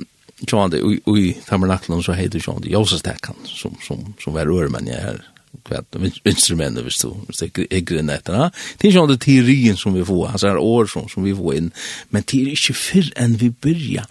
John 0.51 0.71
det 0.71 0.83
oj 0.83 0.99
oj 1.05 1.35
tabernakeln 1.47 2.03
så 2.03 2.13
heter 2.13 2.39
John 2.47 2.61
det 2.61 2.71
Josef 2.71 3.01
som 3.45 3.77
som 3.87 4.15
som 4.23 4.33
var 4.33 4.47
örmen 4.47 4.87
jag 4.87 5.01
här 5.01 5.21
kvart 5.65 5.95
instrument 6.25 6.79
visst 6.79 7.01
du 7.01 7.67
är 7.69 7.79
grenetterna 7.79 8.51
det 8.77 8.87
är 8.87 8.91
ju 8.91 9.07
det 9.07 9.17
teorin 9.17 9.77
som 9.77 9.93
vi 9.93 10.05
får 10.05 10.27
alltså 10.27 10.47
är 10.47 10.57
år 10.57 10.85
som 10.85 11.09
som 11.09 11.23
vi 11.23 11.35
får 11.35 11.55
in 11.55 11.71
men 12.09 12.23
det 12.25 12.41
är 12.41 12.49
inte 12.49 12.73
för 12.73 13.13
än 13.15 13.37
vi 13.37 13.49
börjar 13.49 14.05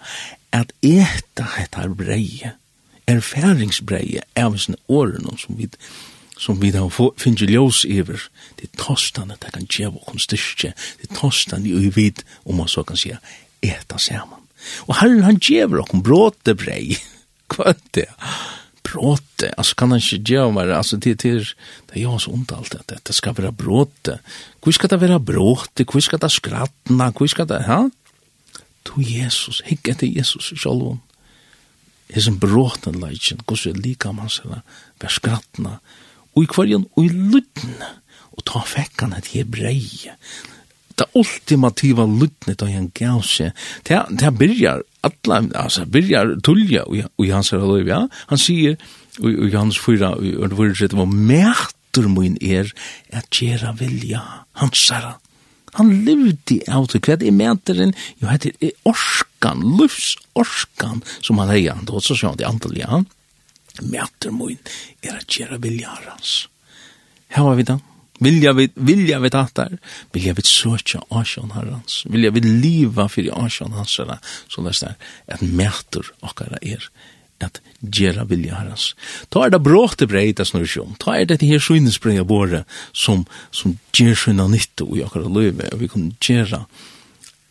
att 0.49 0.71
äta 0.81 1.43
heter 1.57 1.87
breie 1.87 2.51
erfaringsbreie 3.11 4.25
av 4.39 4.57
sine 4.61 4.79
årene 4.87 5.37
som 5.41 5.57
vi 5.59 5.69
som 6.37 6.59
vi 6.59 6.71
har 6.75 6.89
finnst 7.19 7.45
ljós 7.47 7.85
iver, 7.87 8.19
det 8.59 8.67
er 8.67 8.81
tostan 8.81 9.31
at 9.31 9.45
det 9.45 9.53
kan 9.55 9.67
djeva 9.71 10.01
okkur 10.01 10.19
styrkje, 10.19 10.73
det 10.99 11.07
er 11.07 11.15
tostan 11.15 11.63
i 11.67 11.71
uvid, 11.71 12.25
om 12.43 12.59
man 12.59 12.67
så 12.71 12.83
kan 12.83 12.99
sija, 12.99 13.21
eta 13.63 13.99
saman. 14.01 14.43
Og 14.89 14.97
herren 14.99 15.23
han 15.23 15.39
djever 15.39 15.83
okkur 15.85 16.03
bråte 16.03 16.55
brei, 16.59 16.97
hva 17.53 17.71
er 17.71 17.81
det? 17.95 18.09
Bråte, 18.85 19.49
altså 19.57 19.79
kan 19.79 19.95
han 19.95 20.03
ikke 20.03 20.21
djeva 20.27 20.51
meg, 20.53 20.75
altså 20.75 20.99
det 21.01 21.15
er, 21.25 21.47
det 21.89 21.97
er 21.97 22.03
jo 22.03 22.19
så 22.21 22.35
ondt 22.35 22.53
alt 22.53 22.75
at 22.77 22.93
det 23.07 23.15
skal 23.15 23.35
være 23.37 23.55
bråte, 23.55 24.19
hvor 24.61 24.75
skal 24.75 24.91
det 24.91 25.01
være 25.01 25.23
bråte, 25.23 25.87
hvor 25.87 26.03
skal 26.03 26.21
det 26.21 26.31
skratna, 26.35 27.09
hvor 27.15 27.31
skal 27.31 27.47
det, 27.49 27.63
ha? 27.65 27.85
To 28.85 29.01
Jesus, 29.01 29.63
hikk 29.65 29.89
etter 29.95 30.11
Jesus 30.11 30.51
i 30.53 30.59
sjolvån 30.59 31.01
hesen 32.13 32.39
bråten 32.41 32.99
leitjen, 33.01 33.41
gos 33.47 33.65
er 33.69 33.77
lika 33.79 34.11
mansera, 34.15 34.61
verskratna, 35.01 35.79
og 36.35 36.43
i 36.43 36.49
kvarjen 36.51 36.85
og 36.95 37.05
i 37.05 37.11
lutten, 37.13 37.77
og 38.35 38.43
ta 38.47 38.61
fekkan 38.67 39.15
et 39.15 39.31
hebrei. 39.33 40.11
Det 40.95 41.07
ultimativa 41.17 42.05
lutten 42.07 42.55
da 42.59 42.67
han 42.69 42.91
gav 42.95 43.23
seg, 43.27 43.55
det, 43.87 44.31
byrjar 44.39 44.83
alla, 45.07 45.41
altså 45.65 45.85
byrjar 45.91 46.37
tullja 46.43 46.85
i 46.91 47.31
hans 47.31 47.51
her 47.51 47.63
løyv, 47.63 47.89
ja. 47.91 48.05
Han 48.31 48.41
sier, 48.41 48.77
i 49.19 49.51
hans 49.55 49.79
fyra, 49.79 50.13
og 50.15 50.55
det 50.55 50.91
var 50.95 51.11
mætur 51.11 52.09
min 52.11 52.37
er, 52.41 52.71
at 53.15 53.27
gjerra 53.31 53.75
vilja, 53.79 54.23
hans 54.59 54.87
herra, 54.91 55.17
han 55.75 55.91
levde 56.07 56.61
av 56.71 56.87
det, 56.91 57.01
hva 57.05 57.17
er 57.17 57.35
meteren, 57.35 57.95
jo 58.21 58.29
heter 58.31 58.55
er 58.63 58.75
orskan, 58.87 59.63
livsorskan, 59.79 61.03
som 61.21 61.41
han 61.41 61.51
heier, 61.53 61.81
og 61.89 62.03
så 62.03 62.17
sånn, 62.17 62.39
det 62.39 62.47
antall 62.49 62.77
ja, 62.79 63.03
Mæter 63.83 64.31
min 64.31 64.55
er 65.03 65.17
at 65.17 65.35
gjøre 65.35 65.57
viljarans. 65.59 66.45
Her 67.35 67.43
var 67.43 67.57
vi 67.59 67.65
da, 67.67 67.75
Vilja 68.23 68.53
vi, 68.53 68.69
vilja 68.75 69.19
vi 69.19 69.29
tattar, 69.29 69.73
vilja 70.15 70.33
vi 70.37 70.43
søtja 70.47 71.01
asjon 71.19 71.51
herrans, 71.51 72.05
vilja 72.07 72.31
vi 72.31 72.45
liva 72.45 73.09
fyrir 73.11 73.35
asjon 73.35 73.75
hans 73.75 73.97
herra, 73.99 74.15
så 74.47 74.63
det 74.63 74.75
er 74.87 74.95
at 75.35 75.43
mæter 75.43 76.13
okkara 76.23 76.61
er 76.61 76.87
at 77.43 77.59
gjera 77.81 78.25
vilja 78.29 78.55
herrens. 78.59 78.93
Ta 79.29 79.45
er 79.45 79.53
det 79.53 79.61
bråte 79.65 80.07
breita 80.09 80.45
snurrsjom, 80.47 80.95
ta 81.01 81.17
er 81.19 81.27
det 81.29 81.41
her 81.43 81.61
synesbreia 81.61 82.23
våre 82.27 82.63
som, 82.93 83.25
som 83.51 83.77
gjer 83.95 84.15
syna 84.19 84.47
nytte 84.51 84.87
og 84.87 84.99
jakkara 84.99 85.31
løyve, 85.31 85.69
og 85.73 85.81
vi 85.83 85.91
kan 85.91 86.11
gjera 86.23 86.65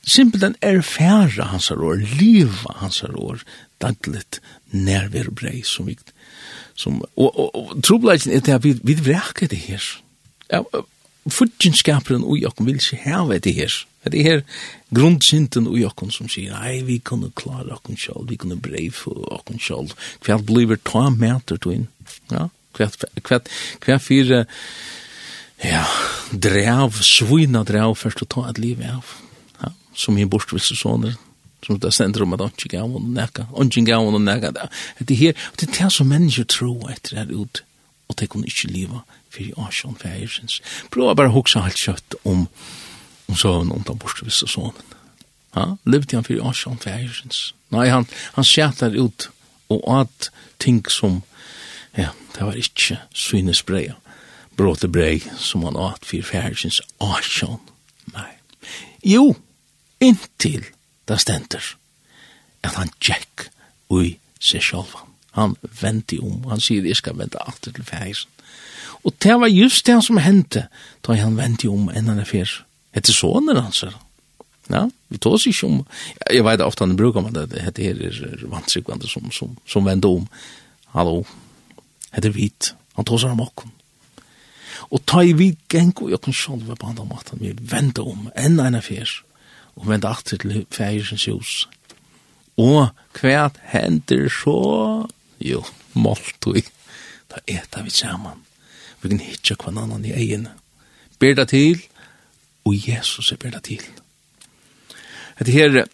simpelthen 0.05 0.57
erfæra 0.64 1.49
hans 1.53 1.70
år, 1.70 2.03
liva 2.20 2.74
hans 2.80 3.03
år, 3.05 3.45
dagligt 3.80 4.41
nærverbrei 4.72 5.62
som 5.64 5.89
vi 5.89 5.97
som, 6.76 6.99
og, 7.16 7.30
og, 7.39 7.55
og 7.55 7.82
trobladjen 7.87 8.35
er 8.35 8.43
det 8.43 8.55
at 8.57 8.64
vi, 8.64 8.74
vi 8.82 8.97
vrekker 8.99 9.47
det 9.47 9.61
her. 9.68 9.85
Ja, 10.51 10.64
Fudgenskaperen 11.30 12.24
og 12.24 12.37
jakken 12.37 12.66
vil 12.66 12.80
ikke 12.80 12.99
heve 13.01 13.39
det 13.39 13.55
her. 13.55 13.76
Det 14.12 14.20
er 14.28 14.42
grundsinten 14.94 15.68
ui 15.70 15.84
okken 15.86 16.12
som 16.12 16.28
sier, 16.28 16.52
nei, 16.52 16.82
vi 16.84 16.98
kunne 17.00 17.32
klare 17.36 17.72
okken 17.76 17.96
selv, 18.00 18.28
vi 18.28 18.38
kunne 18.40 18.59
brei 18.61 18.88
for 18.92 19.24
okken 19.32 19.61
selv, 19.62 19.94
hva 20.24 20.38
blir 20.42 20.76
ta 20.84 21.09
meter 21.14 21.61
to 21.61 21.72
inn, 21.72 21.88
ja, 22.32 22.48
hva, 22.76 22.90
hva, 23.24 23.40
hva 23.86 23.98
fire, 24.02 24.44
ja, 25.64 25.84
drev, 26.30 27.00
svina 27.07 27.64
drev 27.64 27.96
først 27.98 28.24
å 28.26 28.30
ta 28.36 28.48
et 28.50 28.61
liv 28.61 28.82
av, 28.84 29.16
ja, 29.62 29.72
som 29.96 30.18
i 30.20 30.28
bortvisse 30.28 30.76
sånne, 30.78 31.14
som 31.64 31.80
det 31.80 31.94
sender 31.96 32.26
om 32.26 32.36
at 32.36 32.44
han 32.44 32.52
ikke 32.52 32.74
gav 32.76 32.92
henne 32.92 33.16
nekka, 33.16 33.48
han 33.55 33.72
ikke 33.72 33.88
gav 33.88 34.09
henne 34.11 34.24
nekka, 34.26 34.52
det 35.00 35.09
er 35.09 35.20
her, 35.22 35.44
det 35.57 35.70
er 35.70 35.76
det 35.78 35.92
som 35.96 36.12
mennesker 36.12 36.48
tror 36.52 36.90
etter 36.92 37.22
her 37.22 37.32
ut, 37.32 37.64
og 38.11 38.18
det 38.20 38.28
kunne 38.32 38.50
ikke 38.50 38.72
liva, 38.72 39.05
for 39.32 39.42
i 39.42 39.52
asjon, 39.64 39.96
for 39.96 40.12
jeg 40.12 40.32
synes, 40.36 40.61
prøv 40.92 41.14
bare 41.16 41.32
å 41.32 41.38
hukse 41.38 41.62
alt 41.62 41.80
kjøtt 41.80 42.18
om, 42.28 42.44
Og 43.29 43.39
så 43.39 43.53
har 43.53 43.62
han 43.62 43.72
ondt 43.72 43.91
av 43.91 43.99
bortevist 44.03 44.45
og 44.47 44.53
sånn. 44.53 44.83
Ja, 45.55 45.66
levde 45.87 46.18
han 46.18 46.27
for 46.27 46.49
Asjan 46.51 46.81
Fægersens. 46.83 47.53
Nei, 47.75 47.87
han, 47.89 48.07
han 48.35 48.47
skjæter 48.47 48.97
ut 48.99 49.29
og 49.72 49.85
at 50.01 50.31
ting 50.62 50.83
som, 50.91 51.22
ja, 51.97 52.11
det 52.35 52.43
var 52.43 52.59
ikke 52.59 52.99
svinesbreia, 53.14 53.95
bråte 54.59 54.91
brei 54.91 55.22
som 55.41 55.64
han 55.66 55.79
at 55.81 56.05
for 56.07 56.27
Fægersens 56.27 56.81
Asjan. 57.03 57.62
Nei. 58.14 58.29
Jo, 59.05 59.35
inntil 60.03 60.66
det 61.09 61.20
stender 61.22 61.75
at 62.64 62.79
han 62.79 62.93
tjekk 63.01 63.49
ui 63.93 64.16
seg 64.41 64.62
sjálfan. 64.64 65.11
Han 65.35 65.57
venti 65.81 66.20
om, 66.22 66.45
han 66.49 66.62
sier, 66.62 66.85
jeg 66.87 67.01
skal 67.01 67.18
vente 67.18 67.41
alltid 67.43 67.75
til 67.75 67.87
Fægersen. 67.89 68.31
Og 69.05 69.12
det 69.22 69.35
var 69.41 69.51
just 69.51 69.87
det 69.87 69.99
som 70.05 70.20
hendte 70.22 70.68
da 71.05 71.16
han 71.18 71.37
venti 71.37 71.68
om 71.68 71.91
enn 71.91 72.09
han 72.09 72.22
er 72.22 72.29
fyrir 72.29 72.62
Hette 72.95 73.14
sonen 73.14 73.59
hans 73.59 73.82
her. 73.84 73.95
Ja, 74.72 74.86
vi 75.12 75.18
tås 75.20 75.45
ikke 75.51 75.68
om, 75.68 75.80
jeg 76.32 76.45
vet 76.47 76.62
ofte 76.64 76.86
han 76.86 76.97
bruker 76.97 77.20
man 77.20 77.34
det, 77.36 77.61
hette 77.61 77.84
her 77.84 77.99
er 78.01 78.47
vansikvande 78.49 79.09
som, 79.11 79.26
som, 79.34 79.59
som 79.68 79.84
vende 79.84 80.09
om. 80.09 80.24
Hallo, 80.95 81.24
hette 82.14 82.32
vit, 82.32 82.70
han 82.97 83.05
tås 83.05 83.26
seg 83.26 83.34
om 83.34 83.42
okken. 83.45 83.74
Og 84.88 85.03
ta 85.09 85.20
i 85.24 85.34
vi 85.36 85.51
genko, 85.68 86.09
jeg 86.09 86.22
kan 86.24 86.36
sjolve 86.36 86.76
på 86.80 86.88
andre 86.88 87.05
måten, 87.09 87.42
vi 87.42 87.53
vende 87.61 88.05
om, 88.05 88.30
enn 88.40 88.57
en 88.62 88.80
fyr, 88.84 89.11
og 89.76 89.88
vende 89.90 90.09
alltid 90.09 90.45
til 90.45 90.64
fægersens 90.72 91.28
hus. 91.28 91.55
Og 92.61 92.88
hva 93.18 93.49
hender 93.72 94.28
så? 94.30 94.59
Jo, 95.42 95.64
måltøy. 95.99 96.62
Da 97.28 97.40
etar 97.51 97.82
vi 97.82 97.90
sammen. 97.90 98.45
Vi 99.03 99.11
kan 99.11 99.20
hitja 99.20 99.57
hver 99.59 99.74
annan 99.74 100.05
i 100.07 100.14
egen. 100.14 100.47
Ber 101.18 101.34
det 101.34 101.49
til, 101.51 101.82
og 102.64 102.88
Jesus 102.88 103.32
er 103.32 103.40
berda 103.40 103.60
til. 103.64 103.82
Det 105.38 105.52
her, 105.52 105.84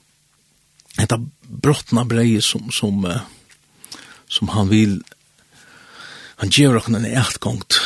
dette 0.98 1.18
brottna 1.48 2.04
breie 2.04 2.42
som, 2.44 2.70
som, 2.70 3.06
som 4.28 4.52
han 4.54 4.70
vil, 4.70 5.00
han 6.40 6.52
gjør 6.52 6.80
okken 6.80 7.00
en 7.00 7.08
etgångt. 7.08 7.80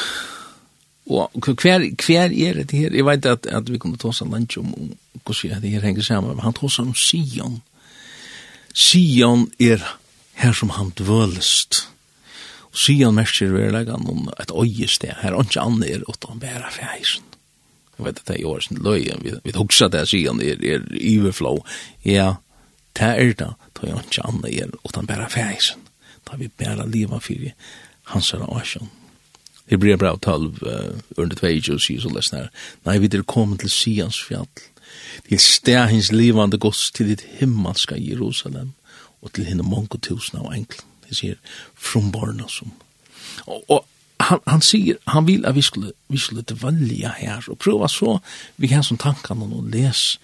Og 1.11 1.31
hver, 1.61 1.85
hver 2.07 2.33
er 2.33 2.63
det 2.63 2.73
her? 2.73 2.95
Jeg 2.95 3.07
vet 3.07 3.27
at, 3.29 3.47
at 3.47 3.71
vi 3.71 3.79
kommer 3.79 4.01
ta 4.01 4.09
oss 4.09 4.23
en 4.25 4.33
lunch 4.33 4.59
om 4.59 4.73
hvordan 5.25 5.63
det 5.63 5.75
her 5.77 5.85
henger 5.85 6.03
sammen, 6.03 6.35
men 6.35 6.45
han 6.45 6.57
tar 6.57 6.69
oss 6.69 6.81
om 6.81 6.95
Sion. 6.97 7.61
Sion 8.75 9.51
er 9.61 9.85
her 10.41 10.53
som 10.53 10.73
han 10.75 10.93
dvølest. 10.99 11.85
Og 12.73 12.81
Sion 12.87 13.15
merker 13.15 13.53
verleggen 13.55 14.09
om 14.11 14.29
et 14.41 14.51
øyested, 14.51 15.15
her 15.21 15.37
er 15.37 15.45
ikke 15.45 15.63
annet 15.63 15.91
er 15.93 16.09
utan 16.09 16.41
bæra 16.41 16.73
fjæsen. 16.75 17.34
Jag 17.97 18.05
vet 18.05 18.19
att 18.19 18.27
det 18.27 18.41
är 18.41 18.45
år 18.45 18.61
sedan 18.61 18.83
löjen. 18.85 19.21
Vi, 19.23 19.35
vi 19.43 19.59
huxar 19.59 19.89
det 19.89 19.99
här 19.99 20.05
sidan, 20.05 20.43
er, 20.43 20.65
er 20.65 20.83
överflow. 21.19 21.67
Ja, 22.03 22.37
det 22.93 23.03
är 23.03 23.35
det. 23.35 23.55
Då 23.73 23.87
är 23.87 23.91
jag 23.91 23.99
inte 23.99 24.23
annan 24.23 24.47
er, 24.49 24.71
utan 24.85 25.07
bara 25.07 25.29
färgsen. 25.29 25.79
Då 26.25 26.37
vi 26.37 26.51
bara 26.59 26.85
livet 26.85 27.23
för 27.23 27.53
hans 28.03 28.33
här 28.33 28.51
årsson. 28.51 28.89
Det 29.65 29.77
blir 29.77 29.97
bra 29.97 30.17
tolv 30.17 30.63
uh, 30.63 30.99
under 31.17 31.37
två 31.37 31.75
och 31.75 31.83
sier 31.83 32.01
så 32.01 32.09
läsnar. 32.09 32.51
Nej, 32.83 32.99
vi 32.99 33.09
är 33.09 33.23
kommit 33.23 33.61
till 33.61 33.71
Sians 33.71 34.17
fjall. 34.17 34.47
Till 35.29 35.39
stähins 35.39 36.13
livande 36.13 36.57
gods 36.57 36.93
till 36.93 37.09
ditt 37.09 37.21
himmelska 37.21 37.97
Jerusalem 37.97 38.73
och 39.21 39.33
till 39.33 39.47
henne 39.47 39.63
många 39.63 39.89
tusen 40.01 40.41
av 40.41 40.53
änglen. 40.53 40.81
Det 41.09 41.15
sier 41.15 41.39
från 41.75 42.11
barna 42.11 42.49
som. 42.49 42.71
Och, 43.39 43.71
och 43.71 43.89
han, 44.21 44.41
han 44.47 44.63
sier, 44.63 44.99
han 45.11 45.27
vil 45.27 45.47
at 45.47 45.57
vi 45.57 45.63
skulle, 45.63 45.93
vi 46.09 46.19
skulle 46.21 46.45
dvelja 46.47 47.15
her, 47.19 47.45
og 47.51 47.59
prøva 47.59 47.89
så, 47.91 48.19
vi 48.57 48.71
kan 48.71 48.85
som 48.87 48.99
tankan 49.01 49.43
og 49.43 49.65
les 49.73 50.19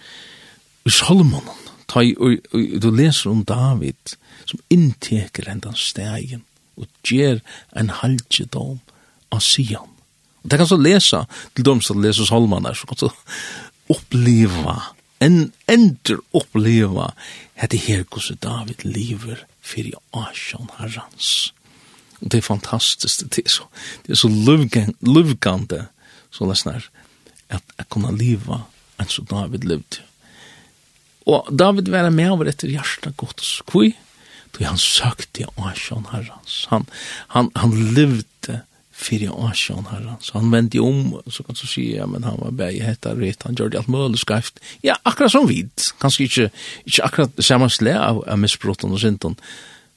i 0.86 0.90
Solmonen, 0.94 1.68
ta 1.90 2.04
i, 2.06 2.14
og, 2.18 2.38
og, 2.54 2.76
du 2.82 2.90
leser 2.94 3.30
om 3.30 3.42
David, 3.44 4.14
som 4.46 4.62
innteker 4.72 5.50
hendan 5.50 5.76
stegen, 5.76 6.44
og 6.80 6.88
gjer 7.06 7.42
en 7.76 7.90
halgjedom 8.00 8.78
av 9.34 9.42
Sion. 9.44 9.90
Og 10.40 10.48
det 10.50 10.60
kan 10.60 10.70
så 10.70 10.78
lesa, 10.80 11.24
til 11.54 11.66
dem 11.66 11.82
som 11.84 12.00
leser 12.00 12.28
Solmonen 12.28 12.70
her, 12.70 12.78
så 12.78 12.88
kan 12.88 13.02
så 13.02 13.12
oppleva, 13.90 14.78
en, 15.20 15.50
ender 15.68 16.22
oppleva, 16.32 17.10
hette 17.60 17.76
her 17.76 18.06
hvordan 18.08 18.40
David 18.40 18.86
lever 18.88 19.44
fyrir 19.60 19.98
Asjan 20.16 20.70
Harrans. 20.78 21.50
Og 22.20 22.30
det 22.30 22.40
er 22.40 22.46
fantastisk, 22.46 23.24
det 23.34 23.46
er 23.46 23.52
så, 23.52 23.66
det 24.06 24.12
er 24.12 24.20
så 24.20 24.28
luvgande, 24.28 25.86
så 26.30 26.46
løsner, 26.46 26.86
at 27.50 27.74
jeg 27.78 27.88
kunne 27.90 28.12
liva 28.16 28.64
enn 29.00 29.10
så 29.10 29.24
David 29.28 29.64
levde. 29.68 30.04
Og 31.30 31.48
David 31.52 31.90
var 31.92 32.10
med 32.12 32.32
over 32.32 32.50
etter 32.50 32.70
hjertet 32.70 33.16
godt 33.20 33.42
skvi, 33.44 33.94
då 34.50 34.64
han 34.66 34.78
søkte 34.78 35.46
Asjon 35.56 36.08
herrans. 36.10 36.64
Han, 36.70 36.86
han, 37.28 37.50
han 37.56 37.74
levde 37.94 38.60
fyrir 39.00 39.32
Asjon 39.48 39.86
herrans. 39.90 40.32
Han 40.34 40.50
vendte 40.52 40.82
om, 40.82 41.14
så 41.30 41.44
kan 41.46 41.56
du 41.56 41.66
si, 41.66 41.86
ja, 41.94 42.06
men 42.10 42.26
han 42.26 42.40
var 42.40 42.56
bæg 42.58 42.80
hetta 42.84 43.14
rett, 43.16 43.46
han 43.46 43.56
gjorde 43.56 43.78
alt 43.78 43.92
mulig 43.92 44.20
skreft. 44.20 44.60
Ja, 44.84 44.98
akkurat 45.04 45.32
som 45.32 45.48
vid, 45.48 45.70
kanskje 46.02 46.26
ikke, 46.26 46.48
ikke 46.84 47.06
akkurat 47.06 47.44
samme 47.44 47.70
sle 47.72 47.94
av, 47.96 48.24
av 48.26 48.40
misbrotten 48.42 48.92
og 48.92 49.00
synden, 49.00 49.38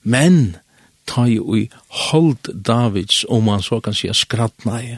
men 0.03 0.55
ta 1.09 1.25
i 1.27 1.39
ui 1.39 1.67
hold 2.09 2.49
Davids, 2.53 3.23
om 3.29 3.47
man 3.49 3.63
så 3.63 3.81
kan 3.83 3.95
si, 3.97 4.09
skrattna 4.13 4.81
i, 4.81 4.91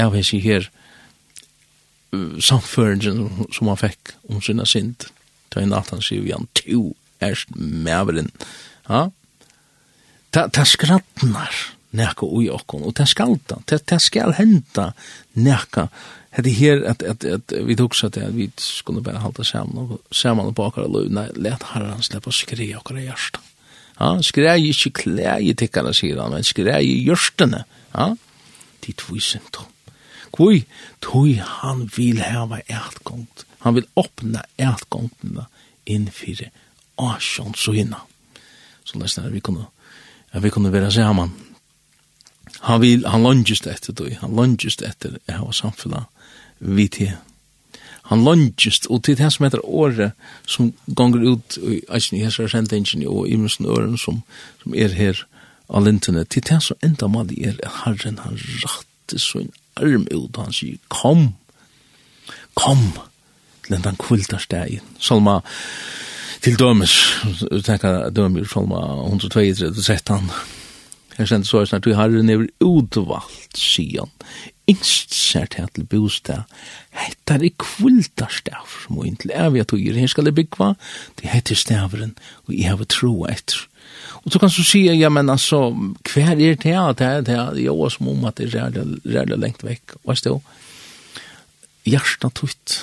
av 0.00 0.16
hessi 0.16 0.40
her 0.44 0.68
uh, 2.14 2.40
samføringen 2.42 3.46
som 3.54 3.70
han 3.70 3.80
fekk 3.80 4.16
om 4.28 4.42
sinna 4.42 4.66
synd. 4.68 5.08
Ta 5.52 5.62
i 5.62 5.68
natt 5.70 5.92
han 5.94 6.02
sier 6.04 6.24
vi 6.24 6.34
han, 6.34 6.48
to 6.58 6.92
erst 7.24 7.54
mæveren, 7.56 8.32
ja, 8.88 9.06
ta, 10.34 10.48
ta 10.52 10.66
skrattnar 10.68 11.54
nekka 11.94 12.26
ui 12.26 12.48
okkon, 12.50 12.82
og 12.88 12.96
ta 12.98 13.06
skalta, 13.06 13.60
ta, 13.70 13.78
ta 13.78 14.00
skal 14.02 14.34
henta 14.36 14.90
nekka, 15.38 15.88
Det 16.42 16.54
her 16.54 16.82
at, 16.90 17.02
at, 17.02 17.24
at 17.24 17.52
vi 17.62 17.76
hugsa 17.78 18.06
at, 18.06 18.16
at 18.16 18.36
vi 18.36 18.48
skulle 18.58 19.02
bare 19.02 19.20
halda 19.22 19.44
saman 19.44 19.84
og 19.84 20.00
saman 20.10 20.50
og 20.50 20.54
bakar 20.54 20.82
og 20.82 20.90
løvna, 20.90 21.28
let 21.36 21.62
herran 21.70 22.02
sleppa 22.02 22.32
skri 22.34 22.72
okkar 22.74 22.98
i 22.98 23.06
hjersta. 23.06 23.38
Ja, 24.00 24.10
skrei 24.26 24.58
ikkje 24.70 24.90
klei 24.98 25.50
i 25.50 25.54
tikkana, 25.54 25.92
sier 25.94 26.18
han, 26.22 26.34
men 26.34 26.46
skrei 26.46 26.82
i 26.88 26.96
gjørstene. 27.06 27.64
Ja, 27.94 28.10
de 28.84 28.94
tvisen 28.98 29.44
to. 29.54 29.68
Kvoi, 30.34 30.64
tui 31.04 31.36
han 31.38 31.84
vil 31.94 32.18
heva 32.24 32.58
eitgångt. 32.66 33.44
Han 33.62 33.76
vil 33.78 33.86
åpna 33.96 34.42
eitgångtene 34.58 35.46
innfyrir 35.86 36.50
asjons 36.98 37.68
og 37.68 37.78
hinna. 37.78 38.00
Så 38.84 38.98
nesten 38.98 39.24
er 39.24 39.32
vi 39.32 39.42
kunne, 39.44 39.68
er 40.32 40.42
vi 40.42 40.50
kunne 40.50 40.72
være 40.72 40.90
saman. 40.92 41.32
Han 42.60 42.80
vil, 42.80 43.06
han 43.06 43.22
langest 43.22 43.66
etter 43.66 43.94
det, 43.96 44.18
han 44.20 44.34
langest 44.36 44.82
etter 44.82 45.18
jeg 45.28 45.38
har 45.38 45.52
samfunnet 45.52 46.10
vidt 46.58 46.98
her 47.02 47.16
han 48.04 48.24
longest, 48.24 48.86
og 48.90 49.04
til 49.04 49.16
det 49.16 49.30
som 49.32 49.44
heter 49.46 49.64
året, 49.64 50.12
som 50.46 50.72
gonger 50.96 51.24
ut 51.32 51.56
i 51.56 51.80
eisen 51.88 52.18
i 52.18 52.24
hessar 52.24 52.50
sendingen 52.52 53.06
og 53.08 53.28
i 53.28 53.36
minsten 53.36 53.66
øren 53.66 53.96
som, 53.98 54.22
som 54.62 54.74
er 54.76 54.92
her 54.92 55.22
av 55.68 55.86
lintene, 55.86 56.26
til 56.28 56.44
det 56.44 56.60
som 56.62 56.80
enda 56.84 57.08
mali 57.08 57.40
er 57.48 57.56
at 57.64 57.80
herren 57.84 58.20
han 58.20 58.36
rakte 58.64 59.18
så 59.18 59.40
en 59.40 59.52
arm 59.80 60.04
ut, 60.12 60.36
han 60.36 60.52
sier, 60.52 60.76
kom, 60.92 61.30
kom, 62.54 62.90
til 63.64 63.80
den 63.80 63.96
kvildar 63.96 64.42
stegen. 64.44 64.84
Salma, 65.00 65.38
til 66.44 66.58
dømes, 66.60 66.98
tenka 67.64 68.10
dømes, 68.12 68.50
salma 68.52 68.82
132, 69.06 69.72
13, 69.80 70.30
Jeg 71.18 71.28
sendt 71.30 71.46
så 71.46 71.60
er 71.60 71.68
snart, 71.70 71.84
du 71.84 71.94
har 71.94 72.10
den 72.10 72.30
over 72.30 72.46
utvalgt, 72.60 73.58
sier 73.58 74.02
han, 74.02 74.30
innst 74.70 75.12
sær 75.14 75.48
til 75.52 75.68
til 75.74 75.84
bostad. 75.84 76.48
Hetta 76.96 77.36
er 77.36 77.52
kvulta 77.60 78.28
stav 78.32 78.64
som 78.70 78.98
og 78.98 79.06
inntil 79.08 79.34
er 79.34 79.50
vi 79.52 79.60
at 79.60 79.72
og 79.72 79.78
her 79.78 80.08
skal 80.10 80.30
jeg 80.30 80.36
byggva, 80.38 80.74
det 81.20 81.30
heter 81.30 81.58
stavren, 81.58 82.16
og 82.46 82.54
jeg 82.56 82.70
har 82.70 82.84
tro 82.88 83.26
etter. 83.28 83.66
Og 84.24 84.32
så 84.32 84.40
kan 84.40 84.48
du 84.48 84.64
si, 84.64 84.86
ja, 84.88 85.08
men 85.12 85.30
altså, 85.30 85.68
hver 86.12 86.32
er 86.32 86.56
det 86.56 86.64
her, 86.64 86.92
det 86.92 87.06
er 87.06 87.20
det 87.20 87.36
her, 87.36 87.54
jo, 87.60 87.88
som 87.92 88.08
om 88.08 88.24
at 88.24 88.38
det 88.38 88.54
er 88.54 88.72
rævlig 88.72 89.38
lengt 89.38 89.64
vekk, 89.64 89.98
og 90.04 90.14
jeg 90.14 90.22
stod, 90.22 90.40
hjertet 91.84 92.34
tutt, 92.34 92.76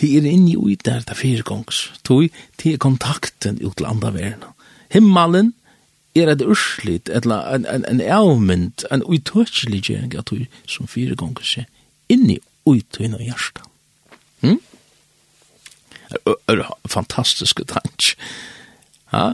det 0.00 0.08
er 0.18 0.26
inni 0.26 0.56
ui 0.56 0.74
der, 0.74 1.04
det 1.06 1.14
er 1.14 1.20
firegongs, 1.20 1.92
tog, 2.02 2.26
det 2.58 2.74
er 2.74 2.82
kontakten 2.82 3.60
ut 3.62 3.76
til 3.76 3.86
andre 3.86 4.14
verden. 4.14 4.50
Himmelen, 4.92 5.54
er 6.14 6.28
et 6.28 6.42
urslit, 6.44 7.08
eller 7.08 7.54
en, 7.54 7.66
en, 7.66 7.84
en 7.88 8.00
avmynd, 8.00 8.84
en 8.92 9.04
uitøtselig 9.06 9.82
gjeng 9.88 10.16
at 10.18 10.28
du 10.28 10.44
som 10.68 10.90
fire 10.90 11.16
gonger 11.16 11.46
seg 11.46 12.12
inni 12.12 12.38
uitøyna 12.68 13.20
hjersta. 13.22 13.64
Hm? 14.42 14.58
Er 16.50 16.66
fantastiske 16.90 17.64
tansk. 17.70 18.18
Ja? 19.12 19.32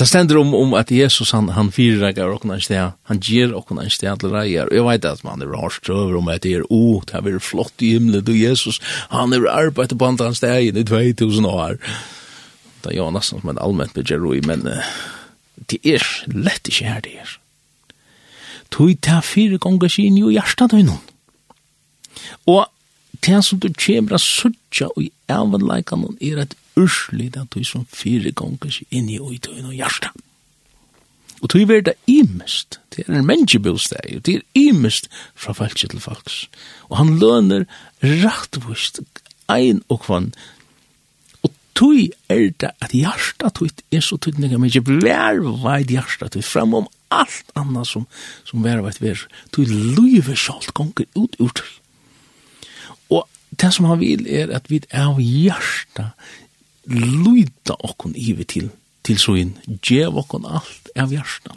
Det 0.00 0.06
stender 0.08 0.38
om, 0.40 0.54
om 0.54 0.72
at 0.78 0.92
Jesus 0.94 1.34
han, 1.36 1.50
han 1.52 1.72
fyrregar 1.74 2.30
okkurna 2.32 2.56
en 2.56 2.64
sted, 2.64 2.94
han 3.10 3.18
gir 3.20 3.52
okkurna 3.56 3.84
en 3.84 3.92
sted 3.92 4.22
til 4.22 4.32
reier, 4.32 4.70
og 4.70 4.78
jeg 4.78 4.86
vet 4.86 5.10
at 5.10 5.26
man 5.26 5.42
er 5.44 5.50
rart 5.52 5.90
over 5.92 6.16
om 6.22 6.30
at 6.32 6.46
det 6.46 6.54
er, 6.56 6.64
oh, 6.70 7.02
det 7.04 7.20
er 7.20 7.42
flott 7.44 7.84
i 7.84 7.92
himmelen, 7.96 8.24
du 8.24 8.32
Jesus, 8.32 8.80
han 9.10 9.34
er 9.36 9.50
arbeidet 9.50 9.98
på 9.98 10.08
andre 10.08 10.32
steg 10.38 10.70
i 10.70 10.84
2000 10.88 11.50
år. 11.50 11.76
Det 12.80 12.94
er 12.94 12.96
jo 13.02 13.10
nesten 13.12 13.42
som 13.42 13.52
en 13.52 13.60
allmenn 13.60 13.92
bedjer 13.96 14.30
i, 14.38 14.44
men... 14.46 14.68
Uh, 14.70 15.18
det 15.68 15.80
er 15.84 16.04
lett 16.32 16.68
ikke 16.68 16.88
her 16.88 17.04
det 17.04 17.14
er. 17.22 17.36
Tui 18.70 18.94
ta 18.94 19.20
fire 19.24 19.58
gonga 19.58 19.88
sin 19.90 20.18
jo 20.18 20.30
hjarta 20.30 20.68
tøy 20.70 20.82
noen. 20.86 21.02
Og 22.46 22.66
det 23.26 23.42
som 23.44 23.60
du 23.60 23.68
kjemra 23.74 24.18
suttja 24.22 24.88
og 24.94 25.04
i 25.04 25.10
avleikene 25.30 26.14
er 26.22 26.44
et 26.44 26.56
urslig 26.78 27.30
det 27.34 27.46
tui 27.52 27.64
som 27.66 27.86
fire 27.90 28.32
gonga 28.32 28.70
sin 28.72 28.88
inn 28.90 29.10
i 29.10 29.18
og 29.20 29.34
i 29.34 29.40
tøy 29.42 29.58
noen 29.60 29.76
hjarta. 29.76 30.12
Og 31.40 31.48
tui 31.48 31.64
ver 31.64 31.80
det 31.80 31.96
imest, 32.10 32.80
det 32.92 33.06
er 33.06 33.16
en 33.16 33.26
menneskebosteg, 33.26 34.20
det 34.26 34.34
er 34.36 34.42
imest 34.60 35.08
fra 35.34 35.54
falsk 35.56 35.88
til 35.88 36.02
falsk. 36.02 36.50
Og 36.92 36.98
han 37.00 37.16
løner 37.18 37.64
rattvist 38.02 39.00
ein 39.50 39.80
og 39.88 40.02
kvann 40.04 40.34
tui 41.80 42.10
er 42.28 42.50
det 42.60 42.72
at 42.84 42.92
hjärsta 42.92 43.50
tuit 43.56 43.82
er 43.92 44.02
så 44.04 44.18
tydninga 44.20 44.60
mykje 44.60 44.82
vær 44.86 45.40
vaid 45.62 45.92
hjärsta 45.92 46.28
tuit 46.28 46.46
fram 46.46 46.76
om 46.76 46.88
alt 47.10 47.54
annað 47.58 47.86
som, 47.88 48.06
som 48.44 48.64
vær 48.64 48.82
vaid 48.84 49.00
vær 49.00 49.22
tui 49.54 49.64
luive 49.68 50.36
sjalt 50.36 50.74
gonger 50.76 51.08
ut 51.16 51.38
ut 51.40 51.64
og 53.10 53.24
det 53.60 53.72
som 53.74 53.88
han 53.90 54.02
vil 54.02 54.28
er 54.28 54.52
at 54.56 54.68
vi 54.70 54.82
av 54.92 55.20
hjärsta 55.24 56.12
luida 56.90 57.78
okkon 57.78 58.16
ivi 58.16 58.44
til 58.44 58.70
til 59.06 59.18
soin 59.18 59.56
djev 59.80 60.18
okkon 60.20 60.44
alt 60.44 60.92
av 61.00 61.12
hjärsta 61.16 61.56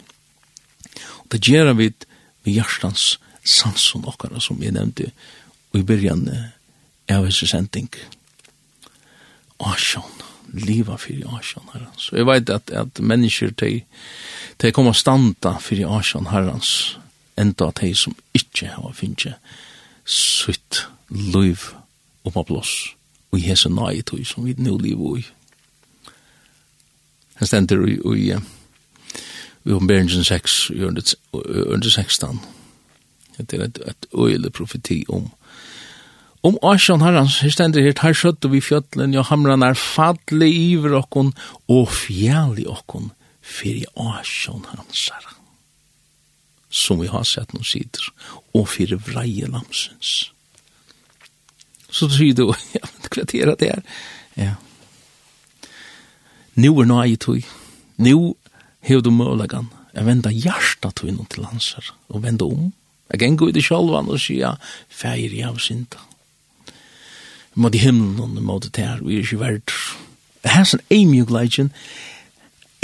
og 1.20 1.30
det 1.32 1.44
gjer 1.44 1.72
vi 1.76 1.92
vi 2.44 2.58
hjärstans 2.58 3.18
sansun 3.44 4.04
okkara 4.08 4.40
som 4.40 4.60
vi 4.60 4.72
nevnte 4.72 5.10
og 5.72 5.80
i 5.80 5.86
byrjan 5.86 6.28
av 7.10 7.24
hans 7.26 7.42
sending 7.50 7.88
asjon, 9.72 10.24
liva 10.54 10.96
fyrir 11.00 11.30
asjon 11.38 11.68
herrans. 11.72 12.08
Så 12.08 12.18
jeg 12.18 12.26
vet 12.28 12.50
at, 12.50 12.70
at 12.70 13.00
mennesker 13.00 13.54
de, 13.60 13.80
de 14.62 14.72
kommer 14.72 14.96
standa 14.96 15.56
fyrir 15.60 15.90
asjon 15.98 16.30
herrans, 16.32 16.98
enda 17.40 17.70
de 17.80 17.94
som 17.98 18.14
ikkje 18.36 18.74
har 18.76 18.92
finnje 18.94 19.34
sutt 20.04 20.84
liv 21.10 21.70
oppa 22.24 22.44
blås, 22.46 22.94
og 23.32 23.38
i 23.40 23.46
hese 23.48 23.70
nai 23.72 24.02
tog 24.06 24.22
som 24.26 24.46
vi 24.46 24.54
nu 24.58 24.76
liv 24.78 25.00
og 25.00 25.18
i. 25.18 25.24
Han 27.40 27.50
stender 27.50 27.82
i, 27.88 27.96
i, 27.98 28.34
i 29.64 29.72
ombergen 29.74 30.24
6, 30.24 30.70
i 30.70 30.84
under 30.84 31.90
16. 31.90 32.40
Det 33.38 33.58
er 33.58 33.64
et, 33.64 33.80
et 33.86 34.06
øyelig 34.14 34.52
profeti 34.52 35.04
om 35.08 35.32
Om 36.44 36.58
Asjan 36.62 37.00
herrans, 37.00 37.38
her 37.40 37.52
stender 37.54 37.80
her, 37.80 37.94
her 38.04 38.12
skjøtte 38.12 38.50
vi 38.52 38.60
fjøtlen, 38.60 39.14
ja 39.16 39.22
hamran 39.24 39.64
er 39.64 39.78
fadle 39.80 40.44
iver 40.44 40.98
okkon, 40.98 41.32
og 41.72 41.88
fjæli 41.88 42.66
okkon, 42.68 43.08
fyrir 43.40 43.88
Asjan 43.96 44.66
hans 44.74 45.06
herran. 45.08 45.40
Som 46.68 47.00
vi 47.00 47.08
har 47.08 47.24
sett 47.24 47.54
noen 47.56 47.64
sider, 47.64 48.10
og 48.52 48.68
fyrir 48.68 49.00
vreie 49.08 49.48
lamsens. 49.48 50.12
Så 51.88 52.10
sier 52.12 52.36
du, 52.36 52.50
ja, 52.76 52.84
men 52.92 53.08
hva 53.08 53.24
er 53.24 53.56
det 53.56 53.72
her? 53.72 53.82
Ja. 54.36 54.52
Nå 56.60 56.76
er 56.76 56.92
nøye 56.92 57.16
tog. 57.16 57.40
Nå 57.96 58.18
hev 58.84 59.00
du 59.00 59.10
mølegan, 59.14 59.72
Jeg 59.94 60.08
venda 60.08 60.30
hjarta 60.34 60.88
tog 60.90 61.12
noen 61.12 61.28
til 61.30 61.44
hans 61.46 61.68
her, 61.76 61.92
og 62.10 62.24
venda 62.24 62.48
om. 62.50 62.72
Jeg 63.12 63.20
gengur 63.22 63.52
i 63.52 63.54
det 63.54 63.62
sjolvan 63.62 64.10
og 64.10 64.18
sier, 64.18 64.58
feir 64.90 65.30
jeg 65.30 65.46
av 65.46 65.60
sintan 65.62 66.10
mot 67.54 67.74
himmelen 67.74 68.38
og 68.38 68.42
mot 68.42 68.66
det 68.66 68.84
her, 68.84 69.02
vi 69.02 69.18
er 69.18 69.26
ikke 69.26 69.40
verdt. 69.40 69.72
Hæsen 70.44 70.80
er 70.90 71.06
mye 71.08 71.26
gledjen, 71.28 71.70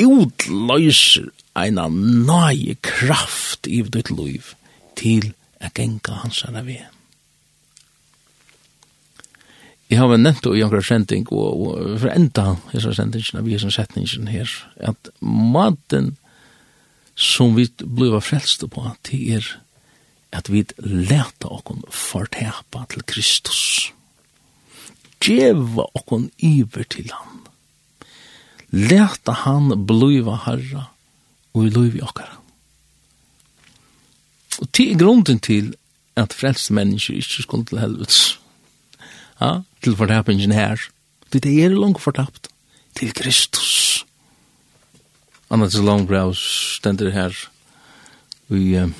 utløser 0.00 1.28
av 1.58 1.92
nøye 1.92 2.76
kraft 2.86 3.68
i 3.68 3.82
ditt 3.82 4.10
liv 4.14 4.54
til 4.96 5.32
å 5.60 5.68
genka 5.74 6.22
hans 6.22 6.42
her 6.46 6.62
ved. 6.64 6.86
Jeg 9.90 9.98
har 9.98 10.12
nevnt 10.16 10.44
det 10.44 10.54
i 10.54 10.62
akkurat 10.62 10.86
sending, 10.86 11.26
og, 11.34 11.62
og 11.66 11.96
for 11.98 12.12
enda 12.14 12.54
disse 12.70 12.92
sendingen 12.94 13.42
er 13.42 13.58
som 13.58 13.72
setningen 13.74 14.30
her, 14.30 14.50
at 14.78 15.10
maten 15.20 16.14
som 17.18 17.56
vi 17.56 17.66
blir 17.82 18.20
frelst 18.22 18.62
på, 18.70 18.86
det 19.10 19.20
er 19.34 19.48
at 20.30 20.46
vi 20.48 20.62
leta 20.78 21.50
oss 21.50 21.66
fortepa 21.90 22.86
til 22.88 23.02
Kristus 23.02 23.90
djeva 25.20 25.86
okkon 25.94 26.30
iver 26.38 26.86
til 26.88 27.10
han. 27.12 27.42
Leta 28.70 29.34
han 29.44 29.72
bliva 29.86 30.36
herra 30.46 30.86
og 31.54 31.66
i 31.66 31.72
liv 31.74 31.98
okkara. 32.06 32.38
Og 34.60 34.68
til 34.76 34.96
grunden 34.98 35.40
til 35.40 35.74
at 36.20 36.34
frelste 36.36 36.74
mennesker 36.76 37.18
ikke 37.18 37.42
skulle 37.42 37.66
til 37.66 37.80
helvets. 37.80 38.38
Ja, 39.40 39.62
til 39.82 39.96
fortappingen 39.96 40.52
her. 40.52 40.80
Det 41.32 41.46
er 41.46 41.72
langt 41.72 42.02
fortapt 42.02 42.50
til 42.94 43.14
Kristus. 43.14 44.04
Anna 45.50 45.68
til 45.68 45.86
Longbrow 45.86 46.34
stender 46.36 47.10
her 47.10 47.34
i 48.50 48.76
uh, 48.78 48.90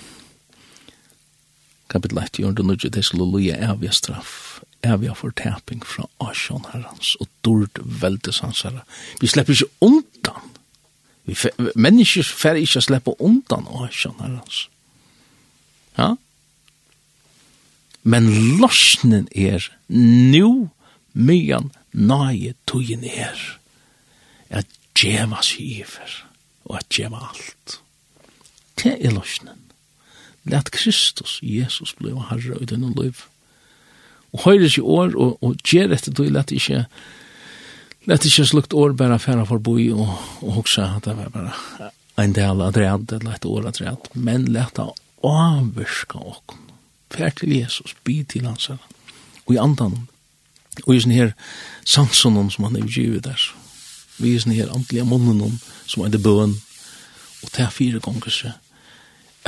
kapitel 1.90 2.18
8, 2.18 2.46
og 2.46 2.56
det 2.56 2.64
er 2.64 2.70
nødvendig 2.72 3.04
til 3.04 3.22
å 3.22 3.28
løye 3.36 3.58
av 3.66 3.84
straff 3.94 4.49
er 4.82 4.96
vi 4.96 5.06
har 5.06 5.14
fortæping 5.14 5.86
fra 5.86 6.06
Asjon 6.30 6.64
herrans 6.72 7.14
og 7.20 7.28
dord 7.44 7.80
veldes 8.00 8.38
hans 8.38 8.62
herre. 8.62 8.80
Vi 9.20 9.26
slipper 9.26 9.52
ikke 9.52 9.72
undan. 9.80 10.56
Vi 11.24 11.36
mennesker 11.74 12.22
fer 12.24 12.58
ikke 12.60 12.80
slippe 12.80 13.14
undan 13.20 13.68
Asjon 13.84 14.16
herrans. 14.20 14.68
Ja? 15.98 16.14
Men 18.02 18.30
losnen 18.60 19.28
er 19.36 19.68
nu 19.88 20.70
myan 21.12 21.70
nage 21.92 22.54
togjen 22.66 23.04
er 23.04 23.36
at 24.48 24.66
djeva 24.96 25.42
syver 25.42 26.14
og 26.64 26.78
at 26.78 26.88
djeva 26.96 27.20
alt. 27.28 27.80
Det 28.80 28.96
er 29.06 29.10
lorsnen. 29.10 29.58
Læt 30.44 30.70
Kristus, 30.72 31.40
Jesus, 31.42 31.92
blei 31.92 32.14
herre 32.30 32.56
i 32.62 32.64
denne 32.64 32.94
livet 32.96 33.26
og 34.32 34.44
høyre 34.44 34.68
ikke 34.68 34.82
år, 34.82 35.16
og, 35.16 35.38
og 35.42 35.56
gjør 35.66 35.94
etter 35.96 36.14
du, 36.14 36.24
lett 36.30 36.52
ikke, 36.54 36.84
lett 38.10 38.26
ikke 38.26 38.46
slukt 38.46 38.76
år 38.76 38.94
bare 38.98 39.18
færre 39.22 39.46
for 39.48 39.62
boi 39.62 39.90
og, 39.94 40.12
og 40.44 40.60
hoksa 40.60 40.92
at 40.96 41.08
det 41.08 41.16
var 41.18 41.32
bare 41.34 41.90
en 42.20 42.34
del 42.36 42.62
av 42.62 42.74
dread, 42.76 43.12
eller 43.16 43.36
et 43.36 43.48
år 43.48 43.66
av 43.70 43.76
dread, 43.78 44.10
men 44.14 44.46
lett 44.52 44.78
å 44.78 44.92
avvirka 45.26 46.20
åkken. 46.20 46.66
Fær 47.10 47.32
til 47.38 47.54
Jesus, 47.56 47.94
by 48.06 48.20
til 48.30 48.46
hans 48.46 48.68
her, 48.70 48.80
og 49.46 49.54
i 49.54 49.60
andan, 49.60 49.96
og 50.84 50.92
i 50.94 51.00
sånne 51.02 51.16
her 51.16 51.32
sansonen 51.88 52.52
som 52.52 52.68
han 52.68 52.78
er 52.78 52.86
givet 52.86 53.26
der, 53.26 53.48
vi 54.20 54.34
er 54.34 54.44
sånne 54.44 54.58
her 54.58 54.72
antlige 54.74 55.06
munnen 55.08 55.58
som 55.88 56.04
er 56.04 56.12
det 56.12 56.22
bøen, 56.22 56.58
og 57.40 57.52
det 57.56 57.64
er 57.64 57.74
fire 57.74 58.02
gonger 58.04 58.36
seg, 58.36 58.54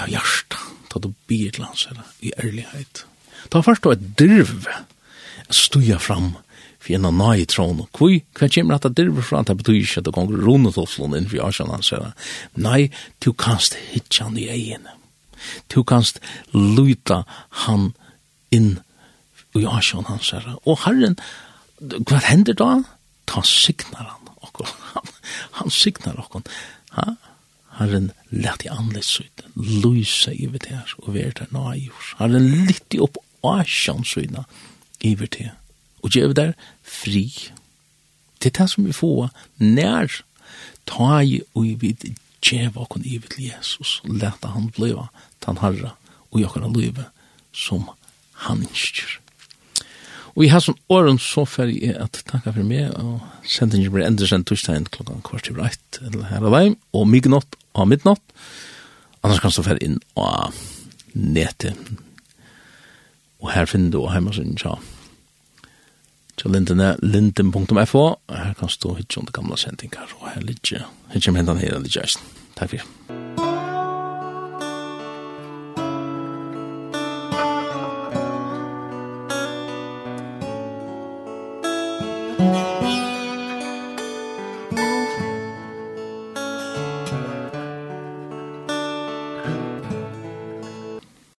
av 0.00 0.08
hjärsta, 0.08 0.58
ta 0.88 1.00
du 1.04 1.12
byr 1.28 1.52
til 1.52 1.66
hans 1.68 1.84
her, 1.90 2.00
i 2.24 2.32
ærlighet, 2.40 3.04
Ta 3.50 3.62
først 3.64 3.86
og 3.86 3.96
et 3.96 4.08
dirv 4.18 4.66
stuja 5.52 5.98
fram 6.00 6.34
for 6.82 6.96
en 6.96 7.06
av 7.06 7.14
nøy 7.14 7.44
trån. 7.50 7.84
Hvor, 7.94 8.14
hva 8.38 8.48
kommer 8.50 8.76
at 8.76 8.86
det 8.88 8.96
dirv 8.98 9.20
fra? 9.26 9.42
Det 9.46 9.56
betyr 9.60 9.78
ikke 9.78 10.02
at 10.02 10.08
det 10.08 10.14
gonger 10.16 10.42
rundt 10.46 10.78
og 10.80 10.96
noen 10.98 11.20
inn 11.20 11.28
for 11.30 11.46
Arsjan 11.46 11.70
hans. 11.70 11.92
Nei, 12.58 12.90
du 13.22 13.32
kanst 13.32 13.78
hitja 13.92 14.26
han 14.28 14.38
i 14.40 14.48
egen. 14.50 14.88
Du 15.70 15.82
kanst 15.86 16.20
luta 16.54 17.22
han 17.66 17.92
inn 18.54 18.76
i 19.58 19.66
Arsjan 19.68 20.08
hans. 20.10 20.32
Og 20.64 20.82
herren, 20.86 21.18
hva 21.80 22.22
hender 22.26 22.58
da? 22.58 22.72
Ta 23.30 23.44
signar 23.46 24.08
han. 24.10 24.18
Han, 24.92 25.06
han 25.58 25.70
signar 25.72 26.18
okkur. 26.20 26.42
Ha? 26.96 27.14
Herren 27.78 28.10
lett 28.28 28.66
i 28.66 28.70
anledsut, 28.70 29.44
lyse 29.56 30.34
i 30.34 30.48
vet 30.52 30.66
her, 30.68 30.90
og 31.00 31.14
vær 31.14 31.32
der 31.38 31.48
nøyur. 31.54 32.10
Herren 32.18 32.50
litt 32.68 32.92
i 32.92 33.00
opp 33.00 33.16
asjan 33.44 34.04
iver 35.00 35.26
til. 35.26 35.50
Og 36.02 36.10
gjev 36.10 36.34
der 36.34 36.52
fri. 36.82 37.30
Det 38.42 38.50
er 38.52 38.62
det 38.62 38.70
som 38.70 38.86
vi 38.86 38.92
får 38.92 39.30
nær 39.58 40.22
ta 40.86 41.22
i 41.22 41.40
og 41.54 41.82
vi 41.82 41.94
gjev 42.42 42.76
okon 42.76 43.04
iver 43.06 43.28
til 43.28 43.50
Jesus 43.52 44.00
og 44.04 44.18
leta 44.18 44.50
han 44.54 44.70
bliva 44.74 45.08
tan 45.40 45.58
harra 45.62 45.94
og 46.30 46.40
i 46.40 46.44
okon 46.44 46.72
livet 46.74 47.06
som 47.54 47.86
han 48.46 48.62
innskjer. 48.64 49.18
Og 50.32 50.46
i 50.46 50.48
hans 50.48 50.70
åren 50.88 51.18
så 51.20 51.44
ferdig 51.44 51.82
er 51.90 51.98
at 52.06 52.22
takka 52.24 52.54
for 52.54 52.64
meg, 52.64 52.88
og 52.96 53.20
sendingen 53.44 53.92
blir 53.92 54.06
endre 54.06 54.28
sendt 54.28 54.48
torsdagen 54.48 54.88
klokka 54.88 55.18
kvart 55.26 55.50
i 55.50 55.56
breit 55.56 55.98
eller 56.00 56.30
her 56.30 56.46
og 56.48 56.54
veim, 56.54 56.76
og 56.96 57.04
mye 57.12 57.34
og 57.36 57.58
av 57.76 57.90
midnatt. 57.90 58.22
Annars 59.22 59.42
kan 59.44 59.52
du 59.52 59.62
ferdig 59.62 59.90
inn 59.90 60.00
og 60.16 60.56
nete 61.12 61.74
og 63.42 63.52
her 63.52 63.66
finner 63.66 63.90
du 63.90 64.06
heimasiden 64.08 64.56
tja. 64.56 64.76
Tja 66.38 66.48
lindene, 66.48 66.94
linden.fo, 67.02 68.04
her 68.30 68.54
kan 68.58 68.72
stå 68.72 68.96
hitje 68.98 69.26
det 69.26 69.36
gamla 69.36 69.58
sendingar, 69.60 70.14
og 70.20 70.30
her 70.34 70.46
ligger, 70.46 70.88
hitt 71.12 71.32
med 71.32 71.42
hendan 71.42 71.62
her, 71.62 71.78
ligger 71.78 72.06
eisen. 72.06 72.22
Takk 72.56 72.76
for. 72.76 73.51